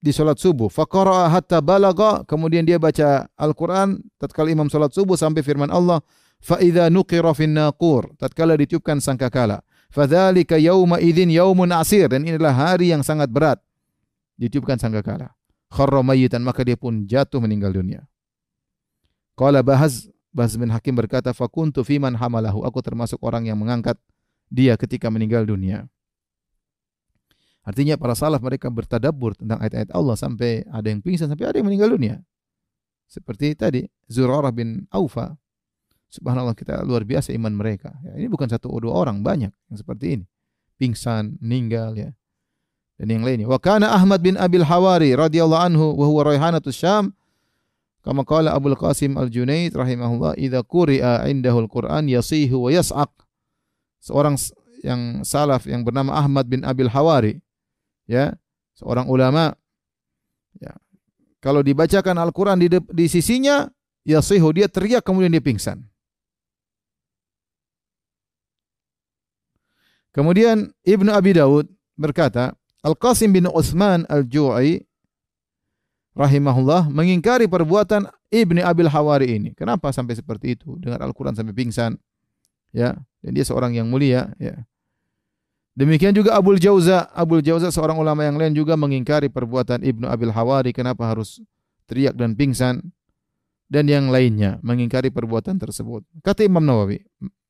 di 0.03 0.11
salat 0.11 0.35
subuh. 0.35 0.67
Faqara'a 0.67 1.31
hatta 1.31 1.63
balagha, 1.63 2.27
kemudian 2.27 2.67
dia 2.67 2.75
baca 2.75 3.31
Al-Qur'an 3.39 4.03
tatkala 4.19 4.51
imam 4.51 4.67
salat 4.67 4.91
subuh 4.91 5.15
sampai 5.15 5.39
firman 5.39 5.71
Allah, 5.71 6.03
fa 6.43 6.59
idza 6.59 6.91
nuqira 6.91 7.31
fin 7.31 7.55
naqur, 7.55 8.11
tatkala 8.19 8.59
ditiupkan 8.59 8.99
sangkakala. 8.99 9.63
Fadzalika 9.87 10.59
yauma 10.59 10.99
idzin 10.99 11.31
yaumun 11.31 11.71
asir 11.71 12.11
dan 12.11 12.27
inilah 12.27 12.51
hari 12.51 12.91
yang 12.91 13.05
sangat 13.05 13.31
berat. 13.31 13.61
Ditiupkan 14.35 14.75
sangkakala. 14.75 15.31
Kharra 15.69 16.01
mayyitan 16.01 16.41
maka 16.41 16.65
dia 16.65 16.73
pun 16.73 17.05
jatuh 17.05 17.37
meninggal 17.37 17.71
dunia. 17.71 18.01
Qala 19.37 19.61
Bahaz 19.61 20.09
Bahaz 20.33 20.57
bin 20.57 20.73
Hakim 20.73 20.97
berkata, 20.97 21.29
"Fakuntu 21.29 21.85
fiman 21.85 22.17
hamalahu." 22.17 22.65
Aku 22.65 22.81
termasuk 22.81 23.21
orang 23.21 23.45
yang 23.45 23.57
mengangkat 23.57 24.01
dia 24.53 24.77
ketika 24.77 25.09
meninggal 25.09 25.49
dunia. 25.49 25.89
Artinya 27.65 27.97
para 27.97 28.13
salaf 28.13 28.43
mereka 28.45 28.69
bertadabbur 28.69 29.33
tentang 29.33 29.57
ayat-ayat 29.57 29.89
Allah 29.97 30.13
sampai 30.13 30.61
ada 30.69 30.85
yang 30.85 31.01
pingsan 31.01 31.31
sampai 31.31 31.49
ada 31.49 31.57
yang 31.57 31.65
meninggal 31.65 31.89
dunia. 31.89 32.21
Seperti 33.09 33.57
tadi 33.57 33.81
Zurarah 34.05 34.53
bin 34.53 34.85
Aufa. 34.93 35.33
Subhanallah 36.13 36.53
kita 36.53 36.85
luar 36.85 37.01
biasa 37.01 37.33
iman 37.33 37.49
mereka. 37.49 37.89
Ya, 38.05 38.21
ini 38.21 38.29
bukan 38.29 38.45
satu 38.45 38.69
dua 38.77 38.93
orang, 38.93 39.25
banyak 39.25 39.49
yang 39.49 39.77
seperti 39.79 40.21
ini. 40.21 40.25
Pingsan, 40.77 41.41
meninggal 41.41 41.97
ya. 41.97 42.13
Dan 43.01 43.09
yang 43.09 43.23
lainnya. 43.25 43.49
Wa 43.49 43.57
kana 43.57 43.89
Ahmad 43.89 44.21
bin 44.21 44.37
Abil 44.37 44.61
Hawari 44.61 45.17
radhiyallahu 45.17 45.63
anhu 45.73 45.97
wa 45.97 46.05
huwa 46.05 46.29
raihanatus 46.29 46.77
Syam 46.77 47.17
kama 48.05 48.21
qala 48.27 48.53
Abu 48.53 48.69
Qasim 48.77 49.17
Al-Junaid 49.17 49.73
rahimahullah 49.73 50.37
idza 50.37 50.61
quri'a 50.61 51.25
indahu 51.31 51.65
al-Qur'an 51.65 52.05
yasihu 52.05 52.67
wa 52.67 52.69
yas'aq. 52.69 53.09
Seorang 54.03 54.35
yang 54.83 55.23
salaf 55.23 55.63
yang 55.63 55.87
bernama 55.87 56.11
Ahmad 56.19 56.43
bin 56.51 56.67
Abil 56.67 56.91
Hawari 56.91 57.39
ya 58.03 58.35
seorang 58.75 59.07
ulama 59.07 59.55
ya 60.59 60.75
kalau 61.39 61.63
dibacakan 61.63 62.19
Al-Qur'an 62.19 62.59
di, 62.59 62.67
di 62.67 63.05
sisinya 63.07 63.63
yasihu 64.03 64.51
dia 64.51 64.67
teriak 64.67 65.07
kemudian 65.07 65.31
dia 65.31 65.39
pingsan 65.39 65.87
Kemudian 70.13 70.69
Ibnu 70.85 71.09
Abi 71.09 71.33
Daud 71.33 71.65
berkata, 71.97 72.53
Al-Qasim 72.85 73.33
bin 73.33 73.49
Utsman 73.49 74.05
Al-Ju'i 74.05 74.85
rahimahullah 76.13 76.85
mengingkari 76.93 77.49
perbuatan 77.49 78.05
Ibnu 78.29 78.61
Abil 78.61 78.93
Hawari 78.93 79.41
ini. 79.41 79.49
Kenapa 79.57 79.89
sampai 79.89 80.13
seperti 80.13 80.53
itu? 80.53 80.77
Dengar 80.77 81.01
Al-Qur'an 81.01 81.33
sampai 81.33 81.57
pingsan. 81.57 81.97
Ya, 82.73 82.97
dan 83.21 83.31
dia 83.37 83.45
seorang 83.45 83.77
yang 83.77 83.87
mulia, 83.87 84.33
ya. 84.41 84.65
Demikian 85.73 86.13
juga 86.13 86.37
Abul 86.37 86.61
Jauza, 86.61 87.09
Abul 87.13 87.41
Jauza 87.41 87.73
seorang 87.73 87.97
ulama 87.97 88.21
yang 88.21 88.37
lain 88.37 88.53
juga 88.53 88.77
mengingkari 88.77 89.25
perbuatan 89.29 89.81
Ibnu 89.81 90.05
Abil 90.05 90.29
Hawari 90.29 90.69
kenapa 90.69 91.09
harus 91.09 91.41
teriak 91.89 92.13
dan 92.13 92.37
pingsan 92.37 92.93
dan 93.73 93.89
yang 93.89 94.13
lainnya 94.13 94.61
mengingkari 94.61 95.09
perbuatan 95.09 95.57
tersebut. 95.57 96.05
Kata 96.21 96.45
Imam 96.45 96.61
Nawawi 96.61 97.01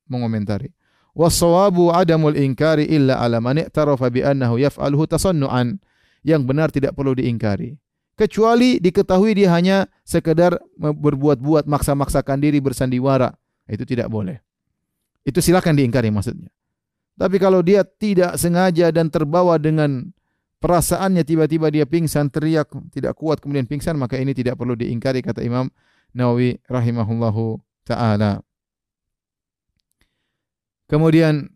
mengomentari, 0.08 0.72
"Wassawabu 1.12 1.92
adamul 1.92 2.40
inkari 2.40 2.88
illa 2.88 3.20
ala 3.20 3.44
man 3.44 3.60
bi 4.08 4.20
annahu 4.24 4.56
yaf'aluhu 4.56 5.04
tasannu'an." 5.04 5.76
Yang 6.24 6.42
benar 6.48 6.72
tidak 6.72 6.96
perlu 6.96 7.12
diingkari. 7.12 7.76
Kecuali 8.16 8.80
diketahui 8.80 9.36
dia 9.36 9.52
hanya 9.52 9.84
sekedar 10.08 10.56
berbuat-buat 10.80 11.68
maksa-maksakan 11.68 12.40
diri 12.40 12.64
bersandiwara. 12.64 13.36
Itu 13.68 13.84
tidak 13.84 14.08
boleh. 14.08 14.40
Itu 15.24 15.40
silakan 15.40 15.74
diingkari 15.80 16.12
maksudnya. 16.12 16.52
Tapi 17.16 17.40
kalau 17.40 17.64
dia 17.64 17.82
tidak 17.86 18.36
sengaja 18.36 18.92
dan 18.92 19.08
terbawa 19.08 19.56
dengan 19.56 20.12
perasaannya 20.58 21.22
tiba-tiba 21.24 21.68
dia 21.68 21.84
pingsan, 21.84 22.28
teriak, 22.28 22.72
tidak 22.92 23.16
kuat 23.16 23.40
kemudian 23.40 23.64
pingsan, 23.64 23.96
maka 24.00 24.16
ini 24.20 24.36
tidak 24.36 24.60
perlu 24.60 24.76
diingkari 24.76 25.24
kata 25.24 25.40
Imam 25.44 25.70
Nawawi 26.16 26.58
rahimahullahu 26.66 27.60
taala. 27.86 28.42
Kemudian 30.90 31.48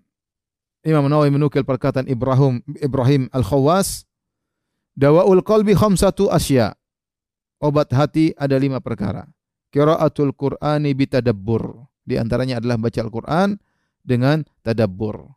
Imam 0.86 1.04
Nawawi 1.10 1.28
menukil 1.34 1.66
perkataan 1.66 2.06
Ibrahim 2.08 2.62
Ibrahim 2.78 3.28
Al-Khawwas, 3.34 4.08
dawaul 4.94 5.42
qalbi 5.42 5.74
khamsatu 5.74 6.30
asya. 6.30 6.72
Obat 7.58 7.90
hati 7.90 8.30
ada 8.38 8.54
lima 8.54 8.78
perkara. 8.78 9.26
Qiraatul 9.74 10.30
Qur'ani 10.32 10.94
bitadabbur. 10.94 11.82
Di 12.08 12.16
antaranya 12.16 12.56
adalah 12.56 12.80
baca 12.80 12.96
Al-Qur'an 13.04 13.60
dengan 14.00 14.40
tadabbur. 14.64 15.28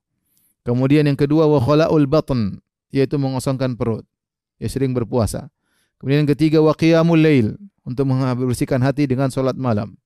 Kemudian 0.64 1.04
yang 1.04 1.20
kedua 1.20 1.44
wa 1.52 1.60
khala'ul 1.60 2.08
batn, 2.08 2.64
yaitu 2.96 3.20
mengosongkan 3.20 3.76
perut. 3.76 4.08
Ya 4.56 4.72
sering 4.72 4.96
berpuasa. 4.96 5.52
Kemudian 6.00 6.24
yang 6.24 6.32
ketiga 6.32 6.64
wa 6.64 6.72
qiyamul 6.72 7.20
lail, 7.20 7.60
untuk 7.84 8.08
membersihkan 8.08 8.80
hati 8.80 9.10
dengan 9.10 9.28
solat 9.34 9.60
malam. 9.60 10.00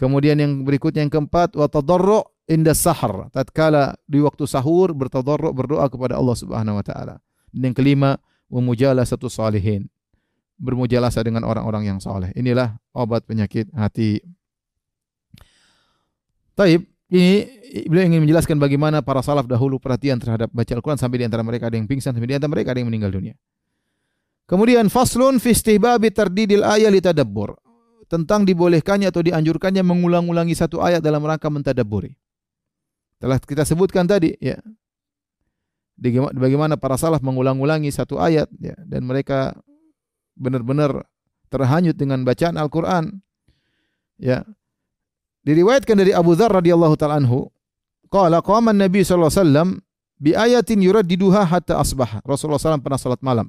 Kemudian 0.00 0.40
yang 0.40 0.64
berikutnya 0.64 1.04
yang 1.04 1.12
keempat 1.12 1.56
wa 1.56 1.68
tadarru 1.68 2.24
inda 2.46 2.72
sahar, 2.72 3.28
tatkala 3.34 3.98
di 4.06 4.22
waktu 4.22 4.44
sahur 4.46 4.94
bertadarru 4.94 5.50
berdoa 5.50 5.88
kepada 5.90 6.16
Allah 6.16 6.36
Subhanahu 6.36 6.78
wa 6.78 6.84
taala. 6.84 7.16
Dan 7.50 7.72
yang 7.72 7.74
kelima 7.74 8.10
wa 8.46 8.60
mujalasatu 8.62 9.26
salihin, 9.26 9.90
bermujalasah 10.60 11.22
dengan 11.26 11.42
orang-orang 11.48 11.90
yang 11.90 11.98
saleh. 11.98 12.30
Inilah 12.36 12.76
obat 12.94 13.26
penyakit 13.26 13.72
hati. 13.74 14.20
Taib, 16.56 16.88
ini 17.12 17.44
beliau 17.84 18.08
ingin 18.08 18.24
menjelaskan 18.24 18.56
bagaimana 18.56 19.04
para 19.04 19.20
salaf 19.20 19.44
dahulu 19.44 19.76
perhatian 19.76 20.16
terhadap 20.16 20.48
baca 20.48 20.72
Al-Quran 20.72 20.96
sampai 20.96 21.20
di 21.20 21.24
antara 21.28 21.44
mereka 21.44 21.68
ada 21.68 21.76
yang 21.76 21.84
pingsan, 21.84 22.16
sampai 22.16 22.32
di 22.32 22.36
antara 22.40 22.48
mereka 22.48 22.72
ada 22.72 22.80
yang 22.80 22.88
meninggal 22.88 23.12
dunia. 23.12 23.36
Kemudian 24.48 24.88
faslun 24.88 25.36
fi 25.36 25.52
istihbabi 25.52 26.08
tardidil 26.08 26.64
ayat 26.64 26.88
litadabbur. 26.88 27.60
Tentang 28.06 28.46
dibolehkannya 28.46 29.10
atau 29.10 29.18
dianjurkannya 29.18 29.82
mengulang-ulangi 29.82 30.54
satu 30.54 30.78
ayat 30.78 31.02
dalam 31.02 31.18
rangka 31.26 31.50
mentadabburi. 31.50 32.14
Telah 33.18 33.42
kita 33.42 33.66
sebutkan 33.66 34.06
tadi 34.06 34.38
ya. 34.38 34.62
Bagaimana 36.38 36.78
para 36.78 36.94
salaf 36.94 37.18
mengulang-ulangi 37.26 37.90
satu 37.90 38.22
ayat 38.22 38.46
ya 38.62 38.78
dan 38.86 39.10
mereka 39.10 39.58
benar-benar 40.38 41.02
terhanyut 41.50 41.98
dengan 41.98 42.22
bacaan 42.22 42.54
Al-Qur'an. 42.54 43.10
Ya, 44.22 44.46
Diriwayatkan 45.46 45.94
dari 45.94 46.10
Abu 46.10 46.34
Dzar 46.34 46.50
radhiyallahu 46.50 46.98
taala 46.98 47.22
anhu, 47.22 47.46
qala 48.10 48.42
qama 48.42 48.74
an-nabi 48.74 49.06
sallallahu 49.06 49.30
alaihi 49.30 49.42
wasallam 49.46 49.68
bi 50.18 50.34
ayatin 50.34 50.82
yuraddiduha 50.82 51.46
hatta 51.46 51.78
asbah. 51.78 52.18
Rasulullah 52.26 52.58
SAW 52.58 52.82
pernah 52.82 52.98
salat 52.98 53.22
malam. 53.22 53.46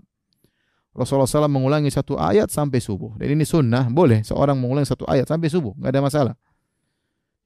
Rasulullah 0.94 1.30
SAW 1.30 1.50
mengulangi 1.50 1.90
satu 1.90 2.18
ayat 2.18 2.54
sampai 2.54 2.82
subuh. 2.82 3.18
Dan 3.18 3.38
ini 3.38 3.46
sunnah, 3.46 3.90
boleh 3.90 4.22
seorang 4.22 4.58
mengulangi 4.58 4.90
satu 4.90 5.10
ayat 5.10 5.26
sampai 5.26 5.50
subuh, 5.50 5.74
nggak 5.78 5.90
ada 5.90 6.02
masalah. 6.02 6.36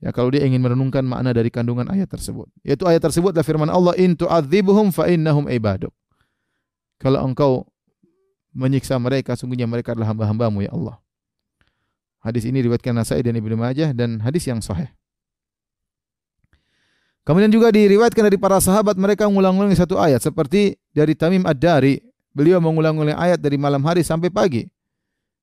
Ya 0.01 0.09
kalau 0.09 0.33
dia 0.33 0.41
ingin 0.43 0.59
merenungkan 0.59 1.05
makna 1.05 1.29
dari 1.31 1.53
kandungan 1.53 1.85
ayat 1.87 2.09
tersebut. 2.09 2.49
Yaitu 2.65 2.89
ayat 2.89 3.05
tersebut 3.05 3.31
adalah 3.31 3.45
firman 3.45 3.69
Allah, 3.69 3.93
"In 4.01 4.17
tu'adzibuhum 4.17 4.89
fa 4.89 5.05
innahum 5.07 5.45
ibaduk." 5.45 5.93
Kalau 6.97 7.21
engkau 7.21 7.69
menyiksa 8.51 8.97
mereka, 8.97 9.37
sungguhnya 9.37 9.69
mereka 9.69 9.93
adalah 9.93 10.09
hamba-hambamu 10.09 10.65
ya 10.65 10.73
Allah. 10.73 10.97
Hadis 12.21 12.45
ini 12.45 12.61
diriwayatkan 12.61 12.93
Nasai 12.93 13.25
dan 13.25 13.33
Ibnu 13.33 13.57
Majah 13.57 13.97
dan 13.97 14.21
hadis 14.21 14.45
yang 14.45 14.61
sahih. 14.61 14.93
Kemudian 17.25 17.49
juga 17.49 17.73
diriwayatkan 17.73 18.29
dari 18.29 18.37
para 18.37 18.61
sahabat 18.61 18.97
mereka 18.97 19.25
mengulang-ulangi 19.29 19.77
satu 19.77 19.97
ayat 19.97 20.21
seperti 20.25 20.77
dari 20.93 21.17
Tamim 21.17 21.45
Ad-Dari, 21.45 22.01
beliau 22.33 22.61
mengulang-ulangi 22.61 23.17
ayat 23.17 23.41
dari 23.41 23.57
malam 23.57 23.81
hari 23.85 24.05
sampai 24.05 24.29
pagi. 24.33 24.65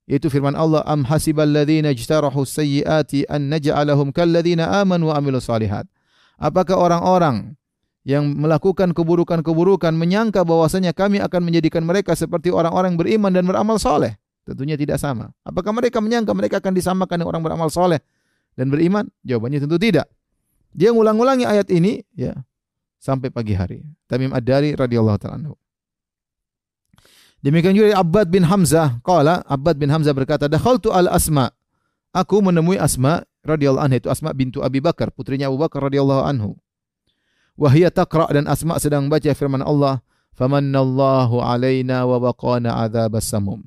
Yaitu 0.07 0.31
firman 0.31 0.55
Allah, 0.59 0.83
"Am 0.87 1.07
hasibal 1.07 1.47
ladzina 1.51 1.95
ijtarahu 1.95 2.43
sayyiati 2.43 3.27
an 3.31 3.51
naj'alahum 3.51 4.11
kal 4.11 4.27
ladzina 4.27 4.71
amanu 4.79 5.11
wa 5.11 5.19
amilus 5.19 5.47
salihat." 5.47 5.87
Apakah 6.39 6.79
orang-orang 6.79 7.59
yang 8.07 8.27
melakukan 8.39 8.95
keburukan-keburukan 8.95 9.95
menyangka 9.95 10.47
bahwasanya 10.47 10.95
kami 10.95 11.19
akan 11.19 11.43
menjadikan 11.43 11.83
mereka 11.83 12.15
seperti 12.15 12.55
orang-orang 12.55 12.95
beriman 12.95 13.35
dan 13.35 13.47
beramal 13.47 13.79
soleh? 13.79 14.15
Tentunya 14.49 14.81
tidak 14.81 14.97
sama. 14.97 15.29
Apakah 15.45 15.77
mereka 15.77 16.01
menyangka 16.01 16.33
mereka 16.33 16.57
akan 16.57 16.73
disamakan 16.73 17.21
dengan 17.21 17.29
orang 17.37 17.43
beramal 17.45 17.69
soleh 17.69 18.01
dan 18.57 18.73
beriman? 18.73 19.05
Jawabannya 19.21 19.61
tentu 19.61 19.77
tidak. 19.77 20.09
Dia 20.73 20.89
ngulang-ulangi 20.97 21.45
ayat 21.45 21.69
ini 21.69 22.01
ya 22.17 22.33
sampai 22.97 23.29
pagi 23.29 23.53
hari. 23.53 23.85
Tamim 24.09 24.33
Ad-Dari 24.33 24.73
radhiyallahu 24.73 25.19
taala. 25.21 25.53
Demikian 27.39 27.77
juga 27.77 27.95
Abbad 27.95 28.33
bin 28.33 28.43
Hamzah, 28.43 28.99
qala 29.05 29.47
Abbad 29.47 29.79
bin 29.79 29.93
Hamzah 29.93 30.17
berkata, 30.17 30.51
"Dakhaltu 30.51 30.91
al 30.91 31.13
Asma." 31.13 31.53
Aku 32.11 32.41
menemui 32.41 32.81
Asma 32.81 33.23
radhiyallahu 33.45 33.85
anha 33.85 34.01
itu 34.01 34.09
Asma 34.09 34.33
bintu 34.33 34.65
Abi 34.65 34.81
Bakar, 34.81 35.13
putrinya 35.13 35.47
Abu 35.47 35.61
Bakar 35.61 35.87
radhiyallahu 35.87 36.25
anhu. 36.25 36.57
Wahia 37.55 37.93
taqra 37.93 38.27
dan 38.33 38.49
Asma 38.49 38.81
sedang 38.81 39.07
baca 39.13 39.29
firman 39.37 39.61
Allah, 39.63 40.03
"Famannallahu 40.35 41.39
alaina 41.39 42.09
wa 42.09 42.17
waqana 42.17 42.75
adzabas 42.75 43.29
samum." 43.29 43.63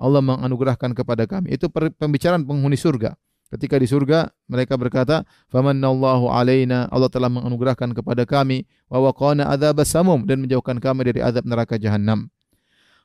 Allah 0.00 0.24
menganugerahkan 0.24 0.96
kepada 0.96 1.28
kami. 1.28 1.52
Itu 1.52 1.68
pembicaraan 1.70 2.48
penghuni 2.48 2.80
surga. 2.80 3.12
Ketika 3.50 3.76
di 3.76 3.84
surga 3.84 4.30
mereka 4.46 4.78
berkata, 4.80 5.26
"Famannallahu 5.52 6.32
alaina." 6.32 6.86
Allah 6.88 7.10
telah 7.12 7.28
menganugerahkan 7.28 7.92
kepada 7.92 8.24
kami 8.24 8.64
wa 8.88 9.10
waqana 9.10 9.50
adzabas 9.50 9.90
samum 9.92 10.24
dan 10.24 10.40
menjauhkan 10.40 10.78
kami 10.78 11.12
dari 11.12 11.20
azab 11.20 11.44
neraka 11.44 11.76
jahanam. 11.76 12.30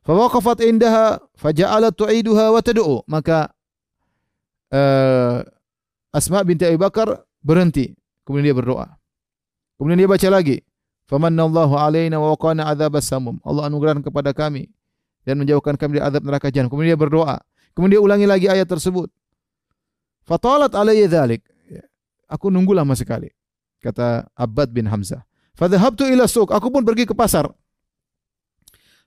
Fawaqafat 0.06 0.62
indaha 0.64 1.18
faja'alat 1.36 1.98
tu'iduha 1.98 2.54
wa 2.54 2.62
tad'u. 2.62 3.02
Maka 3.10 3.50
uh, 4.70 5.42
Asma 6.14 6.46
binti 6.46 6.64
Abi 6.64 6.78
Bakar 6.78 7.26
berhenti. 7.42 7.98
Kemudian 8.24 8.54
dia 8.54 8.56
berdoa. 8.56 8.88
Kemudian 9.82 10.06
dia 10.06 10.10
baca 10.10 10.30
lagi. 10.30 10.62
Famanallahu 11.10 11.74
alaina 11.74 12.22
wa 12.22 12.38
waqana 12.38 12.70
adzabas 12.70 13.10
samum. 13.10 13.42
Allah 13.42 13.66
anugerahkan 13.66 14.06
kepada 14.06 14.30
kami 14.30 14.70
dan 15.26 15.42
menjauhkan 15.42 15.74
kami 15.76 16.00
dari 16.00 16.06
azab 16.06 16.22
neraka 16.24 16.54
jahanam. 16.54 16.70
Kemudian 16.70 16.94
dia 16.94 17.00
berdoa. 17.02 17.38
Kemudian 17.74 18.00
dia 18.00 18.02
ulangi 18.06 18.28
lagi 18.30 18.48
ayat 18.48 18.70
tersebut. 18.70 19.10
Fatalat 20.24 20.72
alayya 20.78 21.10
dzalik. 21.10 21.42
Ya. 21.68 21.84
Aku 22.30 22.54
nunggu 22.54 22.72
lama 22.72 22.94
sekali. 22.94 23.34
Kata 23.82 24.30
Abbad 24.38 24.72
bin 24.72 24.86
Hamzah. 24.86 25.26
Fadhahabtu 25.58 26.06
ila 26.08 26.30
suq. 26.30 26.54
Aku 26.54 26.70
pun 26.70 26.86
pergi 26.86 27.10
ke 27.10 27.18
pasar. 27.18 27.50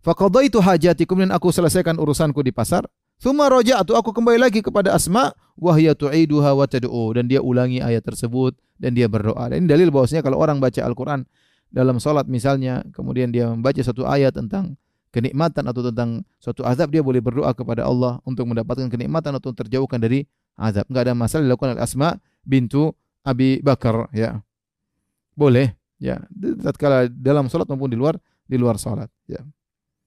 Faqadaitu 0.03 0.63
hajati 0.63 1.03
kemudian 1.07 1.35
aku 1.35 1.51
selesaikan 1.51 1.99
urusanku 1.99 2.39
di 2.43 2.55
pasar. 2.55 2.87
Thumma 3.19 3.51
raja'tu 3.51 3.99
aku 3.99 4.15
kembali 4.15 4.39
lagi 4.39 4.63
kepada 4.63 4.95
Asma 4.95 5.35
wa 5.59 5.73
hiya 5.75 5.99
tu'iduha 5.99 6.55
wa 6.55 6.71
tad'u 6.71 7.11
dan 7.19 7.27
dia 7.27 7.43
ulangi 7.43 7.83
ayat 7.83 8.07
tersebut 8.07 8.55
dan 8.79 8.95
dia 8.95 9.11
berdoa. 9.11 9.51
Dan 9.51 9.67
ini 9.67 9.69
dalil 9.75 9.91
bahwasanya 9.91 10.23
kalau 10.23 10.39
orang 10.39 10.63
baca 10.63 10.79
Al-Qur'an 10.87 11.27
dalam 11.67 11.99
salat 11.99 12.31
misalnya 12.31 12.87
kemudian 12.95 13.35
dia 13.35 13.51
membaca 13.51 13.83
satu 13.83 14.07
ayat 14.07 14.39
tentang 14.39 14.79
kenikmatan 15.11 15.65
atau 15.65 15.81
tentang 15.91 16.23
suatu 16.39 16.63
azab 16.65 16.93
dia 16.93 17.01
boleh 17.01 17.21
berdoa 17.23 17.51
kepada 17.57 17.85
Allah 17.85 18.21
untuk 18.29 18.49
mendapatkan 18.49 18.89
kenikmatan 18.93 19.33
atau 19.37 19.51
terjauhkan 19.53 19.99
dari 20.01 20.29
azab. 20.57 20.85
Enggak 20.91 21.09
ada 21.09 21.15
masalah 21.17 21.43
dilakukan 21.49 21.77
oleh 21.77 21.83
Asma 21.83 22.19
bintu 22.45 22.93
Abi 23.25 23.61
Bakar 23.65 24.09
ya. 24.13 24.41
Boleh 25.33 25.79
ya 25.99 26.23
tatkala 26.63 27.11
dalam 27.11 27.51
salat 27.51 27.67
maupun 27.67 27.91
di 27.91 27.99
luar 27.99 28.19
di 28.47 28.57
luar 28.57 28.77
salat 28.77 29.11
ya. 29.27 29.41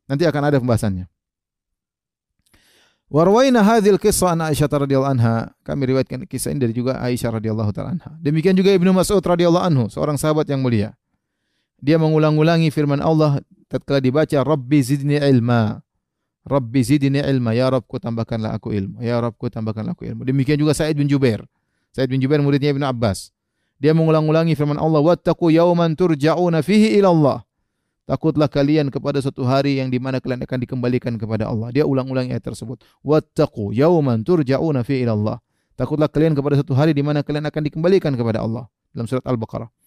Nanti 0.07 0.27
akan 0.27 0.41
ada 0.51 0.57
pembahasannya. 0.59 1.07
Warwaina 3.11 3.59
hadhil 3.59 3.99
kisah 3.99 4.39
an 4.39 4.47
Aisyah 4.47 4.71
radhiyallahu 4.71 5.11
anha. 5.19 5.51
Kami 5.67 5.83
riwayatkan 5.83 6.23
kisah 6.31 6.55
ini 6.55 6.63
dari 6.63 6.71
juga 6.71 6.95
Aisyah 7.03 7.43
radhiyallahu 7.43 7.71
taala 7.75 7.99
anha. 7.99 8.15
Demikian 8.23 8.55
juga 8.55 8.71
Ibnu 8.71 8.87
Mas'ud 8.95 9.19
radhiyallahu 9.19 9.67
anhu, 9.67 9.83
seorang 9.91 10.15
sahabat 10.15 10.47
yang 10.47 10.63
mulia. 10.63 10.95
Dia 11.81 11.97
mengulang-ulangi 11.97 12.69
firman 12.69 13.01
Allah 13.01 13.41
tatkala 13.65 13.97
dibaca 13.97 14.37
Rabbi 14.37 14.79
zidni 14.85 15.17
ilma. 15.17 15.81
Rabbi 16.45 16.81
zidni 16.85 17.17
ilma, 17.17 17.57
ya 17.57 17.73
Rabbku 17.73 17.97
tambahkanlah 17.97 18.53
aku 18.53 18.69
ilmu. 18.69 19.01
Ya 19.01 19.17
Rabbku 19.17 19.49
tambahkanlah 19.49 19.97
aku 19.97 20.05
ilmu. 20.05 20.21
Demikian 20.21 20.61
juga 20.61 20.77
Sa'id 20.77 20.93
bin 20.93 21.09
Jubair. 21.09 21.41
Sa'id 21.89 22.07
bin 22.07 22.21
Jubair 22.21 22.39
muridnya 22.39 22.69
Ibnu 22.69 22.85
Abbas. 22.85 23.33
Dia 23.81 23.97
mengulang-ulangi 23.97 24.53
firman 24.53 24.77
Allah, 24.77 25.01
"Wattaqu 25.01 25.49
yawman 25.49 25.97
turja'una 25.97 26.61
fihi 26.61 27.01
ila 27.01 27.09
Allah." 27.09 27.37
Takutlah 28.05 28.45
kalian 28.45 28.93
kepada 28.93 29.17
suatu 29.21 29.41
hari 29.41 29.81
yang 29.81 29.89
di 29.89 29.97
mana 29.97 30.21
kalian 30.21 30.45
akan 30.45 30.57
dikembalikan 30.61 31.17
kepada 31.17 31.49
Allah. 31.49 31.73
Dia 31.73 31.89
ulang-ulang 31.89 32.29
ayat 32.29 32.45
tersebut. 32.45 32.81
Wattaqu 33.01 33.73
yauman 33.73 34.21
turja'una 34.21 34.85
fi 34.85 35.01
ila 35.01 35.17
Allah. 35.17 35.37
Takutlah 35.73 36.05
kalian 36.11 36.37
kepada 36.37 36.61
suatu 36.61 36.77
hari 36.77 36.93
di 36.93 37.01
mana 37.01 37.25
kalian 37.25 37.49
akan 37.49 37.61
dikembalikan 37.65 38.13
kepada 38.13 38.45
Allah. 38.45 38.69
Dalam 38.93 39.09
surat 39.09 39.25
Al-Baqarah. 39.25 39.80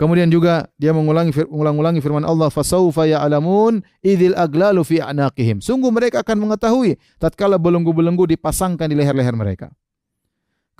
Kemudian 0.00 0.32
juga 0.32 0.64
dia 0.80 0.96
mengulangi 0.96 1.28
mengulang-ulangi 1.28 2.00
firman 2.00 2.24
Allah, 2.24 2.48
"Fasaufa 2.48 3.04
ya'lamun 3.04 3.84
idzil 4.00 4.32
aglalu 4.32 4.80
fi 4.80 4.96
a'naqihim." 5.04 5.60
Sungguh 5.60 5.92
mereka 5.92 6.24
akan 6.24 6.48
mengetahui 6.48 6.96
tatkala 7.20 7.60
belenggu-belenggu 7.60 8.24
dipasangkan 8.32 8.88
di 8.88 8.96
leher-leher 8.96 9.36
mereka. 9.36 9.68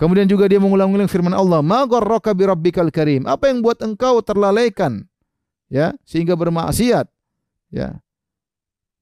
Kemudian 0.01 0.25
juga 0.25 0.49
dia 0.49 0.57
mengulang-ulang 0.57 1.05
firman 1.05 1.37
Allah, 1.37 1.61
"Ma 1.61 1.85
gharraka 1.85 2.33
bi 2.33 2.49
rabbikal 2.49 2.89
karim?" 2.89 3.29
Apa 3.29 3.53
yang 3.53 3.61
buat 3.61 3.77
engkau 3.85 4.25
terlalaikan 4.25 5.05
ya 5.69 5.93
sehingga 6.01 6.33
bermaksiat 6.33 7.05
ya 7.69 8.01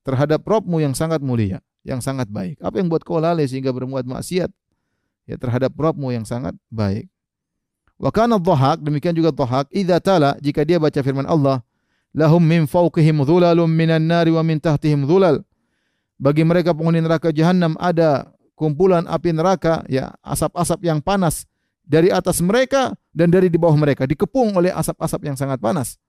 terhadap 0.04 0.44
Robmu 0.44 0.84
yang 0.84 0.92
sangat 0.92 1.24
mulia, 1.24 1.64
yang 1.88 2.04
sangat 2.04 2.28
baik. 2.28 2.60
Apa 2.60 2.84
yang 2.84 2.92
buat 2.92 3.08
kau 3.08 3.24
lalai 3.24 3.48
sehingga 3.48 3.72
berbuat 3.72 4.04
maksiat 4.04 4.52
ya 5.32 5.36
terhadap 5.40 5.72
Robmu 5.80 6.12
yang 6.12 6.28
sangat 6.28 6.60
baik. 6.68 7.08
Wa 8.00 8.10
kana 8.16 8.40
dhahak 8.40 8.80
demikian 8.80 9.12
juga 9.12 9.36
dhahak 9.36 9.68
idza 9.76 10.00
tala 10.00 10.40
jika 10.40 10.64
dia 10.64 10.80
baca 10.80 11.04
firman 11.04 11.28
Allah 11.28 11.60
lahum 12.16 12.40
min 12.40 12.64
fawqihim 12.64 13.22
dhulalun 13.28 13.68
minan 13.68 14.08
nari 14.08 14.32
wa 14.32 14.40
min 14.40 14.58
tahtihim 14.58 15.04
dhulal. 15.04 15.44
Bagi 16.16 16.48
mereka 16.48 16.72
penghuni 16.72 17.04
neraka 17.04 17.36
jahanam 17.36 17.76
ada 17.76 18.32
kumpulan 18.56 19.04
api 19.08 19.36
neraka 19.36 19.84
ya 19.92 20.16
asap-asap 20.24 20.80
yang 20.88 21.00
panas 21.04 21.44
dari 21.84 22.12
atas 22.12 22.40
mereka 22.40 22.96
dan 23.12 23.32
dari 23.32 23.52
di 23.52 23.56
bawah 23.60 23.76
mereka 23.76 24.08
dikepung 24.08 24.56
oleh 24.56 24.72
asap-asap 24.72 25.32
yang 25.32 25.36
sangat 25.40 25.60
panas 25.60 26.00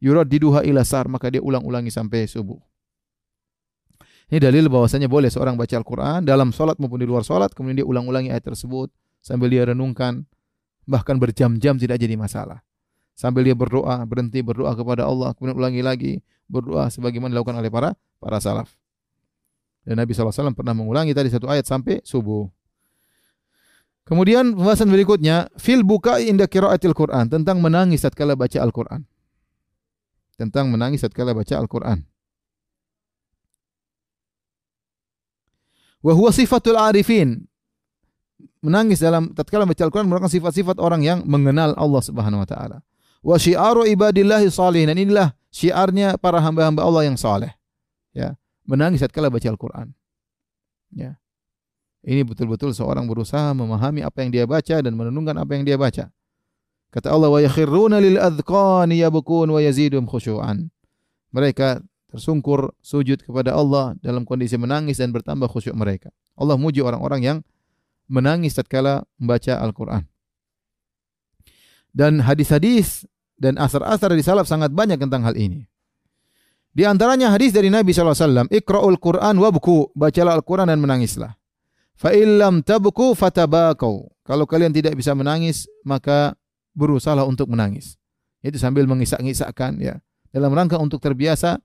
diduha 0.00 0.62
ila 0.62 0.86
sar 0.86 1.10
maka 1.10 1.26
dia 1.30 1.42
ulang-ulangi 1.42 1.90
sampai 1.90 2.30
subuh. 2.30 2.58
Ini 4.28 4.38
dalil 4.44 4.68
bahwasanya 4.68 5.08
boleh 5.08 5.32
seorang 5.32 5.56
baca 5.56 5.72
Al-Qur'an 5.72 6.20
dalam 6.20 6.52
salat 6.52 6.76
maupun 6.76 7.00
di 7.00 7.08
luar 7.08 7.24
salat 7.24 7.48
kemudian 7.56 7.82
dia 7.82 7.88
ulang-ulangi 7.88 8.28
ayat 8.28 8.44
tersebut 8.44 8.92
sambil 9.24 9.48
dia 9.48 9.64
renungkan 9.64 10.28
bahkan 10.88 11.20
berjam-jam 11.20 11.76
tidak 11.76 12.00
jadi 12.00 12.16
masalah. 12.16 12.64
Sambil 13.12 13.44
dia 13.44 13.52
berdoa, 13.52 14.00
berhenti 14.08 14.40
berdoa 14.40 14.72
kepada 14.72 15.04
Allah, 15.04 15.36
kemudian 15.36 15.58
ulangi 15.60 15.82
lagi 15.84 16.12
berdoa 16.48 16.88
sebagaimana 16.88 17.36
dilakukan 17.36 17.60
oleh 17.60 17.68
para 17.68 17.92
para 18.16 18.40
salaf. 18.40 18.72
Dan 19.84 20.00
Nabi 20.00 20.16
SAW 20.16 20.56
pernah 20.56 20.72
mengulangi 20.72 21.12
tadi 21.12 21.28
satu 21.28 21.44
ayat 21.44 21.68
sampai 21.68 22.00
subuh. 22.00 22.48
Kemudian 24.08 24.56
pembahasan 24.56 24.88
berikutnya, 24.88 25.52
fil 25.60 25.84
buka 25.84 26.16
inda 26.16 26.48
qiraatil 26.48 26.96
Quran, 26.96 27.28
tentang 27.28 27.60
menangis 27.60 28.00
tatkala 28.00 28.32
baca 28.32 28.56
Al-Quran 28.56 29.04
tentang 30.38 30.70
menangis 30.70 31.02
tatkala 31.02 31.34
baca 31.34 31.58
Al-Qur'an. 31.58 32.06
Wa 35.98 36.14
sifatul 36.30 36.78
arifin. 36.78 37.47
Menangis 38.58 38.98
dalam 38.98 39.30
tatkala 39.34 39.62
baca 39.62 39.82
Al-Qur'an 39.86 40.10
merupakan 40.10 40.30
sifat-sifat 40.30 40.82
orang 40.82 41.06
yang 41.06 41.22
mengenal 41.22 41.78
Allah 41.78 42.02
Subhanahu 42.02 42.42
wa 42.42 42.48
taala. 42.48 42.82
Wa 43.22 43.38
syiaru 43.38 43.86
ibadillahi 43.86 44.50
salihin. 44.50 44.90
Dan 44.90 44.98
inilah 44.98 45.30
syiarnya 45.54 46.18
para 46.18 46.42
hamba-hamba 46.42 46.82
Allah 46.82 47.06
yang 47.06 47.14
saleh. 47.14 47.54
Ya, 48.10 48.34
menangis 48.66 48.98
tatkala 49.04 49.30
baca 49.30 49.46
Al-Qur'an. 49.46 49.94
Ya. 50.90 51.16
Ini 52.02 52.22
betul-betul 52.22 52.74
seorang 52.74 53.04
berusaha 53.10 53.52
memahami 53.54 54.06
apa 54.06 54.22
yang 54.22 54.30
dia 54.30 54.44
baca 54.46 54.76
dan 54.80 54.92
merenungkan 54.94 55.34
apa 55.38 55.50
yang 55.54 55.66
dia 55.66 55.74
baca. 55.78 56.10
Kata 56.88 57.12
Allah 57.12 57.28
wa 57.28 57.36
yakhiruna 57.42 58.00
lil 58.00 58.16
adqani 58.16 59.02
yabkun 59.04 59.52
wa 59.52 59.60
yazidum 59.60 60.08
khusyu'an. 60.08 60.72
Mereka 61.34 61.84
tersungkur 62.08 62.72
sujud 62.80 63.20
kepada 63.20 63.52
Allah 63.52 63.92
dalam 64.00 64.24
kondisi 64.24 64.56
menangis 64.56 64.96
dan 64.96 65.12
bertambah 65.12 65.52
khusyuk 65.52 65.76
mereka. 65.76 66.08
Allah 66.32 66.56
muji 66.56 66.80
orang-orang 66.80 67.20
yang 67.20 67.38
menangis 68.08 68.56
tatkala 68.56 69.04
membaca 69.20 69.60
Al-Qur'an. 69.60 70.04
Dan 71.92 72.24
hadis-hadis 72.24 73.04
dan 73.38 73.56
asar-asar 73.60 74.12
dari 74.12 74.24
salaf 74.24 74.48
sangat 74.48 74.74
banyak 74.74 74.98
tentang 74.98 75.22
hal 75.24 75.36
ini. 75.36 75.68
Di 76.72 76.84
antaranya 76.84 77.32
hadis 77.32 77.54
dari 77.54 77.72
Nabi 77.72 77.90
SAW, 77.90 78.48
Iqra'ul 78.50 78.98
Qur'an 79.00 79.34
wabku, 79.38 79.92
bacalah 79.96 80.36
Al-Quran 80.36 80.68
dan 80.68 80.78
menangislah. 80.78 81.34
Fa 81.98 82.14
illam 82.14 82.62
tabku 82.62 83.18
fatabakau. 83.18 84.06
Kalau 84.22 84.44
kalian 84.46 84.70
tidak 84.70 84.94
bisa 84.94 85.16
menangis, 85.16 85.66
maka 85.82 86.36
berusahalah 86.76 87.26
untuk 87.26 87.50
menangis. 87.50 87.98
Itu 88.38 88.60
sambil 88.60 88.86
mengisak-ngisakkan 88.86 89.82
ya. 89.82 89.98
Dalam 90.30 90.54
rangka 90.54 90.78
untuk 90.78 91.02
terbiasa 91.02 91.58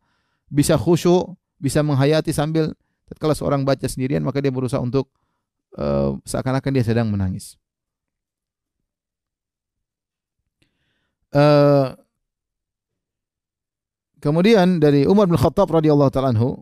bisa 0.50 0.80
khusyuk, 0.80 1.38
bisa 1.62 1.86
menghayati 1.86 2.34
sambil 2.34 2.74
kalau 3.22 3.38
seorang 3.38 3.62
baca 3.62 3.86
sendirian 3.86 4.26
maka 4.26 4.42
dia 4.42 4.50
berusaha 4.50 4.82
untuk 4.82 5.14
uh, 5.78 6.18
seakan-akan 6.26 6.72
dia 6.74 6.86
sedang 6.86 7.10
menangis. 7.10 7.58
Uh, 11.34 11.98
kemudian 14.22 14.78
dari 14.78 15.10
Umar 15.10 15.26
bin 15.26 15.38
Khattab 15.38 15.70
radhiyallahu 15.70 16.14
taala 16.14 16.30
anhu, 16.30 16.62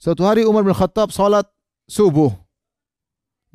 suatu 0.00 0.24
hari 0.24 0.48
Umar 0.48 0.64
bin 0.64 0.72
Khattab 0.72 1.12
salat 1.12 1.44
subuh 1.84 2.32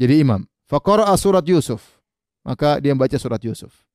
jadi 0.02 0.26
imam. 0.26 0.50
Faqara'a 0.66 1.14
surat 1.14 1.46
Yusuf. 1.46 2.02
Maka 2.42 2.82
dia 2.82 2.98
membaca 2.98 3.14
surat 3.22 3.38
Yusuf. 3.46 3.86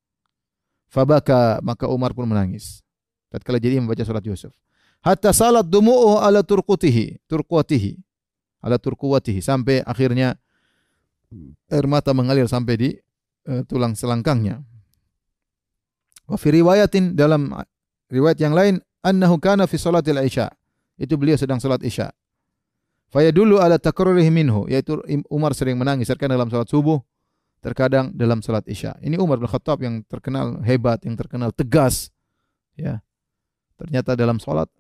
Fabaka, 0.87 1.59
maka 1.67 1.91
Umar 1.91 2.15
pun 2.15 2.31
menangis. 2.31 2.79
Tatkala 3.27 3.59
jadi 3.59 3.83
membaca 3.83 3.99
surat 4.07 4.23
Yusuf. 4.23 4.55
Hatta 5.03 5.35
salat 5.35 5.67
dumu'uhu 5.67 6.23
ala 6.23 6.47
turqutihi, 6.47 7.27
turquatihi. 7.27 7.99
Ala 8.63 8.79
turquatihi 8.79 9.43
sampai 9.43 9.83
akhirnya 9.83 10.39
air 11.71 11.87
mata 11.87 12.15
mengalir 12.15 12.47
sampai 12.47 12.75
di 12.79 12.91
uh, 13.49 13.63
tulang 13.67 13.95
selangkangnya. 13.95 14.63
Wa 16.27 16.35
fi 16.39 16.51
riwayatin 16.55 17.15
dalam 17.15 17.55
riwayat 18.11 18.39
yang 18.43 18.55
lain 18.55 18.83
annahu 19.07 19.39
kana 19.39 19.71
fi 19.71 19.79
salatil 19.79 20.19
isya. 20.23 20.51
Itu 20.97 21.21
beliau 21.21 21.37
sedang 21.37 21.61
salat 21.61 21.85
isya. 21.85 22.09
Faya 23.13 23.31
dulu 23.31 23.63
ala 23.63 23.79
takrurihi 23.79 24.33
minhu, 24.33 24.67
yaitu 24.67 24.99
Umar 25.31 25.55
sering 25.55 25.79
menangis 25.79 26.11
terkadang 26.11 26.41
dalam 26.41 26.51
salat 26.51 26.67
subuh, 26.67 26.99
terkadang 27.63 28.11
dalam 28.17 28.43
salat 28.43 28.67
isya. 28.67 28.99
Ini 28.99 29.21
Umar 29.21 29.39
bin 29.39 29.47
Khattab 29.47 29.79
yang 29.85 30.03
terkenal 30.09 30.59
hebat, 30.67 31.05
yang 31.07 31.15
terkenal 31.15 31.55
tegas. 31.55 32.11
Ya. 32.75 33.05
Ternyata 33.77 34.17
dalam 34.17 34.41
salat 34.41 34.73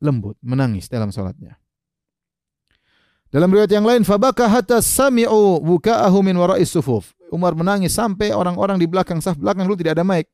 lembut, 0.00 0.38
menangis 0.40 0.88
dalam 0.88 1.10
salatnya. 1.10 1.58
Dalam 3.34 3.50
riwayat 3.50 3.74
yang 3.74 3.82
lain, 3.82 4.06
fabaka 4.06 4.46
hatta 4.46 4.78
sami'u 4.78 5.58
buka'ahu 5.58 6.22
min 6.22 6.38
wara'is 6.38 6.70
sufuf. 6.70 7.18
Umar 7.34 7.58
menangis 7.58 7.90
sampai 7.90 8.30
orang-orang 8.30 8.78
di 8.78 8.86
belakang 8.86 9.18
saf 9.18 9.34
belakang 9.34 9.66
dulu 9.66 9.74
tidak 9.74 9.98
ada 9.98 10.06
mic. 10.06 10.30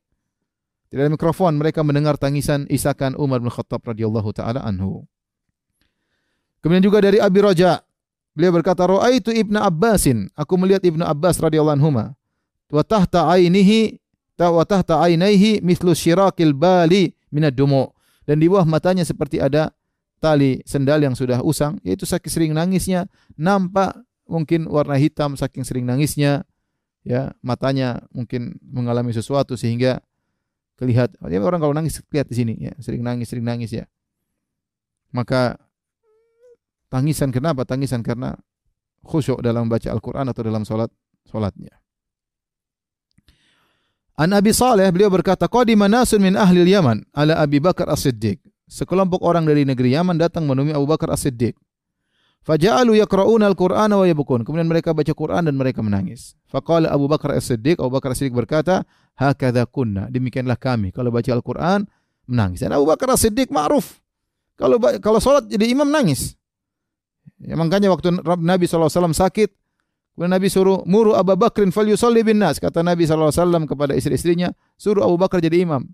Tidak 0.93 1.01
ada 1.01 1.09
mikrofon, 1.09 1.57
mereka 1.57 1.81
mendengar 1.81 2.13
tangisan 2.21 2.69
isakan 2.69 3.17
Umar 3.17 3.41
bin 3.41 3.49
Khattab 3.49 3.81
radhiyallahu 3.81 4.29
taala 4.37 4.61
anhu. 4.61 5.01
Kemudian 6.61 6.85
juga 6.85 7.01
dari 7.01 7.17
Abi 7.17 7.41
Raja, 7.41 7.81
beliau 8.37 8.53
berkata, 8.53 8.85
"Ra'aitu 8.85 9.33
Ibnu 9.33 9.57
Abbasin." 9.57 10.29
Aku 10.37 10.61
melihat 10.61 10.85
Ibnu 10.85 11.01
Abbas 11.01 11.41
radhiyallahu 11.41 11.81
anhu 11.81 11.89
wa 12.69 12.83
tahta 12.85 13.33
ainihi 13.33 13.97
wa 14.37 14.61
tahta 14.61 15.01
ainaihi 15.01 15.65
mithlu 15.65 15.97
syirakil 15.97 16.53
bali 16.53 17.17
minad 17.33 17.57
dumu. 17.57 17.89
Dan 18.29 18.37
di 18.37 18.45
bawah 18.45 18.69
matanya 18.69 19.01
seperti 19.01 19.41
ada 19.41 19.73
tali 20.21 20.61
sendal 20.69 21.01
yang 21.01 21.17
sudah 21.17 21.41
usang, 21.41 21.81
yaitu 21.81 22.05
saking 22.05 22.29
sering 22.29 22.51
nangisnya, 22.53 23.09
nampak 23.33 23.97
mungkin 24.29 24.69
warna 24.69 24.95
hitam 24.95 25.33
saking 25.33 25.65
sering 25.65 25.89
nangisnya, 25.89 26.45
ya 27.01 27.33
matanya 27.41 28.05
mungkin 28.13 28.61
mengalami 28.61 29.11
sesuatu 29.11 29.57
sehingga 29.57 29.99
kelihat. 30.77 31.17
Ya, 31.25 31.41
orang 31.41 31.59
kalau 31.59 31.73
nangis 31.73 31.97
lihat 32.13 32.29
di 32.29 32.35
sini, 32.37 32.53
ya 32.61 32.73
sering 32.77 33.01
nangis, 33.01 33.33
sering 33.33 33.43
nangis 33.43 33.73
ya. 33.73 33.89
Maka 35.09 35.57
Tangisan 36.91 37.31
kenapa? 37.31 37.63
Tangisan 37.63 38.03
karena 38.03 38.35
khusyuk 39.07 39.39
dalam 39.39 39.71
baca 39.71 39.87
Al-Quran 39.87 40.27
atau 40.27 40.43
dalam 40.43 40.67
solat 40.67 40.91
solatnya. 41.23 41.71
An 44.19 44.35
Abi 44.35 44.51
Saleh 44.51 44.91
beliau 44.91 45.07
berkata, 45.07 45.47
"Qadima 45.47 45.87
nasun 45.87 46.19
min 46.19 46.35
ahli 46.35 46.67
Yaman 46.67 47.07
ala 47.15 47.39
Abi 47.39 47.63
Bakar 47.63 47.87
As-Siddiq." 47.87 48.43
Sekelompok 48.71 49.19
orang 49.19 49.43
dari 49.43 49.67
negeri 49.67 49.91
Yaman 49.91 50.15
datang 50.15 50.47
menemui 50.47 50.71
Abu 50.71 50.87
Bakar 50.87 51.11
As-Siddiq. 51.11 51.59
Faja'alu 52.47 53.03
yaqra'una 53.03 53.51
al-Qur'ana 53.51 53.99
wa 53.99 54.07
yabkun. 54.07 54.47
Kemudian 54.47 54.65
mereka 54.65 54.95
baca 54.95 55.11
Quran 55.11 55.43
dan 55.43 55.59
mereka 55.59 55.83
menangis. 55.83 56.39
Faqala 56.47 56.87
Abu 56.87 57.11
Bakar 57.11 57.35
As-Siddiq, 57.35 57.83
Abu 57.83 57.91
Bakar 57.99 58.15
As-Siddiq 58.15 58.31
berkata, 58.31 58.87
"Hakadha 59.19 59.67
kunna." 59.67 60.07
Demikianlah 60.07 60.55
kami 60.55 60.95
kalau 60.95 61.11
baca 61.11 61.27
Al-Qur'an 61.35 61.83
menangis. 62.31 62.63
Dan 62.63 62.71
Abu 62.71 62.87
Bakar 62.87 63.11
As-Siddiq 63.11 63.51
ma'ruf. 63.51 63.99
Kalau 64.55 64.79
kalau 65.03 65.19
salat 65.19 65.51
jadi 65.51 65.67
imam 65.67 65.91
nangis. 65.91 66.39
Ya, 67.43 67.59
makanya 67.59 67.91
waktu 67.91 68.23
Nabi 68.23 68.69
SAW 68.69 68.87
sakit, 69.11 69.49
kemudian 70.13 70.31
Nabi 70.31 70.47
suruh 70.47 70.85
muru 70.87 71.11
Abu 71.17 71.35
Bakrin 71.35 71.75
fal 71.75 71.89
yusalli 71.89 72.23
bin 72.23 72.39
nas. 72.39 72.55
Kata 72.61 72.85
Nabi 72.85 73.03
SAW 73.03 73.67
kepada 73.67 73.97
istri-istrinya, 73.97 74.55
suruh 74.79 75.03
Abu 75.03 75.19
Bakar 75.19 75.43
jadi 75.43 75.65
imam. 75.65 75.91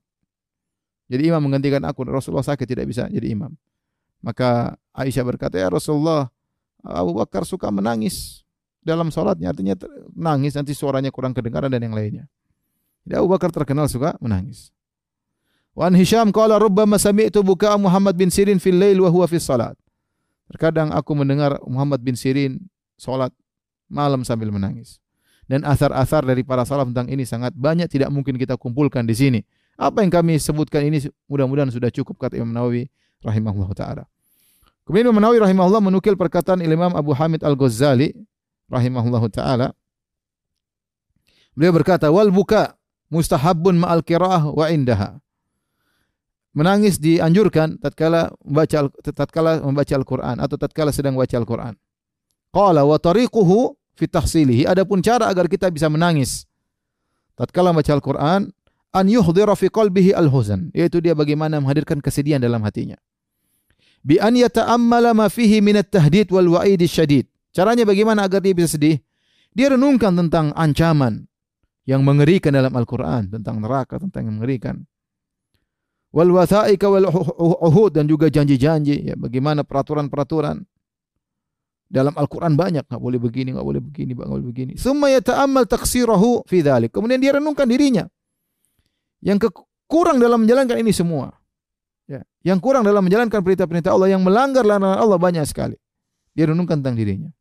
Jadi 1.08 1.32
imam 1.32 1.40
menggantikan 1.40 1.84
aku. 1.88 2.04
Rasulullah 2.08 2.44
sakit 2.44 2.68
tidak 2.68 2.86
bisa 2.92 3.08
jadi 3.08 3.32
imam. 3.32 3.56
Maka 4.20 4.76
Aisyah 4.92 5.24
berkata, 5.24 5.56
ya 5.56 5.72
Rasulullah, 5.72 6.28
Abu 6.84 7.16
Bakar 7.16 7.48
suka 7.48 7.72
menangis 7.72 8.44
dalam 8.84 9.08
sholatnya. 9.12 9.56
Artinya 9.56 9.76
nangis 10.16 10.56
nanti 10.56 10.76
suaranya 10.76 11.12
kurang 11.12 11.32
kedengaran 11.32 11.72
dan 11.72 11.80
yang 11.80 11.96
lainnya. 11.96 12.26
Jadi 13.08 13.24
Abu 13.24 13.32
Bakar 13.32 13.56
terkenal 13.56 13.88
suka 13.88 14.20
menangis. 14.20 14.76
Wan 15.78 15.94
Hisham 15.94 16.34
qala 16.34 16.58
rubbama 16.58 16.98
sami'tu 16.98 17.46
buka 17.46 17.78
Muhammad 17.78 18.18
bin 18.18 18.34
Sirin 18.34 18.58
fil 18.58 18.76
lail 18.76 18.98
wa 19.00 19.14
huwa 19.14 19.30
salat. 19.38 19.78
Terkadang 20.50 20.90
aku 20.90 21.12
mendengar 21.14 21.62
Muhammad 21.64 22.02
bin 22.02 22.18
Sirin 22.18 22.60
sholat 22.98 23.32
malam 23.88 24.26
sambil 24.28 24.52
menangis. 24.52 25.00
Dan 25.48 25.64
asar-asar 25.64 26.28
dari 26.28 26.44
para 26.44 26.68
salaf 26.68 26.92
tentang 26.92 27.08
ini 27.08 27.24
sangat 27.24 27.56
banyak 27.56 27.88
tidak 27.88 28.12
mungkin 28.12 28.36
kita 28.36 28.60
kumpulkan 28.60 29.08
di 29.08 29.16
sini. 29.16 29.40
Apa 29.78 30.02
yang 30.02 30.10
kami 30.10 30.42
sebutkan 30.42 30.82
ini 30.84 31.06
mudah-mudahan 31.30 31.70
sudah 31.70 31.94
cukup 31.94 32.18
kata 32.18 32.42
Imam 32.42 32.50
Nawawi 32.50 32.90
rahimahullah 33.22 33.70
taala. 33.78 34.04
Kemudian 34.84 35.14
Imam 35.14 35.22
Nawawi 35.22 35.38
rahimahullah 35.46 35.84
menukil 35.86 36.18
perkataan 36.18 36.66
Imam 36.66 36.98
Abu 36.98 37.14
Hamid 37.14 37.46
Al-Ghazali 37.46 38.18
rahimahullah 38.68 39.24
taala. 39.30 39.68
Beliau 41.54 41.78
berkata, 41.78 42.10
"Wal 42.10 42.34
buka 42.34 42.74
mustahabun 43.14 43.78
ma'al 43.78 44.02
qiraah 44.02 44.50
wa 44.50 44.66
indaha." 44.74 45.22
menangis 46.58 46.98
dianjurkan 46.98 47.78
tatkala 47.78 48.34
membaca 48.42 48.90
tatkala 49.14 49.62
membaca 49.62 49.94
Al-Qur'an 49.94 50.42
atau 50.42 50.58
tatkala 50.58 50.90
sedang 50.90 51.14
baca 51.14 51.38
Al-Qur'an. 51.38 51.78
Qala 52.50 52.82
wa 52.82 52.98
tariquhu 52.98 53.78
fi 53.94 54.10
tahsilihi. 54.10 54.66
Adapun 54.66 55.06
cara 55.06 55.30
agar 55.30 55.46
kita 55.46 55.70
bisa 55.70 55.86
menangis 55.86 56.50
tatkala 57.38 57.70
membaca 57.70 57.94
Al-Qur'an 57.94 58.50
an 58.94 59.12
yuhdhira 59.12 59.56
fi 59.56 59.68
qalbihi 59.72 60.14
al-huzan, 60.16 60.70
yaitu 60.72 61.04
dia 61.04 61.16
bagaimana 61.18 61.60
menghadirkan 61.60 62.00
kesedihan 62.00 62.40
dalam 62.40 62.64
hatinya. 62.64 62.96
Bi 64.06 64.22
an 64.22 64.38
yata'ammala 64.38 65.12
ma 65.18 65.28
fihi 65.28 65.60
min 65.60 65.80
at-tahdid 65.82 66.32
wal 66.32 66.60
wa'id 66.60 66.80
syadid. 66.88 67.28
Caranya 67.52 67.84
bagaimana 67.84 68.30
agar 68.30 68.40
dia 68.40 68.54
bisa 68.54 68.78
sedih? 68.78 69.02
Dia 69.52 69.74
renungkan 69.74 70.14
tentang 70.14 70.54
ancaman 70.54 71.26
yang 71.90 72.06
mengerikan 72.06 72.54
dalam 72.54 72.72
Al-Qur'an, 72.78 73.32
tentang 73.32 73.64
neraka, 73.64 73.98
tentang 73.98 74.30
yang 74.30 74.38
mengerikan 74.38 74.86
wal 76.18 76.32
wathaika 76.34 76.88
wal 76.88 77.08
uhud 77.68 77.92
dan 77.94 78.08
juga 78.08 78.32
janji-janji 78.32 79.12
ya 79.12 79.16
bagaimana 79.20 79.68
peraturan-peraturan 79.68 80.64
dalam 81.88 82.14
Al-Qur'an 82.16 82.58
banyak 82.58 82.88
enggak 82.88 83.02
boleh 83.02 83.20
begini 83.20 83.56
enggak 83.56 83.68
boleh 83.68 83.82
begini 83.84 84.12
enggak 84.16 84.32
boleh 84.34 84.48
begini 84.48 84.72
summa 84.80 85.12
yata'ammal 85.14 85.68
taqsirahu 85.68 86.48
fi 86.48 86.64
dhalik 86.64 86.92
kemudian 86.96 87.20
dia 87.20 87.36
renungkan 87.36 87.68
dirinya 87.68 88.08
yang 89.24 89.38
kurang 89.90 90.18
dalam 90.22 90.46
menjalankan 90.46 90.78
ini 90.82 90.92
semua 90.94 91.34
ya 92.06 92.22
yang 92.46 92.62
kurang 92.62 92.86
dalam 92.86 93.04
menjalankan 93.04 93.42
perintah-perintah 93.42 93.92
Allah 93.94 94.14
yang 94.14 94.22
melanggar 94.24 94.64
larangan 94.64 95.00
Allah 95.00 95.20
banyak 95.20 95.46
sekali 95.48 95.78
dia 96.38 96.50
renungkan 96.50 96.80
tentang 96.80 96.98
dirinya 96.98 97.32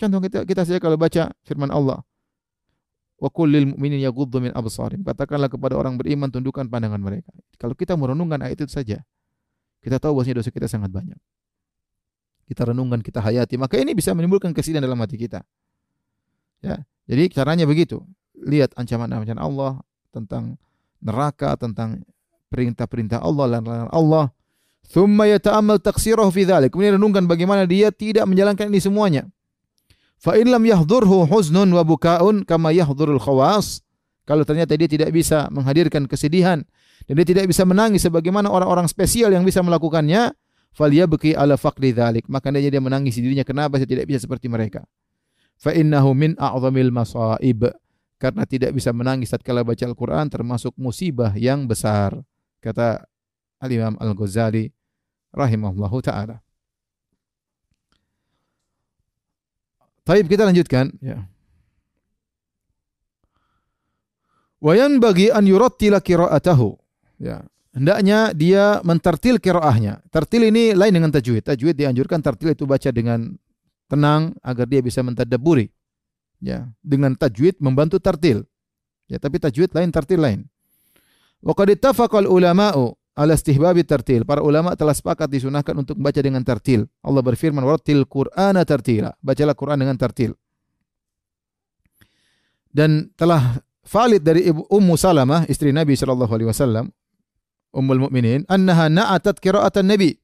contoh 0.00 0.20
kita 0.22 0.38
kita 0.48 0.62
saja 0.66 0.78
kalau 0.80 0.96
baca 0.98 1.30
firman 1.44 1.70
Allah 1.70 2.02
Wa 3.24 3.30
kullil 3.30 3.72
mu'minin 3.72 4.02
yaghuddu 4.02 4.42
min 4.42 4.52
absarim. 4.52 5.06
Katakanlah 5.06 5.48
kepada 5.48 5.78
orang 5.78 5.94
beriman 5.94 6.28
tundukkan 6.28 6.66
pandangan 6.66 6.98
mereka. 6.98 7.30
Kalau 7.56 7.72
kita 7.72 7.94
merenungkan 7.94 8.42
ayat 8.42 8.60
itu 8.60 8.68
saja, 8.68 9.00
kita 9.80 9.96
tahu 10.02 10.18
bahwasanya 10.18 10.44
dosa 10.44 10.50
kita 10.50 10.66
sangat 10.66 10.90
banyak. 10.90 11.16
Kita 12.44 12.68
renungkan, 12.68 13.00
kita 13.00 13.24
hayati, 13.24 13.56
maka 13.56 13.80
ini 13.80 13.96
bisa 13.96 14.12
menimbulkan 14.12 14.52
kesedihan 14.52 14.84
dalam 14.84 15.00
hati 15.00 15.16
kita. 15.16 15.40
Ya. 16.60 16.84
Jadi 17.08 17.32
caranya 17.32 17.64
begitu. 17.64 18.04
Lihat 18.36 18.76
ancaman-ancaman 18.76 19.40
Allah 19.40 19.80
tentang 20.14 20.54
neraka, 21.02 21.58
tentang 21.58 22.06
perintah-perintah 22.54 23.18
Allah 23.18 23.58
dan 23.58 23.60
larangan 23.66 23.90
Allah. 23.90 24.24
Thumma 24.86 25.26
yata'ammal 25.26 25.82
taqsirahu 25.82 26.30
fi 26.30 26.46
dhalik. 26.46 26.70
Kemudian 26.70 26.94
renungkan 27.00 27.26
bagaimana 27.26 27.66
dia 27.66 27.90
tidak 27.90 28.30
menjalankan 28.30 28.70
ini 28.70 28.78
semuanya. 28.78 29.26
Fa 30.22 30.38
in 30.38 30.48
lam 30.48 30.62
yahdurhu 30.62 31.26
huznun 31.26 31.68
wa 31.74 31.82
bukaun 31.82 32.46
kama 32.46 32.70
yahdurul 32.70 33.18
khawas. 33.18 33.82
Kalau 34.24 34.46
ternyata 34.46 34.72
dia 34.72 34.88
tidak 34.88 35.12
bisa 35.12 35.52
menghadirkan 35.52 36.08
kesedihan 36.08 36.64
dan 37.04 37.14
dia 37.20 37.26
tidak 37.28 37.44
bisa 37.44 37.68
menangis 37.68 38.08
sebagaimana 38.08 38.48
orang-orang 38.48 38.88
spesial 38.88 39.28
yang 39.28 39.44
bisa 39.44 39.60
melakukannya, 39.60 40.32
falyabki 40.72 41.36
ala 41.36 41.60
faqdi 41.60 41.92
dzalik. 41.92 42.24
Maka 42.32 42.48
dia 42.56 42.72
dia 42.72 42.80
menangis 42.80 43.20
dirinya 43.20 43.44
kenapa 43.44 43.76
saya 43.76 43.88
tidak 43.88 44.08
bisa 44.08 44.24
seperti 44.24 44.48
mereka. 44.48 44.80
Fa 45.60 45.76
innahu 45.76 46.16
min 46.16 46.32
a'zamil 46.40 46.88
masaib. 46.88 47.68
Karena 48.24 48.48
tidak 48.48 48.72
bisa 48.72 48.88
menangis 48.96 49.28
tatkala 49.28 49.60
baca 49.60 49.84
Al-Qur'an 49.84 50.32
termasuk 50.32 50.72
musibah 50.80 51.36
yang 51.36 51.68
besar. 51.68 52.16
Kata 52.64 53.04
Al-Imam 53.60 54.00
Al-Ghazali 54.00 54.72
rahimahullahu 55.28 56.00
taala. 56.00 56.40
Taib 60.08 60.24
kita 60.24 60.48
lanjutkan 60.48 60.88
ya. 61.04 61.28
Wa 64.56 64.72
yanbaghi 64.72 65.28
an 65.28 65.44
yurattila 65.44 66.00
qira'atahu. 66.00 66.72
Ya. 67.20 67.44
Hendaknya 67.76 68.32
dia 68.32 68.78
mentartil 68.86 69.36
qiraahnya. 69.42 70.00
Tartil 70.08 70.48
ini 70.48 70.72
lain 70.72 70.96
dengan 70.96 71.12
tajwid. 71.12 71.42
Tajwid 71.42 71.76
dianjurkan 71.76 72.24
tartil 72.24 72.56
itu 72.56 72.64
baca 72.64 72.88
dengan 72.88 73.36
tenang 73.90 74.32
agar 74.40 74.64
dia 74.70 74.80
bisa 74.80 75.02
mentadabburi. 75.02 75.73
Ya, 76.44 76.68
dengan 76.84 77.16
tajwid 77.16 77.56
membantu 77.56 77.96
tartil. 77.96 78.44
Ya, 79.08 79.16
tapi 79.16 79.40
tajwid 79.40 79.72
lain, 79.72 79.88
tartil 79.88 80.20
lain. 80.20 80.40
Wa 81.40 81.56
qad 81.56 81.72
ulama'u 82.28 82.92
ala 83.16 83.32
istihbabi 83.32 83.80
tartil. 83.86 84.28
Para 84.28 84.44
ulama 84.44 84.76
telah 84.76 84.92
sepakat 84.92 85.30
disunahkan 85.32 85.72
untuk 85.72 85.96
membaca 85.96 86.20
dengan 86.20 86.44
tartil. 86.44 86.84
Allah 87.00 87.22
berfirman, 87.24 87.64
"Warattil 87.64 88.04
Qur'ana 88.04 88.60
tartila." 88.68 89.16
Bacalah 89.24 89.56
Quran 89.56 89.78
dengan 89.80 89.96
tartil. 89.96 90.36
Dan 92.74 93.08
telah 93.14 93.62
valid 93.86 94.20
dari 94.20 94.50
Ibu 94.50 94.66
Ummu 94.66 94.98
Salamah, 94.98 95.46
istri 95.46 95.70
Nabi 95.70 95.94
sallallahu 95.94 96.32
alaihi 96.34 96.50
wasallam, 96.50 96.90
Ummul 97.70 98.10
Mukminin, 98.10 98.42
annaha 98.50 98.90
na'atat 98.90 99.38
qira'atan 99.38 99.86
Nabi. 99.86 100.18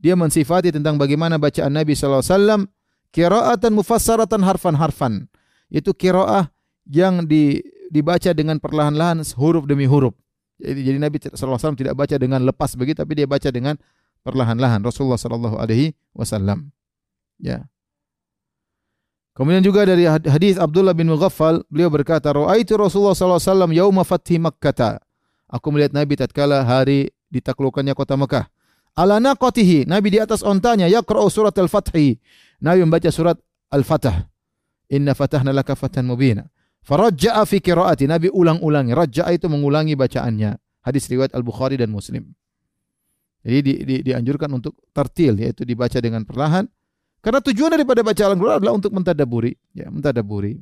Dia 0.00 0.16
mensifati 0.16 0.72
tentang 0.72 0.96
bagaimana 0.96 1.36
bacaan 1.36 1.70
Nabi 1.70 1.92
sallallahu 1.92 2.24
alaihi 2.24 2.34
wasallam 2.34 2.60
qira'atan 3.12 3.72
mufassaratan 3.76 4.40
harfan-harfan. 4.40 5.28
Itu 5.72 5.96
qiraah 5.96 6.52
yang 6.84 7.24
di, 7.24 7.64
dibaca 7.88 8.28
dengan 8.36 8.60
perlahan-lahan 8.60 9.24
huruf 9.40 9.64
demi 9.64 9.88
huruf. 9.88 10.12
Jadi, 10.60 10.80
jadi 10.84 10.98
Nabi 11.00 11.16
SAW 11.32 11.72
tidak 11.72 11.96
baca 11.96 12.14
dengan 12.20 12.44
lepas 12.44 12.76
begitu, 12.76 13.00
tapi 13.00 13.16
dia 13.16 13.24
baca 13.24 13.48
dengan 13.48 13.80
perlahan-lahan. 14.20 14.84
Rasulullah 14.84 15.16
Sallallahu 15.16 15.56
Alaihi 15.56 15.96
Wasallam. 16.12 16.70
Ya. 17.40 17.66
Kemudian 19.32 19.64
juga 19.64 19.88
dari 19.88 20.04
hadis 20.04 20.60
Abdullah 20.60 20.92
bin 20.92 21.08
Mughaffal, 21.08 21.64
beliau 21.72 21.88
berkata, 21.88 22.28
"Ra'aitu 22.36 22.76
Rasulullah 22.76 23.16
sallallahu 23.16 23.40
alaihi 23.40 23.48
wasallam 23.48 23.70
yauma 23.72 24.04
fathi 24.04 24.36
Makkah." 24.36 25.00
Aku 25.48 25.72
melihat 25.72 25.96
Nabi 25.96 26.20
tatkala 26.20 26.60
hari 26.64 27.12
ditaklukkannya 27.32 27.96
kota 27.96 28.16
Mekah. 28.16 28.48
Ala 28.92 29.20
naqatihi, 29.20 29.88
Nabi 29.88 30.12
di 30.12 30.18
atas 30.20 30.44
ontanya 30.44 30.84
yaqra'u 30.88 31.28
surat 31.32 31.56
Al-Fathi. 31.56 32.20
Nabi 32.60 32.84
membaca 32.84 33.08
surat 33.08 33.40
Al-Fatah. 33.72 34.31
Inna 34.92 35.16
fatahna 35.16 35.56
laka 35.56 35.72
fatan 35.72 36.04
mubina. 36.04 36.44
Farajja'a 36.84 37.42
fi 37.48 37.64
qiraati. 37.64 38.04
Nabi 38.04 38.28
ulang-ulangi. 38.28 38.92
Rajja'a 38.92 39.32
itu 39.32 39.48
mengulangi 39.48 39.96
bacaannya. 39.96 40.60
Hadis 40.84 41.08
riwayat 41.08 41.32
Al-Bukhari 41.32 41.80
dan 41.80 41.88
Muslim. 41.88 42.28
Jadi 43.42 43.58
di, 43.64 43.72
di, 43.82 43.94
dianjurkan 44.06 44.50
untuk 44.52 44.76
tertil 44.94 45.40
yaitu 45.40 45.64
dibaca 45.64 45.96
dengan 45.98 46.22
perlahan. 46.28 46.68
Karena 47.22 47.38
tujuan 47.40 47.70
daripada 47.72 48.02
baca 48.04 48.22
Al-Quran 48.28 48.56
adalah 48.60 48.74
untuk 48.76 48.92
mentadaburi. 48.92 49.54
Ya, 49.72 49.88
mentadaburi. 49.88 50.58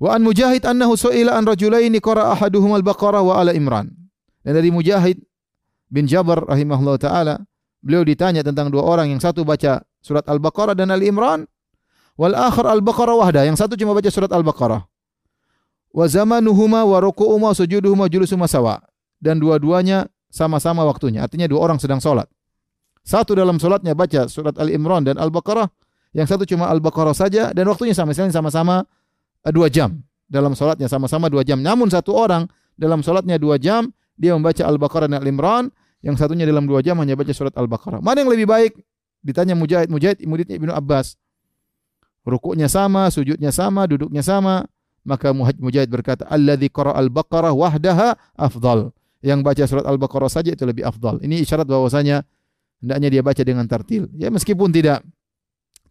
Wa 0.00 0.16
an 0.16 0.24
Mujahid 0.24 0.64
annahu 0.64 0.96
su'ila 0.96 1.36
an 1.36 1.44
rajulaini 1.44 2.00
qara 2.00 2.32
ahaduhum 2.32 2.72
al-Baqarah 2.72 3.20
wa 3.20 3.36
ala 3.36 3.52
Imran. 3.52 3.92
Dan 4.40 4.56
dari 4.56 4.72
Mujahid 4.72 5.20
bin 5.92 6.08
Jabir 6.08 6.40
rahimahullah 6.48 6.96
taala, 6.96 7.34
beliau 7.84 8.00
ditanya 8.06 8.40
tentang 8.40 8.72
dua 8.72 8.86
orang 8.86 9.12
yang 9.12 9.20
satu 9.20 9.44
baca 9.44 9.84
surat 10.00 10.24
Al-Baqarah 10.26 10.74
dan 10.74 10.90
Ali 10.92 11.08
Imran 11.12 11.44
Wal 12.20 12.36
akhir 12.36 12.68
Al-Baqarah 12.68 13.16
wahda, 13.16 13.48
yang 13.48 13.56
satu 13.56 13.80
cuma 13.80 13.96
baca 13.96 14.12
surat 14.12 14.28
Al-Baqarah. 14.28 14.84
Wa 15.88 16.04
zamanuhuma 16.04 16.84
wa 16.84 17.00
ruku'uma 17.00 17.56
sujuduhuma 17.56 18.12
julusuma 18.12 18.44
sawa. 18.44 18.84
Dan 19.16 19.40
dua-duanya 19.40 20.04
sama-sama 20.28 20.84
waktunya. 20.84 21.24
Artinya 21.24 21.48
dua 21.48 21.64
orang 21.64 21.80
sedang 21.80 21.96
salat. 21.96 22.28
Satu 23.00 23.32
dalam 23.32 23.56
salatnya 23.56 23.96
baca 23.96 24.28
surat 24.28 24.52
Al-Imran 24.60 25.08
dan 25.08 25.16
Al-Baqarah, 25.16 25.72
yang 26.12 26.28
satu 26.28 26.44
cuma 26.44 26.68
Al-Baqarah 26.68 27.16
saja 27.16 27.56
dan 27.56 27.64
waktunya 27.72 27.96
sama 27.96 28.12
sekali 28.12 28.28
sama-sama 28.28 28.84
eh, 29.40 29.52
dua 29.56 29.72
jam. 29.72 30.04
Dalam 30.28 30.52
salatnya 30.52 30.92
sama-sama 30.92 31.32
dua 31.32 31.40
jam. 31.40 31.64
Namun 31.64 31.88
satu 31.88 32.12
orang 32.12 32.44
dalam 32.76 33.00
salatnya 33.00 33.40
dua 33.40 33.56
jam, 33.56 33.88
dia 34.20 34.36
membaca 34.36 34.60
Al-Baqarah 34.60 35.08
dan 35.08 35.24
Al-Imran, 35.24 35.72
yang 36.04 36.20
satunya 36.20 36.44
dalam 36.44 36.68
dua 36.68 36.84
jam 36.84 37.00
hanya 37.00 37.16
baca 37.16 37.32
surat 37.32 37.56
Al-Baqarah. 37.56 38.04
Mana 38.04 38.20
yang 38.20 38.28
lebih 38.28 38.44
baik? 38.44 38.76
Ditanya 39.20 39.52
Mujahid, 39.52 39.92
Mujahid 39.92 40.18
muridnya 40.24 40.56
Ibnu 40.56 40.72
Abbas 40.72 41.16
rukuknya 42.24 42.68
sama, 42.68 43.08
sujudnya 43.08 43.52
sama, 43.52 43.84
duduknya 43.88 44.24
sama, 44.24 44.64
maka 45.04 45.32
Mujahid 45.34 45.88
berkata, 45.88 46.28
"Alladzi 46.28 46.68
qara 46.68 46.92
al-Baqarah 46.96 47.52
wahdaha 47.52 48.16
afdal." 48.36 48.92
Yang 49.20 49.40
baca 49.44 49.62
surat 49.68 49.84
Al-Baqarah 49.84 50.32
saja 50.32 50.48
itu 50.48 50.64
lebih 50.64 50.80
afdal. 50.80 51.20
Ini 51.20 51.44
isyarat 51.44 51.68
bahwasanya 51.68 52.24
hendaknya 52.80 53.08
dia 53.12 53.20
baca 53.20 53.42
dengan 53.44 53.68
tartil. 53.68 54.08
Ya 54.16 54.32
meskipun 54.32 54.72
tidak 54.72 55.04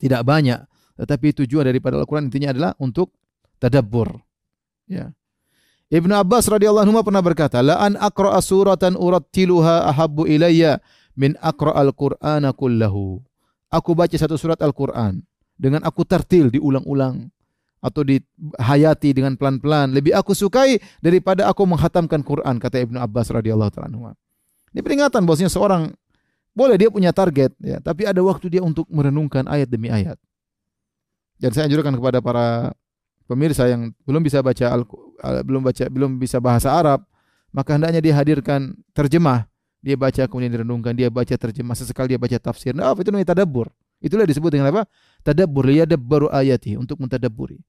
tidak 0.02 0.26
banyak, 0.26 0.58
tetapi 0.98 1.38
tujuan 1.46 1.70
daripada 1.70 2.02
Al-Qur'an 2.02 2.26
intinya 2.26 2.50
adalah 2.50 2.74
untuk 2.82 3.14
tadabbur. 3.62 4.18
Ya. 4.90 5.14
Ibnu 5.94 6.10
Abbas 6.10 6.50
radhiyallahu 6.50 6.90
anhu 6.90 7.02
pernah 7.06 7.22
berkata, 7.22 7.62
"La 7.62 7.78
an 7.78 7.98
aqra'a 7.98 8.42
suratan 8.42 8.98
urattiluha 8.98 9.90
ahabbu 9.94 10.26
ilayya 10.26 10.82
min 11.20 11.36
aqra'al 11.44 11.92
Qur'ana 11.92 12.56
kullahu." 12.56 13.20
Aku 13.70 13.94
baca 13.94 14.16
satu 14.16 14.40
surat 14.40 14.58
Al-Qur'an 14.64 15.20
dengan 15.60 15.84
aku 15.84 16.08
tertil 16.08 16.50
diulang-ulang 16.50 17.28
atau 17.80 18.02
dihayati 18.04 19.16
dengan 19.16 19.36
pelan-pelan 19.40 19.92
lebih 19.96 20.12
aku 20.16 20.36
sukai 20.36 20.80
daripada 21.00 21.48
aku 21.48 21.64
menghatamkan 21.64 22.24
Quran 22.24 22.60
kata 22.60 22.82
Ibnu 22.84 23.00
Abbas 23.00 23.32
radhiyallahu 23.32 23.72
taala 23.72 24.16
Ini 24.74 24.80
peringatan 24.84 25.24
bahwasanya 25.24 25.52
seorang 25.52 25.92
boleh 26.54 26.76
dia 26.76 26.90
punya 26.92 27.16
target 27.16 27.56
ya, 27.62 27.80
tapi 27.80 28.04
ada 28.04 28.20
waktu 28.20 28.52
dia 28.52 28.62
untuk 28.64 28.84
merenungkan 28.92 29.48
ayat 29.48 29.72
demi 29.72 29.88
ayat. 29.88 30.20
Dan 31.40 31.56
saya 31.56 31.72
anjurkan 31.72 31.96
kepada 31.96 32.20
para 32.20 32.76
pemirsa 33.30 33.70
yang 33.72 33.96
belum 34.04 34.20
bisa 34.20 34.44
baca 34.44 34.66
al, 34.68 34.84
belum 35.48 35.64
baca 35.64 35.88
belum 35.88 36.20
bisa 36.20 36.44
bahasa 36.44 36.76
Arab, 36.76 37.06
maka 37.56 37.80
hendaknya 37.80 38.04
dia 38.04 38.14
hadirkan 38.18 38.76
terjemah. 38.92 39.48
Dia 39.80 39.96
baca 39.96 40.28
kemudian 40.28 40.52
direnungkan, 40.52 40.92
dia 40.92 41.08
baca 41.08 41.32
terjemah, 41.32 41.76
sesekali 41.76 42.16
dia 42.16 42.20
baca 42.20 42.36
tafsir. 42.36 42.76
Nah, 42.76 42.92
itu 43.00 43.10
namanya 43.10 43.32
tadabbur. 43.32 43.72
Itulah 44.04 44.28
disebut 44.28 44.52
dengan 44.52 44.72
apa? 44.76 44.84
Tadabbur, 45.24 45.68
liyadabbaru 45.68 46.28
ayati, 46.32 46.76
untuk 46.76 47.00
mentadabburi. 47.00 47.60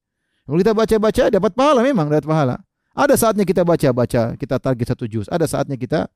Kalau 0.46 0.58
kita 0.58 0.74
baca-baca 0.74 1.22
dapat 1.30 1.52
pahala 1.54 1.80
memang, 1.86 2.10
dapat 2.10 2.26
pahala. 2.26 2.56
Ada 2.90 3.14
saatnya 3.14 3.46
kita 3.46 3.62
baca-baca, 3.62 4.34
kita 4.34 4.56
target 4.58 4.86
satu 4.90 5.06
juz. 5.06 5.30
Ada 5.30 5.46
saatnya 5.46 5.78
kita 5.78 6.10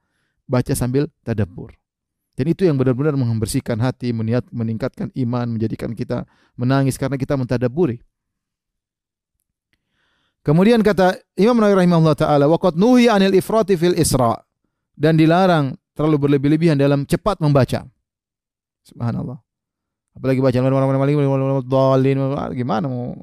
baca 0.50 0.72
sambil 0.74 1.06
tadabbur. 1.22 1.70
Dan 2.34 2.50
itu 2.50 2.66
yang 2.66 2.74
benar-benar 2.74 3.14
membersihkan 3.14 3.78
hati, 3.78 4.10
meniat, 4.10 4.42
meningkatkan 4.50 5.14
iman, 5.14 5.46
menjadikan 5.54 5.94
kita 5.94 6.26
menangis 6.58 6.98
karena 6.98 7.14
kita 7.14 7.38
mentadabburi. 7.38 8.02
Kemudian 10.44 10.82
kata 10.82 11.14
Imam 11.38 11.56
Nawawi 11.56 11.86
rahimahullah 11.86 12.18
taala, 12.18 12.44
"Waqad 12.50 12.74
nuhi 12.74 13.06
'anil 13.06 13.38
ifrati 13.38 13.78
fil 13.78 13.96
isra" 13.96 14.34
dan 14.98 15.14
dilarang 15.16 15.78
terlalu 15.94 16.28
berlebih-lebihan 16.28 16.76
dalam 16.76 17.06
cepat 17.06 17.38
membaca. 17.38 17.86
Subhanallah. 18.84 19.40
Apalagi 20.14 20.38
baca 20.38 20.54
dalin 20.54 22.18
gimana 22.54 22.86
mau 22.86 23.14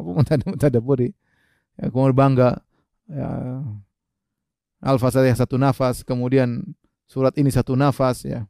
mentadaburi. 0.52 1.16
Ya, 1.80 1.88
kemudian 1.88 2.16
bangga 2.16 2.60
ya, 3.08 3.28
Al-Fatihah 4.84 5.38
satu 5.38 5.56
nafas, 5.56 6.04
kemudian 6.04 6.76
surat 7.08 7.32
ini 7.40 7.48
satu 7.48 7.80
nafas 7.80 8.28
ya. 8.28 8.44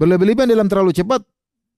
Berlebih-lebihan 0.00 0.48
dalam 0.48 0.68
terlalu 0.68 0.92
cepat 0.96 1.24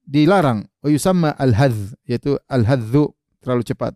dilarang. 0.07 0.67
Wa 0.83 0.91
yusamma 0.91 1.35
al-hadz 1.39 1.95
yaitu 2.07 2.39
al-hadzu 2.47 3.15
terlalu 3.43 3.63
cepat. 3.67 3.95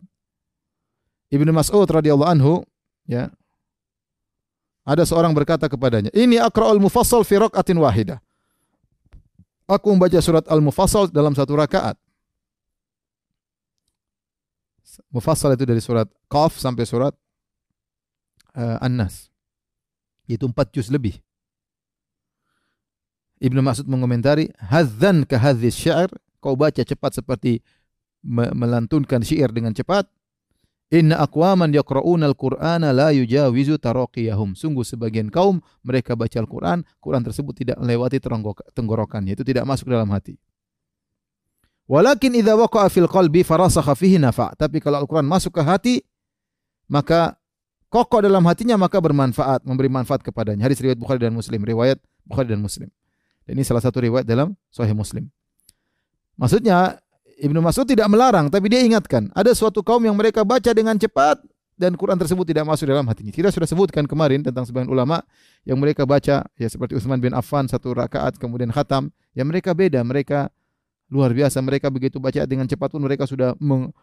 Ibnu 1.30 1.50
Mas'ud 1.50 1.86
radhiyallahu 1.86 2.30
anhu 2.30 2.62
ya 3.06 3.30
ada 4.82 5.06
seorang 5.06 5.30
berkata 5.30 5.70
kepadanya, 5.70 6.10
"Ini 6.10 6.42
akra'ul 6.42 6.82
mufassal 6.82 7.22
fi 7.22 7.38
raqatin 7.38 7.78
wahidah." 7.78 8.18
Aku 9.70 9.94
membaca 9.94 10.18
surat 10.18 10.44
Al-Mufassal 10.50 11.08
dalam 11.08 11.32
satu 11.32 11.56
rakaat. 11.56 11.96
Mufassal 15.08 15.56
itu 15.56 15.64
dari 15.64 15.80
surat 15.80 16.04
Qaf 16.28 16.60
sampai 16.60 16.84
surat 16.84 17.14
uh, 18.52 18.84
An-Nas. 18.84 19.32
Itu 20.28 20.50
empat 20.50 20.74
juz 20.76 20.92
lebih. 20.92 21.16
Ibnu 23.40 23.64
Mas'ud 23.64 23.88
mengomentari, 23.88 24.52
"Hadzan 24.60 25.24
ka 25.24 25.40
hadzis 25.40 25.74
syair." 25.74 26.10
Kau 26.42 26.58
baca 26.58 26.82
cepat 26.82 27.22
seperti 27.22 27.62
melantunkan 28.26 29.22
syair 29.22 29.54
dengan 29.54 29.70
cepat. 29.70 30.10
Inna 30.92 31.24
aqwaman 31.24 31.72
yaqra'una 31.72 32.28
al-Qur'ana 32.28 32.92
la 32.92 33.08
yujawizu 33.16 33.80
taraqiyahum. 33.80 34.52
Sungguh 34.52 34.84
sebagian 34.84 35.32
kaum 35.32 35.64
mereka 35.80 36.12
baca 36.12 36.36
Al-Qur'an, 36.36 36.84
Quran 37.00 37.24
tersebut 37.24 37.56
tidak 37.56 37.80
melewati 37.80 38.20
tenggorokannya, 38.76 39.32
itu 39.32 39.40
tidak 39.40 39.64
masuk 39.64 39.88
dalam 39.88 40.12
hati. 40.12 40.36
Walakin 41.88 42.36
idza 42.36 42.52
waqa'a 42.60 42.92
fil 42.92 43.08
qalbi 43.08 43.40
farasakha 43.40 43.96
fihi 43.96 44.20
nafa'. 44.20 44.52
Tapi 44.60 44.84
kalau 44.84 45.00
Al-Qur'an 45.00 45.24
masuk 45.24 45.56
ke 45.56 45.64
hati, 45.64 46.04
maka 46.92 47.40
kokoh 47.88 48.20
dalam 48.20 48.44
hatinya 48.44 48.76
maka 48.76 49.00
bermanfaat, 49.00 49.64
memberi 49.64 49.88
manfaat 49.88 50.20
kepadanya. 50.20 50.68
Hadis 50.68 50.76
riwayat 50.84 51.00
Bukhari 51.00 51.24
dan 51.24 51.32
Muslim, 51.32 51.64
riwayat 51.64 52.04
Bukhari 52.28 52.52
dan 52.52 52.60
Muslim. 52.60 52.92
Dan 53.48 53.56
ini 53.56 53.64
salah 53.64 53.80
satu 53.80 53.96
riwayat 53.96 54.28
dalam 54.28 54.60
Sahih 54.68 54.92
Muslim. 54.92 55.32
Maksudnya 56.36 57.00
Ibnu 57.40 57.58
Mas'ud 57.64 57.88
tidak 57.88 58.06
melarang, 58.12 58.52
tapi 58.52 58.68
dia 58.68 58.84
ingatkan, 58.84 59.32
ada 59.32 59.50
suatu 59.56 59.80
kaum 59.80 60.02
yang 60.04 60.14
mereka 60.14 60.44
baca 60.44 60.70
dengan 60.74 60.94
cepat 60.98 61.40
dan 61.78 61.96
Quran 61.96 62.14
tersebut 62.20 62.44
tidak 62.44 62.68
masuk 62.68 62.86
dalam 62.86 63.02
hatinya. 63.08 63.32
Kita 63.32 63.48
sudah 63.48 63.66
sebutkan 63.66 64.04
kemarin 64.04 64.44
tentang 64.44 64.68
sebagian 64.68 64.92
ulama 64.92 65.24
yang 65.66 65.80
mereka 65.80 66.06
baca 66.06 66.44
ya 66.44 66.68
seperti 66.68 66.94
Utsman 66.94 67.18
bin 67.18 67.32
Affan 67.32 67.66
satu 67.66 67.96
rakaat 67.96 68.36
kemudian 68.36 68.70
khatam, 68.70 69.10
ya 69.32 69.42
mereka 69.42 69.72
beda, 69.72 70.04
mereka 70.04 70.52
luar 71.10 71.34
biasa. 71.34 71.58
Mereka 71.64 71.90
begitu 71.90 72.22
baca 72.22 72.44
dengan 72.46 72.68
cepat 72.68 72.92
pun 72.92 73.02
mereka 73.02 73.26
sudah 73.26 73.56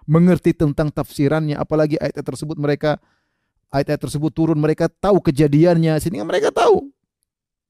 mengerti 0.04 0.52
tentang 0.52 0.92
tafsirannya, 0.92 1.56
apalagi 1.56 1.96
ayat, 2.02 2.20
-ayat 2.20 2.26
tersebut 2.26 2.58
mereka 2.60 3.00
ayat-ayat 3.70 4.02
tersebut 4.02 4.32
turun 4.34 4.58
mereka 4.58 4.90
tahu 4.90 5.22
kejadiannya 5.22 5.98
sehingga 6.02 6.26
mereka 6.26 6.50
tahu. 6.50 6.90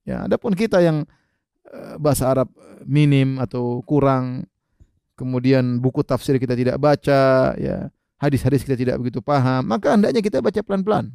Ya, 0.07 0.25
adapun 0.25 0.55
kita 0.55 0.79
yang 0.79 1.03
eh, 1.69 1.95
bahasa 1.99 2.31
Arab 2.31 2.49
minim 2.87 3.37
atau 3.37 3.83
kurang 3.83 4.47
kemudian 5.19 5.83
buku 5.83 5.99
tafsir 6.07 6.39
kita 6.39 6.55
tidak 6.55 6.79
baca, 6.79 7.51
ya 7.59 7.91
hadis-hadis 8.15 8.63
kita 8.63 8.79
tidak 8.79 8.95
begitu 9.03 9.19
paham, 9.19 9.67
maka 9.67 9.99
hendaknya 9.99 10.23
kita 10.23 10.39
baca 10.39 10.63
pelan-pelan. 10.63 11.11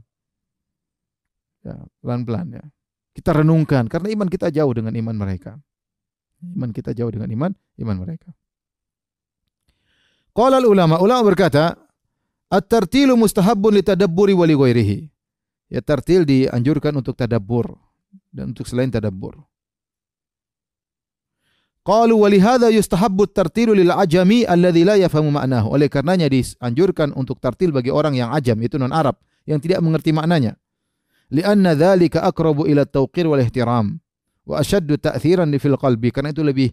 Ya, 1.65 1.81
pelan-pelan 2.05 2.61
ya. 2.61 2.65
Kita 3.17 3.33
renungkan 3.33 3.89
karena 3.89 4.13
iman 4.13 4.29
kita 4.29 4.53
jauh 4.53 4.73
dengan 4.77 4.93
iman 4.93 5.17
mereka. 5.17 5.57
Iman 6.45 6.77
kita 6.77 6.93
jauh 6.93 7.09
dengan 7.09 7.33
iman 7.33 7.53
iman 7.81 7.97
mereka. 7.97 8.29
Qala 10.35 10.61
ulama, 10.61 10.99
ulama 10.99 11.23
berkata, 11.25 11.79
at-tartilu 12.51 13.15
mustahabbun 13.15 13.81
litadabburi 13.81 14.35
wa 14.35 14.45
li. 14.45 15.09
Ya 15.73 15.81
tartil 15.81 16.29
dianjurkan 16.29 16.93
untuk 16.95 17.17
tadabbur 17.17 17.79
dan 18.35 18.53
untuk 18.53 18.69
selain 18.69 18.93
tadabbur. 18.93 19.41
Qalu 21.85 22.17
wa 22.17 22.29
lihadza 22.33 22.73
yustahabbu 22.73 23.29
tartilu 23.29 23.77
lil 23.77 23.93
ajami 23.93 24.49
alladzi 24.49 24.89
la 24.89 24.97
yafhamu 24.97 25.29
ma'nahu. 25.29 25.69
Oleh 25.69 25.93
karenanya 25.93 26.33
dianjurkan 26.33 27.13
untuk 27.13 27.45
tartil 27.45 27.77
bagi 27.77 27.93
orang 27.93 28.17
yang 28.17 28.33
ajam 28.33 28.57
itu 28.65 28.81
non 28.81 28.89
Arab 28.89 29.21
yang 29.45 29.61
tidak 29.61 29.85
mengerti 29.85 30.09
maknanya. 30.17 30.57
Lianna 31.29 31.77
dzalika 31.77 32.25
aqrabu 32.25 32.65
ila 32.65 32.89
tauqir 32.89 33.29
wal 33.29 33.45
ihtiram 33.45 34.01
wa 34.49 34.61
ashaddu 34.61 34.97
ta'thiran 34.97 35.53
fil 35.61 35.77
qalbi 35.77 36.09
karena 36.09 36.33
itu 36.33 36.41
lebih 36.41 36.73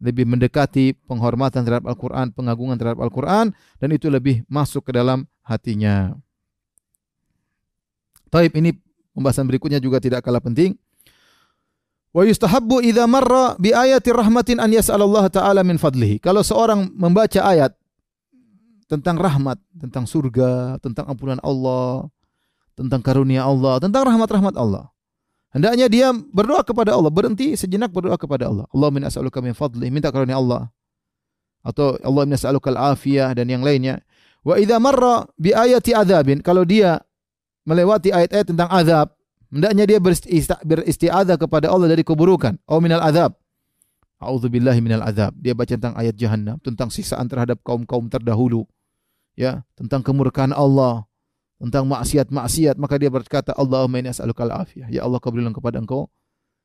lebih 0.00 0.24
mendekati 0.28 0.92
penghormatan 1.08 1.64
terhadap 1.64 1.88
Al-Qur'an, 1.88 2.28
pengagungan 2.32 2.76
terhadap 2.76 3.00
Al-Qur'an 3.00 3.52
dan 3.80 3.88
itu 3.92 4.08
lebih 4.12 4.44
masuk 4.48 4.88
ke 4.88 4.92
dalam 4.92 5.24
hatinya. 5.44 6.16
Taib 8.28 8.52
ini 8.56 8.76
pembahasan 9.16 9.48
berikutnya 9.48 9.80
juga 9.80 10.00
tidak 10.00 10.24
kalah 10.24 10.40
penting 10.40 10.76
Wa 12.16 12.24
yustahabbu 12.24 12.80
idza 12.80 13.04
marra 13.04 13.60
bi 13.60 13.76
ayati 13.76 14.08
rahmatin 14.08 14.56
an 14.56 14.72
taala 15.28 15.60
min 15.60 15.76
fadlihi. 15.76 16.16
Kalau 16.16 16.40
seorang 16.40 16.88
membaca 16.96 17.44
ayat 17.44 17.76
tentang 18.88 19.20
rahmat, 19.20 19.60
tentang 19.76 20.08
surga, 20.08 20.80
tentang 20.80 21.12
ampunan 21.12 21.36
Allah, 21.44 22.08
tentang 22.72 23.04
karunia 23.04 23.44
Allah, 23.44 23.76
tentang 23.84 24.08
rahmat-rahmat 24.08 24.56
Allah. 24.56 24.88
Hendaknya 25.52 25.92
dia 25.92 26.08
berdoa 26.12 26.64
kepada 26.64 26.96
Allah, 26.96 27.12
berhenti 27.12 27.52
sejenak 27.52 27.92
berdoa 27.92 28.16
kepada 28.16 28.48
Allah. 28.48 28.64
Allah 28.72 28.88
min 28.88 29.04
as'aluka 29.04 29.44
min 29.44 29.52
fadli, 29.52 29.92
minta 29.92 30.08
karunia 30.08 30.40
Allah. 30.40 30.72
Atau 31.64 32.00
Allah 32.00 32.24
min 32.24 32.36
as'aluka 32.36 32.72
al-afiyah 32.72 33.36
dan 33.36 33.48
yang 33.48 33.60
lainnya. 33.60 34.00
Wa 34.40 34.56
idza 34.56 34.80
marra 34.80 35.28
bi 35.36 35.52
ayati 35.52 35.92
adzabin, 35.92 36.40
kalau 36.40 36.64
dia 36.64 36.96
melewati 37.68 38.08
ayat-ayat 38.08 38.46
tentang 38.46 38.68
azab, 38.72 39.15
Hendaknya 39.46 39.84
dia 39.86 39.98
beristiazah 40.66 41.36
kepada 41.38 41.70
Allah 41.70 41.86
dari 41.86 42.02
keburukan. 42.02 42.58
Oh 42.66 42.82
minal 42.82 43.02
azab. 43.02 43.38
A'udzubillahi 44.18 44.80
minal 44.80 45.04
azab. 45.04 45.36
Dia 45.38 45.52
baca 45.52 45.70
tentang 45.70 45.94
ayat 45.94 46.16
jahannam, 46.16 46.56
tentang 46.64 46.88
siksaan 46.88 47.28
terhadap 47.28 47.60
kaum-kaum 47.62 48.08
terdahulu. 48.08 48.64
Ya, 49.36 49.60
tentang 49.76 50.00
kemurkaan 50.00 50.56
Allah, 50.56 51.04
tentang 51.60 51.84
maksiat-maksiat, 51.84 52.80
maka 52.80 52.96
dia 52.96 53.12
berkata, 53.12 53.52
Allahumma 53.52 54.00
inni 54.00 54.08
as'aluka 54.08 54.48
al-afiyah. 54.48 54.88
Ya 54.88 55.04
Allah, 55.04 55.20
kau 55.20 55.28
berlindung 55.28 55.52
kepada 55.52 55.76
engkau. 55.76 56.08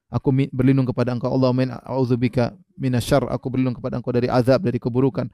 Aku 0.07 0.31
berlindung 0.31 0.87
kepada 0.87 1.11
engkau. 1.11 1.27
Allahumma 1.27 1.67
inni 1.67 1.75
a'udzubika 1.75 2.55
minasyarr. 2.79 3.27
Aku 3.35 3.51
berlindung 3.51 3.75
kepada 3.75 3.99
engkau 3.99 4.15
dari 4.15 4.31
azab, 4.31 4.63
dari 4.63 4.79
keburukan. 4.79 5.27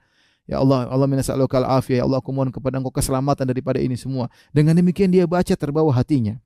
Ya 0.50 0.58
Allah, 0.58 0.90
Allah 0.90 1.06
minna 1.06 1.22
as'aluka 1.22 1.62
al-afiyah. 1.62 2.02
Ya 2.02 2.04
Allah, 2.10 2.18
aku 2.18 2.34
mohon 2.34 2.50
kepada 2.50 2.82
engkau 2.82 2.90
keselamatan 2.90 3.46
daripada 3.46 3.78
ini 3.78 3.94
semua. 3.94 4.26
Dengan 4.50 4.74
demikian 4.74 5.06
dia 5.06 5.22
baca 5.22 5.54
terbawa 5.54 5.94
hatinya 5.94 6.42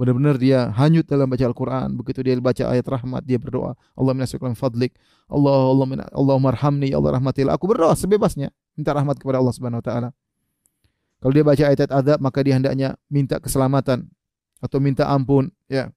benar-benar 0.00 0.40
dia 0.40 0.72
hanyut 0.72 1.04
dalam 1.04 1.28
baca 1.28 1.44
Al-Quran. 1.44 1.92
Begitu 2.00 2.24
dia 2.24 2.32
baca 2.40 2.64
ayat 2.72 2.88
rahmat, 2.88 3.20
dia 3.20 3.36
berdoa. 3.36 3.76
Allah 3.92 4.12
minasuklam 4.16 4.56
fadlik. 4.56 4.96
Allah 5.28 5.52
Allah 5.76 6.08
Allah 6.16 6.36
marhamni, 6.40 6.88
ya 6.88 6.96
Allah 6.96 7.20
rahmatilah. 7.20 7.52
Aku 7.60 7.68
berdoa 7.68 7.92
sebebasnya. 7.92 8.48
Minta 8.72 8.96
rahmat 8.96 9.20
kepada 9.20 9.44
Allah 9.44 9.52
Subhanahu 9.52 9.84
Wa 9.84 9.86
Taala. 9.92 10.08
Kalau 11.20 11.32
dia 11.36 11.44
baca 11.44 11.62
ayat-ayat 11.68 11.92
adab, 11.92 12.18
maka 12.24 12.40
dia 12.40 12.56
hendaknya 12.56 12.96
minta 13.12 13.36
keselamatan 13.36 14.08
atau 14.64 14.80
minta 14.80 15.04
ampun. 15.04 15.52
Ya. 15.68 15.92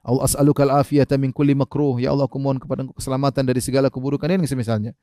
Allah 0.00 0.24
as'aluka 0.24 0.64
al-afiyata 0.64 1.20
min 1.20 1.36
kulli 1.36 1.52
makruh. 1.52 2.00
Ya 2.00 2.16
Allah, 2.16 2.24
aku 2.24 2.40
mohon 2.40 2.56
kepada 2.56 2.80
keselamatan 2.96 3.44
dari 3.44 3.60
segala 3.60 3.92
keburukan 3.92 4.24
ini 4.32 4.48
semisalnya. 4.48 4.96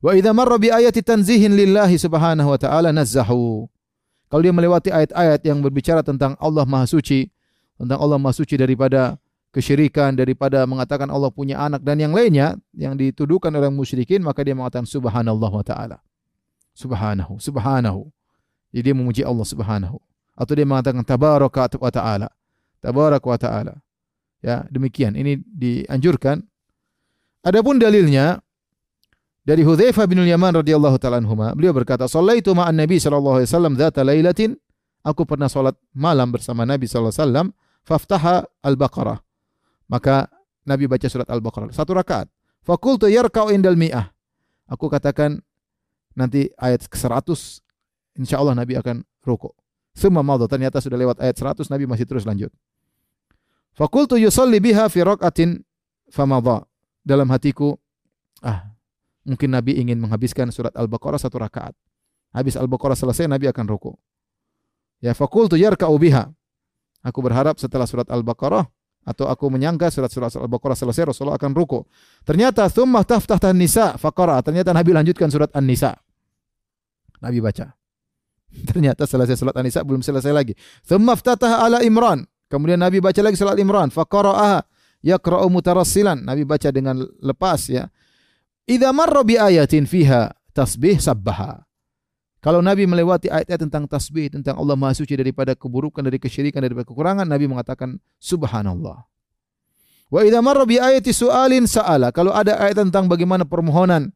Wa 0.00 0.16
idza 0.16 0.32
marra 0.32 0.56
bi 0.56 0.72
ayati 0.72 1.04
tanzihin 1.04 1.52
lillahi 1.52 2.00
subhanahu 2.00 2.56
wa 2.56 2.58
ta'ala 2.58 2.88
nazzahu. 2.88 3.68
Kalau 4.32 4.42
dia 4.42 4.54
melewati 4.54 4.88
ayat-ayat 4.88 5.44
yang 5.44 5.60
berbicara 5.60 6.00
tentang 6.00 6.32
Allah 6.40 6.64
Maha 6.64 6.88
Suci, 6.88 7.33
tentang 7.78 7.98
Allah 7.98 8.18
Maha 8.20 8.34
Suci 8.34 8.54
daripada 8.54 9.18
kesyirikan, 9.54 10.18
daripada 10.18 10.66
mengatakan 10.66 11.06
Allah 11.10 11.30
punya 11.30 11.62
anak 11.62 11.82
dan 11.86 12.02
yang 12.02 12.10
lainnya 12.10 12.58
yang 12.74 12.98
dituduhkan 12.98 13.54
oleh 13.54 13.70
musyrikin, 13.70 14.22
maka 14.22 14.42
dia 14.42 14.54
mengatakan 14.58 14.86
subhanallah 14.86 15.50
wa 15.50 15.64
ta'ala. 15.64 15.98
Subhanahu, 16.74 17.38
subhanahu. 17.38 18.10
Jadi 18.74 18.90
dia 18.90 18.94
memuji 18.98 19.22
Allah 19.22 19.46
subhanahu. 19.46 20.02
Atau 20.34 20.58
dia 20.58 20.66
mengatakan 20.66 21.06
tabaraka 21.06 21.78
wa 21.78 21.90
ta'ala. 21.94 22.28
Tabaraka 22.82 23.26
wa 23.30 23.38
ta'ala. 23.38 23.74
Ya, 24.42 24.66
demikian. 24.66 25.14
Ini 25.14 25.38
dianjurkan. 25.46 26.42
Adapun 27.46 27.78
dalilnya 27.78 28.42
dari 29.44 29.60
Hudzaifah 29.60 30.08
bin 30.08 30.24
Yaman 30.24 30.64
radhiyallahu 30.64 30.96
taala 30.96 31.20
anhuma, 31.20 31.52
beliau 31.52 31.76
berkata, 31.76 32.08
"Shallaitu 32.08 32.56
ma'an 32.56 32.72
Nabi 32.72 32.96
sallallahu 32.96 33.44
alaihi 33.44 33.48
wasallam 33.52 33.72
dzata 33.76 34.00
lailatin." 34.00 34.56
Aku 35.04 35.28
pernah 35.28 35.52
salat 35.52 35.76
malam 35.92 36.32
bersama 36.32 36.64
Nabi 36.64 36.88
sallallahu 36.88 37.12
alaihi 37.12 37.24
wasallam, 37.28 37.46
faftaha 37.84 38.44
al-Baqarah. 38.64 39.20
Maka 39.86 40.26
Nabi 40.64 40.88
baca 40.88 41.04
surat 41.06 41.28
Al-Baqarah 41.28 41.70
satu 41.70 41.92
rakaat. 41.92 42.26
Fakultu 42.64 43.06
yarka'u 43.06 43.52
indal 43.52 43.76
mi'ah. 43.76 44.08
Aku 44.64 44.88
katakan 44.88 45.44
nanti 46.16 46.48
ayat 46.56 46.88
ke-100 46.88 47.60
insyaallah 48.16 48.56
Nabi 48.56 48.80
akan 48.80 49.04
rukuk. 49.20 49.52
Semua 49.92 50.24
madha 50.24 50.48
ternyata 50.48 50.80
sudah 50.80 50.96
lewat 50.96 51.20
ayat 51.20 51.36
100 51.36 51.68
Nabi 51.68 51.84
masih 51.84 52.08
terus 52.08 52.24
lanjut. 52.24 52.50
Fakultu 53.76 54.16
yusalli 54.16 54.56
biha 54.58 54.88
fi 54.88 55.04
raqatin 55.04 55.60
famadha. 56.08 56.64
Dalam 57.04 57.28
hatiku 57.28 57.76
ah 58.40 58.74
Mungkin 59.24 59.48
Nabi 59.56 59.80
ingin 59.80 59.96
menghabiskan 59.96 60.52
surat 60.52 60.70
Al-Baqarah 60.76 61.16
satu 61.16 61.40
rakaat. 61.40 61.72
Habis 62.36 62.60
Al-Baqarah 62.60 62.92
selesai 62.92 63.24
Nabi 63.24 63.48
akan 63.48 63.64
ruku. 63.64 63.96
Ya 65.00 65.16
faqultu 65.16 65.56
yarka'u 65.56 65.96
biha. 65.96 66.28
Aku 67.04 67.20
berharap 67.20 67.60
setelah 67.60 67.84
surat 67.84 68.08
Al-Baqarah 68.08 68.64
atau 69.04 69.28
aku 69.28 69.52
menyangka 69.52 69.92
surat-surat 69.92 70.32
Al-Baqarah 70.32 70.72
selesai 70.72 71.12
Rasulullah 71.12 71.36
akan 71.36 71.52
ruku. 71.52 71.84
Ternyata 72.24 72.72
thumma 72.72 73.04
taftah 73.04 73.52
nisa 73.52 74.00
faqara. 74.00 74.40
Ternyata 74.40 74.72
Nabi 74.72 74.96
lanjutkan 74.96 75.28
surat 75.28 75.52
An-Nisa. 75.52 75.92
Nabi 77.20 77.44
baca. 77.44 77.76
Ternyata 78.72 79.04
selesai 79.04 79.36
surat 79.36 79.54
An-Nisa 79.60 79.84
belum 79.84 80.00
selesai 80.00 80.32
lagi. 80.32 80.56
Thumma 80.88 81.12
ftataha 81.12 81.68
ala 81.68 81.84
Imran. 81.84 82.24
Kemudian 82.48 82.80
Nabi 82.80 83.04
baca 83.04 83.20
lagi 83.20 83.36
surat 83.36 83.60
Imran. 83.60 83.92
Faqara'aha 83.92 84.64
yaqra'u 85.04 85.52
mutarassilan. 85.52 86.24
Nabi 86.24 86.48
baca 86.48 86.72
dengan 86.72 87.04
lepas 87.20 87.68
ya. 87.68 87.92
Idza 88.64 88.88
marra 88.96 89.20
bi 89.20 89.36
ayatin 89.36 89.84
fiha 89.84 90.32
tasbih 90.56 90.96
sabbaha. 90.96 91.60
Kalau 92.44 92.60
Nabi 92.60 92.84
melewati 92.84 93.32
ayat-ayat 93.32 93.56
tentang 93.56 93.88
tasbih, 93.88 94.28
tentang 94.28 94.60
Allah 94.60 94.76
Maha 94.76 94.92
Suci 94.92 95.16
daripada 95.16 95.56
keburukan, 95.56 96.04
dari 96.04 96.20
kesyirikan, 96.20 96.60
daripada 96.60 96.84
kekurangan, 96.84 97.24
Nabi 97.24 97.48
mengatakan 97.48 97.96
subhanallah. 98.20 99.00
Wa 100.12 100.20
idza 100.20 100.44
marra 100.44 100.68
bi 100.68 100.76
ayati 100.76 101.08
su'alin 101.08 101.64
sa'ala. 101.64 102.12
Kalau 102.12 102.36
ada 102.36 102.60
ayat 102.60 102.84
tentang 102.84 103.08
bagaimana 103.08 103.48
permohonan 103.48 104.12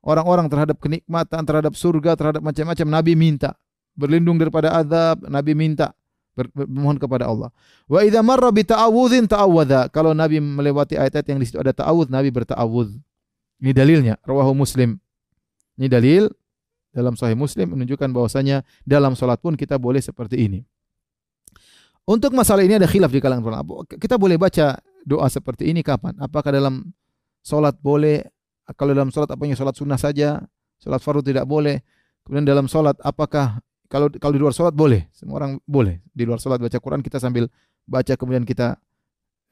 orang-orang 0.00 0.48
terhadap 0.48 0.80
kenikmatan, 0.80 1.44
terhadap 1.44 1.76
surga, 1.76 2.16
terhadap 2.16 2.40
macam-macam, 2.40 2.86
Nabi 2.88 3.12
minta. 3.12 3.52
Berlindung 3.92 4.40
daripada 4.40 4.72
azab, 4.72 5.28
Nabi 5.28 5.52
minta 5.52 5.92
bermohon 6.32 6.96
kepada 6.96 7.28
Allah. 7.28 7.52
Wa 7.92 8.00
idza 8.08 8.24
marra 8.24 8.48
bi 8.56 8.64
ta'awudzin 8.64 9.28
ta'awwadha. 9.28 9.92
Kalau 9.92 10.16
Nabi 10.16 10.40
melewati 10.40 10.96
ayat-ayat 10.96 11.28
yang 11.28 11.44
di 11.44 11.46
situ 11.52 11.60
ada 11.60 11.76
ta'awudz, 11.76 12.08
Nabi 12.08 12.32
berta'awudz. 12.32 12.96
Ini 13.60 13.72
dalilnya, 13.76 14.16
rawahu 14.24 14.56
Muslim. 14.56 14.96
Ini 15.76 15.92
dalil 15.92 16.32
dalam 16.96 17.12
Sahih 17.12 17.36
Muslim 17.36 17.76
menunjukkan 17.76 18.08
bahwasanya 18.08 18.64
dalam 18.88 19.12
salat 19.12 19.36
pun 19.44 19.52
kita 19.52 19.76
boleh 19.76 20.00
seperti 20.00 20.48
ini. 20.48 20.64
Untuk 22.08 22.32
masalah 22.32 22.64
ini 22.64 22.80
ada 22.80 22.88
khilaf 22.88 23.12
di 23.12 23.20
kalangan 23.20 23.44
ulama. 23.44 23.84
Kita 23.84 24.16
boleh 24.16 24.40
baca 24.40 24.80
doa 25.04 25.28
seperti 25.28 25.68
ini 25.68 25.84
kapan? 25.84 26.16
Apakah 26.16 26.54
dalam 26.54 26.88
salat 27.44 27.76
boleh? 27.76 28.24
Kalau 28.78 28.96
dalam 28.96 29.12
salat 29.12 29.28
apanya 29.28 29.58
salat 29.58 29.76
sunnah 29.76 30.00
saja? 30.00 30.40
Salat 30.80 31.04
fardu 31.04 31.20
tidak 31.20 31.44
boleh. 31.44 31.84
Kemudian 32.24 32.48
dalam 32.48 32.70
salat 32.70 32.96
apakah 33.04 33.60
kalau 33.90 34.08
kalau 34.16 34.32
di 34.32 34.40
luar 34.40 34.54
salat 34.56 34.72
boleh? 34.72 35.10
Semua 35.12 35.42
orang 35.42 35.58
boleh. 35.66 36.00
Di 36.14 36.24
luar 36.24 36.40
salat 36.40 36.62
baca 36.62 36.78
Quran 36.78 37.02
kita 37.02 37.18
sambil 37.18 37.50
baca 37.86 38.14
kemudian 38.14 38.46
kita 38.46 38.78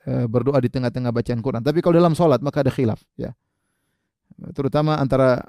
e, 0.06 0.26
berdoa 0.30 0.58
di 0.62 0.70
tengah-tengah 0.70 1.10
bacaan 1.10 1.42
Quran. 1.42 1.62
Tapi 1.62 1.78
kalau 1.82 1.98
dalam 1.98 2.14
salat 2.14 2.38
maka 2.38 2.62
ada 2.62 2.70
khilaf, 2.70 3.02
ya. 3.18 3.34
Terutama 4.54 4.98
antara 4.98 5.42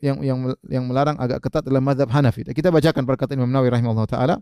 yang 0.00 0.16
yang 0.24 0.38
yang 0.66 0.84
melarang 0.88 1.16
agak 1.20 1.44
ketat 1.44 1.64
adalah 1.64 1.84
mazhab 1.84 2.08
Hanafi. 2.08 2.44
Kita 2.48 2.72
bacakan 2.72 3.04
perkataan 3.04 3.36
Imam 3.40 3.52
Nawawi 3.52 3.72
rahimahullah 3.72 4.08
taala. 4.08 4.36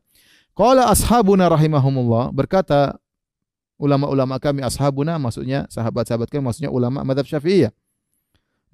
Qala 0.55 0.91
ashabuna 0.91 1.51
rahimahumullah 1.51 2.35
berkata 2.35 2.99
ulama-ulama 3.79 4.39
kami 4.43 4.63
ashabuna 4.63 5.19
maksudnya 5.19 5.67
sahabat-sahabat 5.71 6.27
kami 6.31 6.43
maksudnya 6.47 6.71
ulama 6.71 7.03
mazhab 7.03 7.27
Syafi'iyah. 7.27 7.71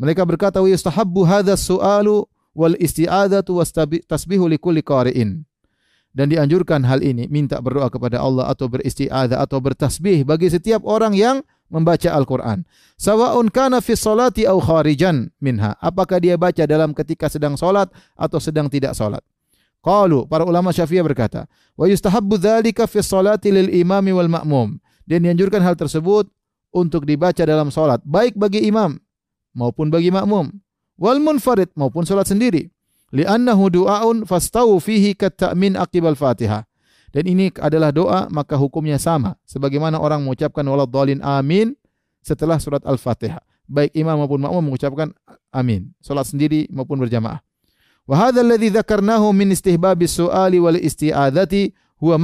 Mereka 0.01 0.26
berkata 0.26 0.59
wa 0.61 0.68
yustahabbu 0.68 1.20
hadha 1.24 1.55
su'alu 1.57 2.26
wal 2.55 2.76
isti'adzatu 2.78 3.57
was 3.57 3.72
tasbihu 4.09 4.49
likulli 4.49 4.80
qari'in. 4.85 5.45
Dan 6.14 6.30
dianjurkan 6.30 6.86
hal 6.86 7.02
ini 7.02 7.26
minta 7.26 7.58
berdoa 7.58 7.90
kepada 7.90 8.22
Allah 8.22 8.46
atau 8.46 8.70
beristiadzah 8.70 9.34
atau 9.34 9.58
bertasbih 9.58 10.22
bagi 10.22 10.46
setiap 10.46 10.86
orang 10.86 11.10
yang 11.10 11.42
membaca 11.66 12.06
Al-Quran. 12.14 12.62
Sawa'un 12.94 13.50
kana 13.50 13.82
fi 13.82 13.98
salati 13.98 14.46
au 14.46 14.62
kharijan 14.62 15.34
minha. 15.42 15.74
Apakah 15.82 16.22
dia 16.22 16.38
baca 16.38 16.62
dalam 16.70 16.94
ketika 16.94 17.26
sedang 17.26 17.58
solat 17.58 17.90
atau 18.14 18.38
sedang 18.38 18.70
tidak 18.70 18.94
solat. 18.94 19.26
Qalu, 19.82 20.30
para 20.30 20.46
ulama 20.46 20.70
syafi'iyah 20.70 21.04
berkata, 21.04 21.50
wa 21.74 21.84
yustahabbu 21.90 22.38
dzalika 22.38 22.86
fi 22.86 23.02
salati 23.02 23.50
lil 23.50 23.74
imami 23.74 24.14
wal 24.14 24.30
ma'mum. 24.30 24.78
Dan 25.04 25.26
dianjurkan 25.26 25.60
hal 25.60 25.74
tersebut 25.74 26.30
untuk 26.72 27.04
dibaca 27.04 27.42
dalam 27.42 27.68
solat, 27.74 28.00
baik 28.06 28.38
bagi 28.38 28.64
imam 28.64 28.96
maupun 29.54 29.88
bagi 29.88 30.10
makmum. 30.10 30.50
Wal 30.98 31.18
munfarid 31.22 31.74
maupun 31.74 32.06
solat 32.06 32.30
sendiri. 32.30 32.70
Li'annahu 33.14 33.70
du'aun 33.70 34.26
fastau 34.26 34.74
fihi 34.82 35.14
kat 35.14 35.38
ta'min 35.38 35.78
aqibal 35.78 36.18
fatihah 36.18 36.66
dan 37.14 37.30
ini 37.30 37.54
adalah 37.62 37.94
doa 37.94 38.26
maka 38.26 38.58
hukumnya 38.58 38.98
sama 38.98 39.38
sebagaimana 39.46 40.02
orang 40.02 40.18
mengucapkan 40.26 40.66
waladhdallin 40.66 41.22
amin 41.22 41.78
setelah 42.26 42.58
surat 42.58 42.82
Al-Fatihah. 42.82 43.38
Baik 43.70 43.94
imam 43.94 44.18
maupun 44.18 44.42
makmum 44.42 44.74
mengucapkan 44.74 45.14
amin, 45.54 45.94
salat 46.02 46.26
sendiri 46.26 46.66
maupun 46.74 46.98
berjamaah. 46.98 47.38
Wa 48.04 48.34
dzakarnahu 48.34 49.30
min 49.30 49.54
istihbabis 49.54 50.18
su'ali 50.18 50.58
wal 50.58 50.76
isti'adzati 50.76 51.72
huwa. 52.02 52.18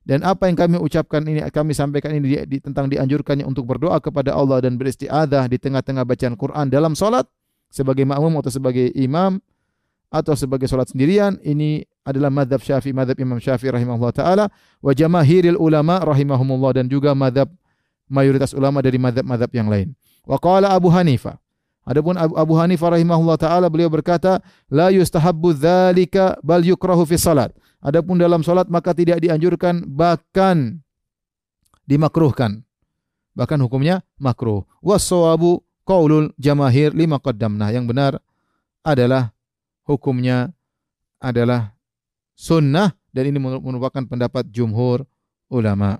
Dan 0.00 0.24
apa 0.24 0.48
yang 0.48 0.56
kami 0.56 0.80
ucapkan 0.80 1.20
ini 1.28 1.44
kami 1.52 1.76
sampaikan 1.76 2.16
ini 2.16 2.24
di, 2.24 2.36
di, 2.48 2.56
tentang 2.58 2.88
dianjurkannya 2.88 3.44
untuk 3.44 3.68
berdoa 3.68 4.00
kepada 4.00 4.32
Allah 4.32 4.64
dan 4.64 4.80
beristiadzah 4.80 5.44
di 5.46 5.60
tengah-tengah 5.60 6.02
bacaan 6.08 6.34
Quran 6.34 6.66
dalam 6.72 6.96
salat 6.96 7.28
sebagai 7.68 8.08
makmum 8.08 8.40
atau 8.40 8.50
sebagai 8.50 8.90
imam 8.96 9.38
atau 10.10 10.34
sebagai 10.34 10.66
salat 10.66 10.90
sendirian 10.90 11.38
ini 11.46 11.86
adalah 12.02 12.28
madhab 12.28 12.58
Syafi'i, 12.58 12.90
madhab 12.90 13.14
Imam 13.16 13.38
Syafi'i 13.38 13.70
rahimahullah 13.70 14.12
taala 14.14 14.44
wa 14.82 14.92
jamaahiril 14.92 15.56
ulama 15.56 16.02
rahimahumullah 16.02 16.82
dan 16.82 16.86
juga 16.90 17.14
madhab 17.14 17.46
mayoritas 18.10 18.50
ulama 18.52 18.82
dari 18.82 18.98
madhab-madhab 18.98 19.50
yang 19.54 19.70
lain. 19.70 19.94
Wa 20.26 20.36
qala 20.42 20.74
Abu 20.74 20.90
Hanifah 20.90 21.38
Adapun 21.90 22.14
Abu, 22.14 22.36
Abu 22.36 22.54
Hanifah 22.60 22.94
rahimahullah 22.94 23.38
taala 23.40 23.66
beliau 23.72 23.88
berkata 23.88 24.44
la 24.68 24.92
yustahabbu 24.92 25.56
dzalika 25.56 26.36
bal 26.44 26.60
yukrahu 26.60 27.08
fi 27.08 27.16
salat. 27.16 27.50
Adapun 27.80 28.20
dalam 28.20 28.44
salat 28.44 28.68
maka 28.68 28.92
tidak 28.92 29.18
dianjurkan 29.24 29.88
bahkan 29.88 30.84
dimakruhkan. 31.88 32.62
Bahkan 33.32 33.58
hukumnya 33.64 34.04
makruh. 34.20 34.68
Wassawabu 34.84 35.64
qaulul 35.88 36.30
jamaahir 36.36 36.92
lima 36.92 37.16
qaddamna. 37.16 37.72
Yang 37.72 37.84
benar 37.88 38.12
adalah 38.84 39.32
hukumnya 39.90 40.54
adalah 41.18 41.74
sunnah 42.38 42.94
dan 43.10 43.34
ini 43.34 43.42
merupakan 43.42 44.06
pendapat 44.06 44.46
jumhur 44.54 45.02
ulama. 45.50 45.98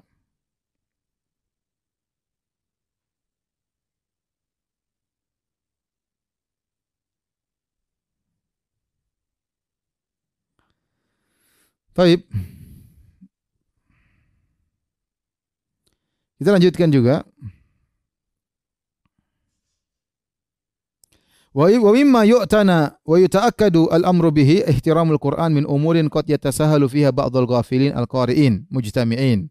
Baik. 11.91 12.23
Kita 16.39 16.49
lanjutkan 16.55 16.89
juga. 16.89 17.27
Wa 21.51 21.67
mimma 21.67 22.23
yu'tana 22.31 22.95
wa 23.03 23.17
yuta'akkadu 23.19 23.91
al-amru 23.91 24.31
bihi 24.31 24.63
ihtiramul 24.71 25.19
Qur'an 25.19 25.51
min 25.51 25.67
umurin 25.67 26.07
qad 26.07 26.31
yatasahalu 26.31 26.87
fiha 26.87 27.11
ba'dul 27.11 27.51
ghafilin 27.51 27.91
al-qari'in 27.91 28.71
mujtami'in. 28.71 29.51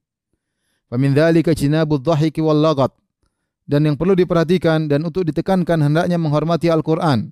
Fa 0.87 0.95
min 0.95 1.11
dzalika 1.11 1.51
jinabudh 1.51 1.99
dhahiki 1.99 2.39
wal 2.39 2.55
laghat. 2.55 2.95
Dan 3.67 3.85
yang 3.85 3.99
perlu 3.99 4.15
diperhatikan 4.15 4.87
dan 4.87 5.05
untuk 5.05 5.27
ditekankan 5.27 5.77
hendaknya 5.77 6.17
menghormati 6.17 6.73
Al-Qur'an. 6.73 7.29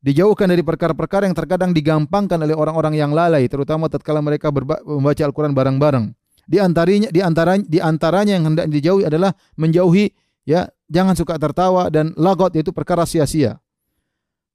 Dijauhkan 0.00 0.48
dari 0.48 0.64
perkara-perkara 0.64 1.28
yang 1.28 1.36
terkadang 1.36 1.76
digampangkan 1.76 2.40
oleh 2.40 2.56
orang-orang 2.56 2.96
yang 2.96 3.12
lalai, 3.12 3.44
terutama 3.44 3.92
tatkala 3.92 4.24
mereka 4.24 4.48
membaca 4.48 5.20
Al-Qur'an 5.20 5.52
bareng-bareng. 5.52 6.16
Di 6.48 6.56
antaranya 6.62 7.12
di 7.12 7.20
antara 7.20 7.60
di 7.60 7.76
antaranya 7.82 8.38
yang 8.38 8.54
hendak 8.54 8.72
dijauhi 8.72 9.04
adalah 9.04 9.36
menjauhi 9.60 10.10
ya 10.48 10.66
jangan 10.88 11.12
suka 11.14 11.36
tertawa 11.36 11.92
dan 11.92 12.16
lagot 12.16 12.56
yaitu 12.56 12.72
perkara 12.72 13.04
sia-sia. 13.04 13.60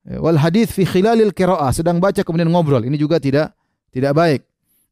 Wal 0.06 0.38
hadis 0.38 0.70
fi 0.70 0.86
khilalil 0.86 1.34
qiraah. 1.34 1.74
Sedang 1.74 1.98
baca 1.98 2.22
kemudian 2.22 2.46
ngobrol. 2.54 2.86
Ini 2.86 2.94
juga 2.94 3.18
tidak 3.18 3.58
tidak 3.90 4.14
baik. 4.14 4.42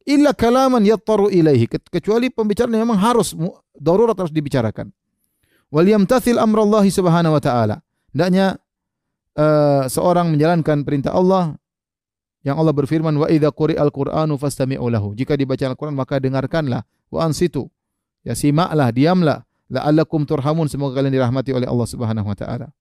Illa 0.09 0.33
kalaman 0.33 0.81
yattaru 0.81 1.29
ilaihi. 1.29 1.69
Kecuali 1.69 2.33
pembicaraan 2.33 2.73
memang 2.73 2.97
harus 2.97 3.37
darurat 3.77 4.17
harus 4.17 4.33
dibicarakan. 4.33 4.89
Wal 5.69 5.85
yamtathil 5.85 6.41
amrallahi 6.41 6.89
subhanahu 6.89 7.37
wa 7.37 7.41
taala. 7.41 7.85
Hendaknya 8.09 8.57
uh, 9.37 9.85
seorang 9.85 10.33
menjalankan 10.33 10.81
perintah 10.81 11.13
Allah 11.13 11.57
yang 12.41 12.57
Allah 12.57 12.73
berfirman 12.73 13.13
wa 13.13 13.29
idza 13.29 13.53
quri'al 13.53 13.93
qur'anu 13.93 14.35
fastami'u 14.41 14.85
lahu. 14.89 15.13
Jika 15.13 15.37
dibaca 15.37 15.63
Al-Qur'an 15.69 15.93
maka 15.93 16.17
dengarkanlah. 16.17 16.83
Wa 17.13 17.29
ansitu. 17.29 17.69
Ya 18.25 18.33
simaklah 18.33 18.89
diamlah. 18.89 19.45
La'allakum 19.69 20.25
turhamun. 20.25 20.65
Semoga 20.67 20.99
kalian 20.99 21.13
dirahmati 21.13 21.53
oleh 21.53 21.69
Allah 21.69 21.87
Subhanahu 21.87 22.27
wa 22.27 22.37
taala 22.37 22.73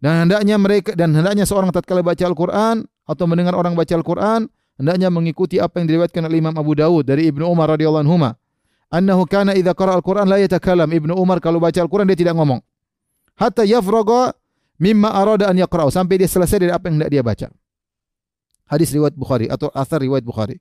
dan 0.00 0.26
hendaknya 0.26 0.56
mereka 0.56 0.96
dan 0.96 1.12
hendaknya 1.12 1.44
seorang 1.44 1.68
tatkala 1.70 2.00
baca 2.00 2.24
Al-Qur'an 2.24 2.82
atau 3.04 3.24
mendengar 3.28 3.52
orang 3.52 3.76
baca 3.76 3.92
Al-Qur'an 3.92 4.48
hendaknya 4.80 5.12
mengikuti 5.12 5.60
apa 5.60 5.78
yang 5.80 5.92
diriwayatkan 5.92 6.24
oleh 6.24 6.40
Imam 6.40 6.56
Abu 6.56 6.72
Dawud 6.72 7.04
dari 7.04 7.28
Ibnu 7.28 7.44
Umar 7.44 7.76
radhiyallahu 7.76 8.04
anhu 8.08 8.16
annahu 8.90 9.22
kana 9.24 9.54
idza 9.54 9.72
qara'a 9.72 9.96
al-Qur'an 10.02 10.26
la 10.26 10.42
yatakallam. 10.42 10.90
Ibnu 10.90 11.14
Umar 11.14 11.38
kalau 11.38 11.62
baca 11.62 11.78
Al-Qur'an 11.78 12.08
dia 12.10 12.18
tidak 12.18 12.34
ngomong. 12.36 12.58
Hatta 13.38 13.64
yafraga 13.64 14.34
mimma 14.76 15.14
arada 15.14 15.48
an 15.48 15.56
yaqra'u. 15.56 15.88
Sampai 15.88 16.20
dia 16.20 16.28
selesai 16.28 16.58
dari 16.60 16.72
apa 16.74 16.90
yang 16.90 17.00
hendak 17.00 17.10
dia 17.14 17.22
baca. 17.22 17.46
Hadis 18.68 18.90
riwayat 18.94 19.14
Bukhari 19.14 19.46
atau 19.50 19.70
asar 19.72 20.02
riwayat 20.02 20.26
Bukhari. 20.26 20.58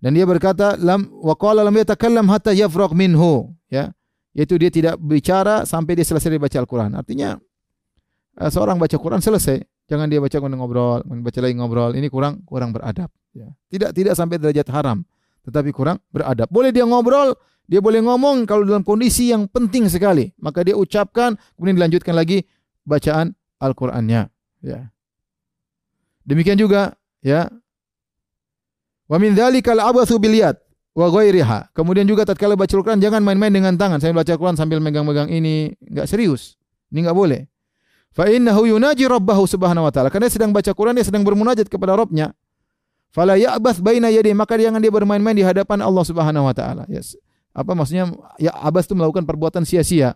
Dan 0.00 0.16
dia 0.16 0.24
berkata 0.24 0.80
lam 0.80 1.12
wa 1.12 1.36
qala 1.36 1.60
lam 1.60 1.76
yatakallam 1.76 2.26
hatta 2.28 2.52
yafrag 2.52 2.92
minhu. 2.92 3.54
Ya 3.70 3.94
yaitu 4.30 4.54
dia 4.62 4.70
tidak 4.70 4.94
bicara 5.02 5.66
sampai 5.66 5.98
dia 5.98 6.06
selesai 6.06 6.38
baca 6.38 6.58
Al-Qur'an. 6.62 6.94
Artinya 6.94 7.34
seorang 8.38 8.78
baca 8.78 8.96
Quran 8.96 9.18
selesai. 9.18 9.62
Jangan 9.90 10.06
dia 10.06 10.22
baca 10.22 10.36
kemudian 10.38 10.62
ngobrol, 10.62 11.02
baca 11.02 11.38
lagi 11.42 11.54
ngobrol. 11.58 11.90
Ini 11.98 12.06
kurang 12.06 12.46
kurang 12.46 12.70
beradab. 12.70 13.10
Ya. 13.34 13.50
Tidak 13.70 13.90
tidak 13.90 14.14
sampai 14.14 14.38
derajat 14.38 14.70
haram, 14.70 15.02
tetapi 15.42 15.74
kurang 15.74 15.98
beradab. 16.14 16.46
Boleh 16.46 16.70
dia 16.70 16.86
ngobrol, 16.86 17.34
dia 17.66 17.82
boleh 17.82 17.98
ngomong 18.02 18.46
kalau 18.46 18.62
dalam 18.62 18.86
kondisi 18.86 19.34
yang 19.34 19.50
penting 19.50 19.90
sekali. 19.90 20.30
Maka 20.38 20.62
dia 20.62 20.78
ucapkan, 20.78 21.34
kemudian 21.58 21.78
dilanjutkan 21.78 22.14
lagi 22.14 22.46
bacaan 22.86 23.34
Al-Qur'annya. 23.58 24.30
Ya. 24.62 24.90
Demikian 26.22 26.58
juga 26.58 26.94
ya. 27.22 27.50
Wa 29.10 29.18
min 29.18 29.34
dzalikal 29.34 29.82
abathu 29.82 30.22
bil 30.22 30.38
yad 30.38 30.54
wa 30.94 31.10
ghairiha. 31.10 31.74
Kemudian 31.74 32.06
juga 32.06 32.22
tatkala 32.22 32.54
baca 32.54 32.70
Al-Qur'an 32.70 33.02
jangan 33.02 33.26
main-main 33.26 33.50
dengan 33.50 33.74
tangan. 33.74 33.98
Saya 33.98 34.14
baca 34.14 34.30
Al-Qur'an 34.30 34.54
sambil 34.54 34.78
megang-megang 34.78 35.30
ini, 35.30 35.74
enggak 35.82 36.06
serius. 36.06 36.54
Ini 36.94 37.06
enggak 37.06 37.18
boleh. 37.18 37.40
Fa 38.10 38.26
innahu 38.26 38.66
yunaji 38.66 39.06
rabbahu 39.06 39.46
subhanahu 39.46 39.86
wa 39.86 39.92
ta'ala. 39.94 40.10
Karena 40.10 40.26
dia 40.26 40.34
sedang 40.34 40.50
baca 40.50 40.70
Quran, 40.74 40.98
dia 40.98 41.06
sedang 41.06 41.22
bermunajat 41.22 41.70
kepada 41.70 41.94
Rabbnya. 41.94 42.34
Fala 43.10 43.34
ya'bath 43.34 43.82
baina 43.82 44.06
yadi, 44.06 44.30
maka 44.34 44.54
jangan 44.54 44.78
dia 44.78 44.90
bermain-main 44.90 45.34
di 45.34 45.42
hadapan 45.42 45.82
Allah 45.82 46.04
Subhanahu 46.06 46.46
wa 46.46 46.54
taala. 46.54 46.86
Yes. 46.86 47.18
Apa 47.50 47.74
maksudnya? 47.74 48.06
Ya 48.38 48.54
abas 48.54 48.86
itu 48.86 48.94
melakukan 48.94 49.26
perbuatan 49.26 49.66
sia-sia. 49.66 50.14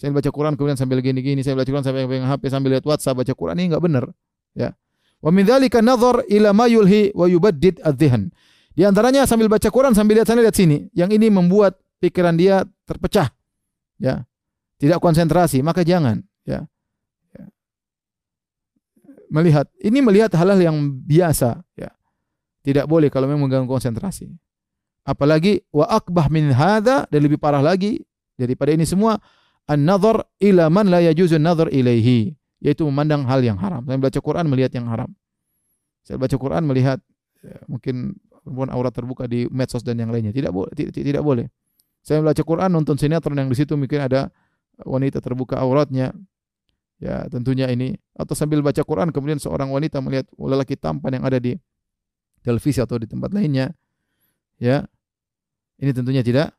Saya 0.00 0.08
baca 0.16 0.32
Quran 0.32 0.56
kemudian 0.56 0.80
sambil 0.80 1.04
gini-gini, 1.04 1.44
saya 1.44 1.52
baca 1.52 1.68
Quran 1.68 1.84
sambil 1.84 2.08
pegang 2.08 2.24
HP 2.24 2.42
sambil 2.48 2.72
lihat 2.72 2.84
WhatsApp 2.88 3.20
baca 3.20 3.32
Quran 3.36 3.56
ini 3.60 3.66
enggak 3.68 3.84
benar, 3.84 4.04
ya. 4.56 4.72
Wa 5.20 5.28
min 5.28 5.44
dzalika 5.44 5.84
nadhar 5.84 6.24
ila 6.26 6.56
ma 6.56 6.64
yulhi 6.64 7.12
wa 7.12 7.28
yubaddid 7.28 7.84
adh-dhihn. 7.84 8.32
Di 8.72 8.88
antaranya 8.88 9.28
sambil 9.28 9.52
baca 9.52 9.68
Quran 9.68 9.92
sambil 9.92 10.16
lihat 10.16 10.32
sana 10.32 10.40
lihat 10.40 10.56
sini. 10.56 10.88
Yang 10.96 11.20
ini 11.20 11.28
membuat 11.28 11.76
pikiran 12.00 12.32
dia 12.40 12.64
terpecah. 12.88 13.28
Ya. 14.00 14.24
Tidak 14.80 14.96
konsentrasi, 14.98 15.60
maka 15.60 15.84
jangan, 15.84 16.24
ya. 16.48 16.64
Melihat, 19.32 19.64
ini 19.80 20.04
melihat 20.04 20.28
hal-hal 20.36 20.60
yang 20.60 20.76
biasa, 21.08 21.64
ya. 21.72 21.88
Tidak 22.62 22.84
boleh 22.84 23.08
kalau 23.08 23.26
memang 23.26 23.48
mengganggu 23.48 23.66
konsentrasi. 23.66 24.30
Apalagi 25.02 25.66
wa 25.74 25.88
akbah 25.88 26.30
min 26.30 26.54
hadza 26.54 27.10
dan 27.10 27.20
lebih 27.26 27.40
parah 27.40 27.58
lagi 27.58 27.98
daripada 28.38 28.70
ini 28.70 28.86
semua 28.86 29.18
an-nazar 29.66 30.22
ila 30.38 30.70
man 30.70 30.86
la 30.86 31.02
yajuzu 31.02 31.42
an-nazar 31.42 31.74
ilaihi 31.74 32.38
yaitu 32.62 32.86
memandang 32.86 33.26
hal 33.26 33.42
yang 33.42 33.58
haram. 33.58 33.82
Saya 33.82 33.98
baca 33.98 34.18
Quran 34.22 34.46
melihat 34.46 34.70
yang 34.78 34.86
haram. 34.86 35.10
Saya 36.06 36.22
baca 36.22 36.36
Quran 36.38 36.62
melihat 36.62 37.02
ya, 37.42 37.58
mungkin 37.66 38.14
perempuan 38.30 38.70
aurat 38.70 38.94
terbuka 38.94 39.26
di 39.26 39.50
medsos 39.50 39.82
dan 39.82 39.98
yang 39.98 40.14
lainnya. 40.14 40.30
Tidak 40.30 40.54
boleh 40.54 40.70
tidak, 40.70 40.94
tidak 40.94 41.22
boleh. 41.26 41.50
Saya 42.06 42.22
baca 42.22 42.42
Quran 42.42 42.70
nonton 42.70 42.94
sinetron 42.94 43.34
yang 43.34 43.50
di 43.50 43.58
situ 43.58 43.74
mungkin 43.74 44.06
ada 44.06 44.30
wanita 44.86 45.18
terbuka 45.18 45.58
auratnya. 45.58 46.14
Ya, 47.02 47.26
tentunya 47.26 47.66
ini 47.66 47.98
atau 48.14 48.38
sambil 48.38 48.62
baca 48.62 48.78
Quran 48.78 49.10
kemudian 49.10 49.34
seorang 49.42 49.74
wanita 49.74 49.98
melihat 49.98 50.30
lelaki 50.38 50.78
tampan 50.78 51.18
yang 51.18 51.26
ada 51.26 51.42
di 51.42 51.58
televisi 52.46 52.78
atau 52.78 52.94
di 52.94 53.10
tempat 53.10 53.34
lainnya 53.34 53.74
ya 54.62 54.86
ini 55.82 55.90
tentunya 55.90 56.22
tidak 56.22 56.54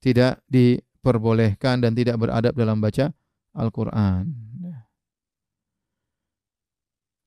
tidak 0.00 0.40
diperbolehkan 0.48 1.84
dan 1.84 1.92
tidak 1.92 2.16
beradab 2.16 2.56
dalam 2.56 2.80
baca 2.80 3.12
Al-Qur'an. 3.52 4.32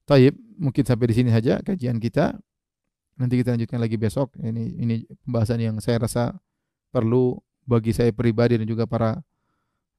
Taib, 0.05 0.34
mungkin 0.57 0.84
sampai 0.86 1.05
di 1.09 1.16
sini 1.18 1.30
saja 1.30 1.61
kajian 1.61 2.01
kita. 2.01 2.34
Nanti 3.16 3.41
kita 3.41 3.53
lanjutkan 3.53 3.80
lagi 3.80 3.97
besok. 3.97 4.34
Ini 4.38 4.63
ini 4.82 4.95
pembahasan 5.26 5.61
yang 5.61 5.78
saya 5.82 6.01
rasa 6.01 6.34
perlu 6.89 7.38
bagi 7.66 7.93
saya 7.93 8.09
pribadi 8.13 8.57
dan 8.57 8.68
juga 8.70 8.86
para 8.86 9.22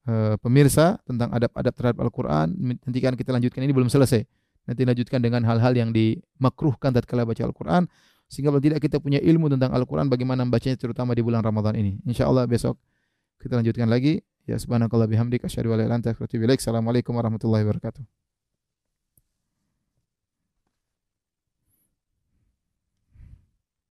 uh, 0.07 0.35
pemirsa 0.41 0.99
tentang 1.05 1.31
adab-adab 1.35 1.75
terhadap 1.75 1.99
Al-Qur'an. 2.03 2.49
Nanti 2.57 2.99
kan 3.03 3.15
kita 3.15 3.31
lanjutkan 3.35 3.61
ini 3.63 3.75
belum 3.75 3.91
selesai. 3.91 4.25
Nanti 4.67 4.83
lanjutkan 4.83 5.23
dengan 5.23 5.47
hal-hal 5.47 5.75
yang 5.79 5.95
dimakruhkan 5.95 6.91
tatkala 6.91 7.23
baca 7.23 7.43
Al-Qur'an 7.47 7.87
sehingga 8.27 8.51
kalau 8.51 8.59
tidak 8.59 8.83
kita 8.83 8.99
punya 8.99 9.23
ilmu 9.23 9.47
tentang 9.47 9.71
Al-Qur'an 9.71 10.11
bagaimana 10.11 10.43
membacanya 10.43 10.75
terutama 10.75 11.15
di 11.15 11.23
bulan 11.23 11.47
Ramadan 11.47 11.79
ini. 11.79 12.03
Insyaallah 12.03 12.51
besok 12.51 12.79
kita 13.39 13.59
lanjutkan 13.63 13.87
lagi. 13.87 14.23
Ya 14.47 14.59
subhanakallah 14.59 15.11
bihamdik 15.11 15.43
asyhadu 15.47 15.75
an. 15.75 16.03
Assalamualaikum 16.03 17.15
warahmatullahi 17.15 17.67
wabarakatuh. 17.67 18.26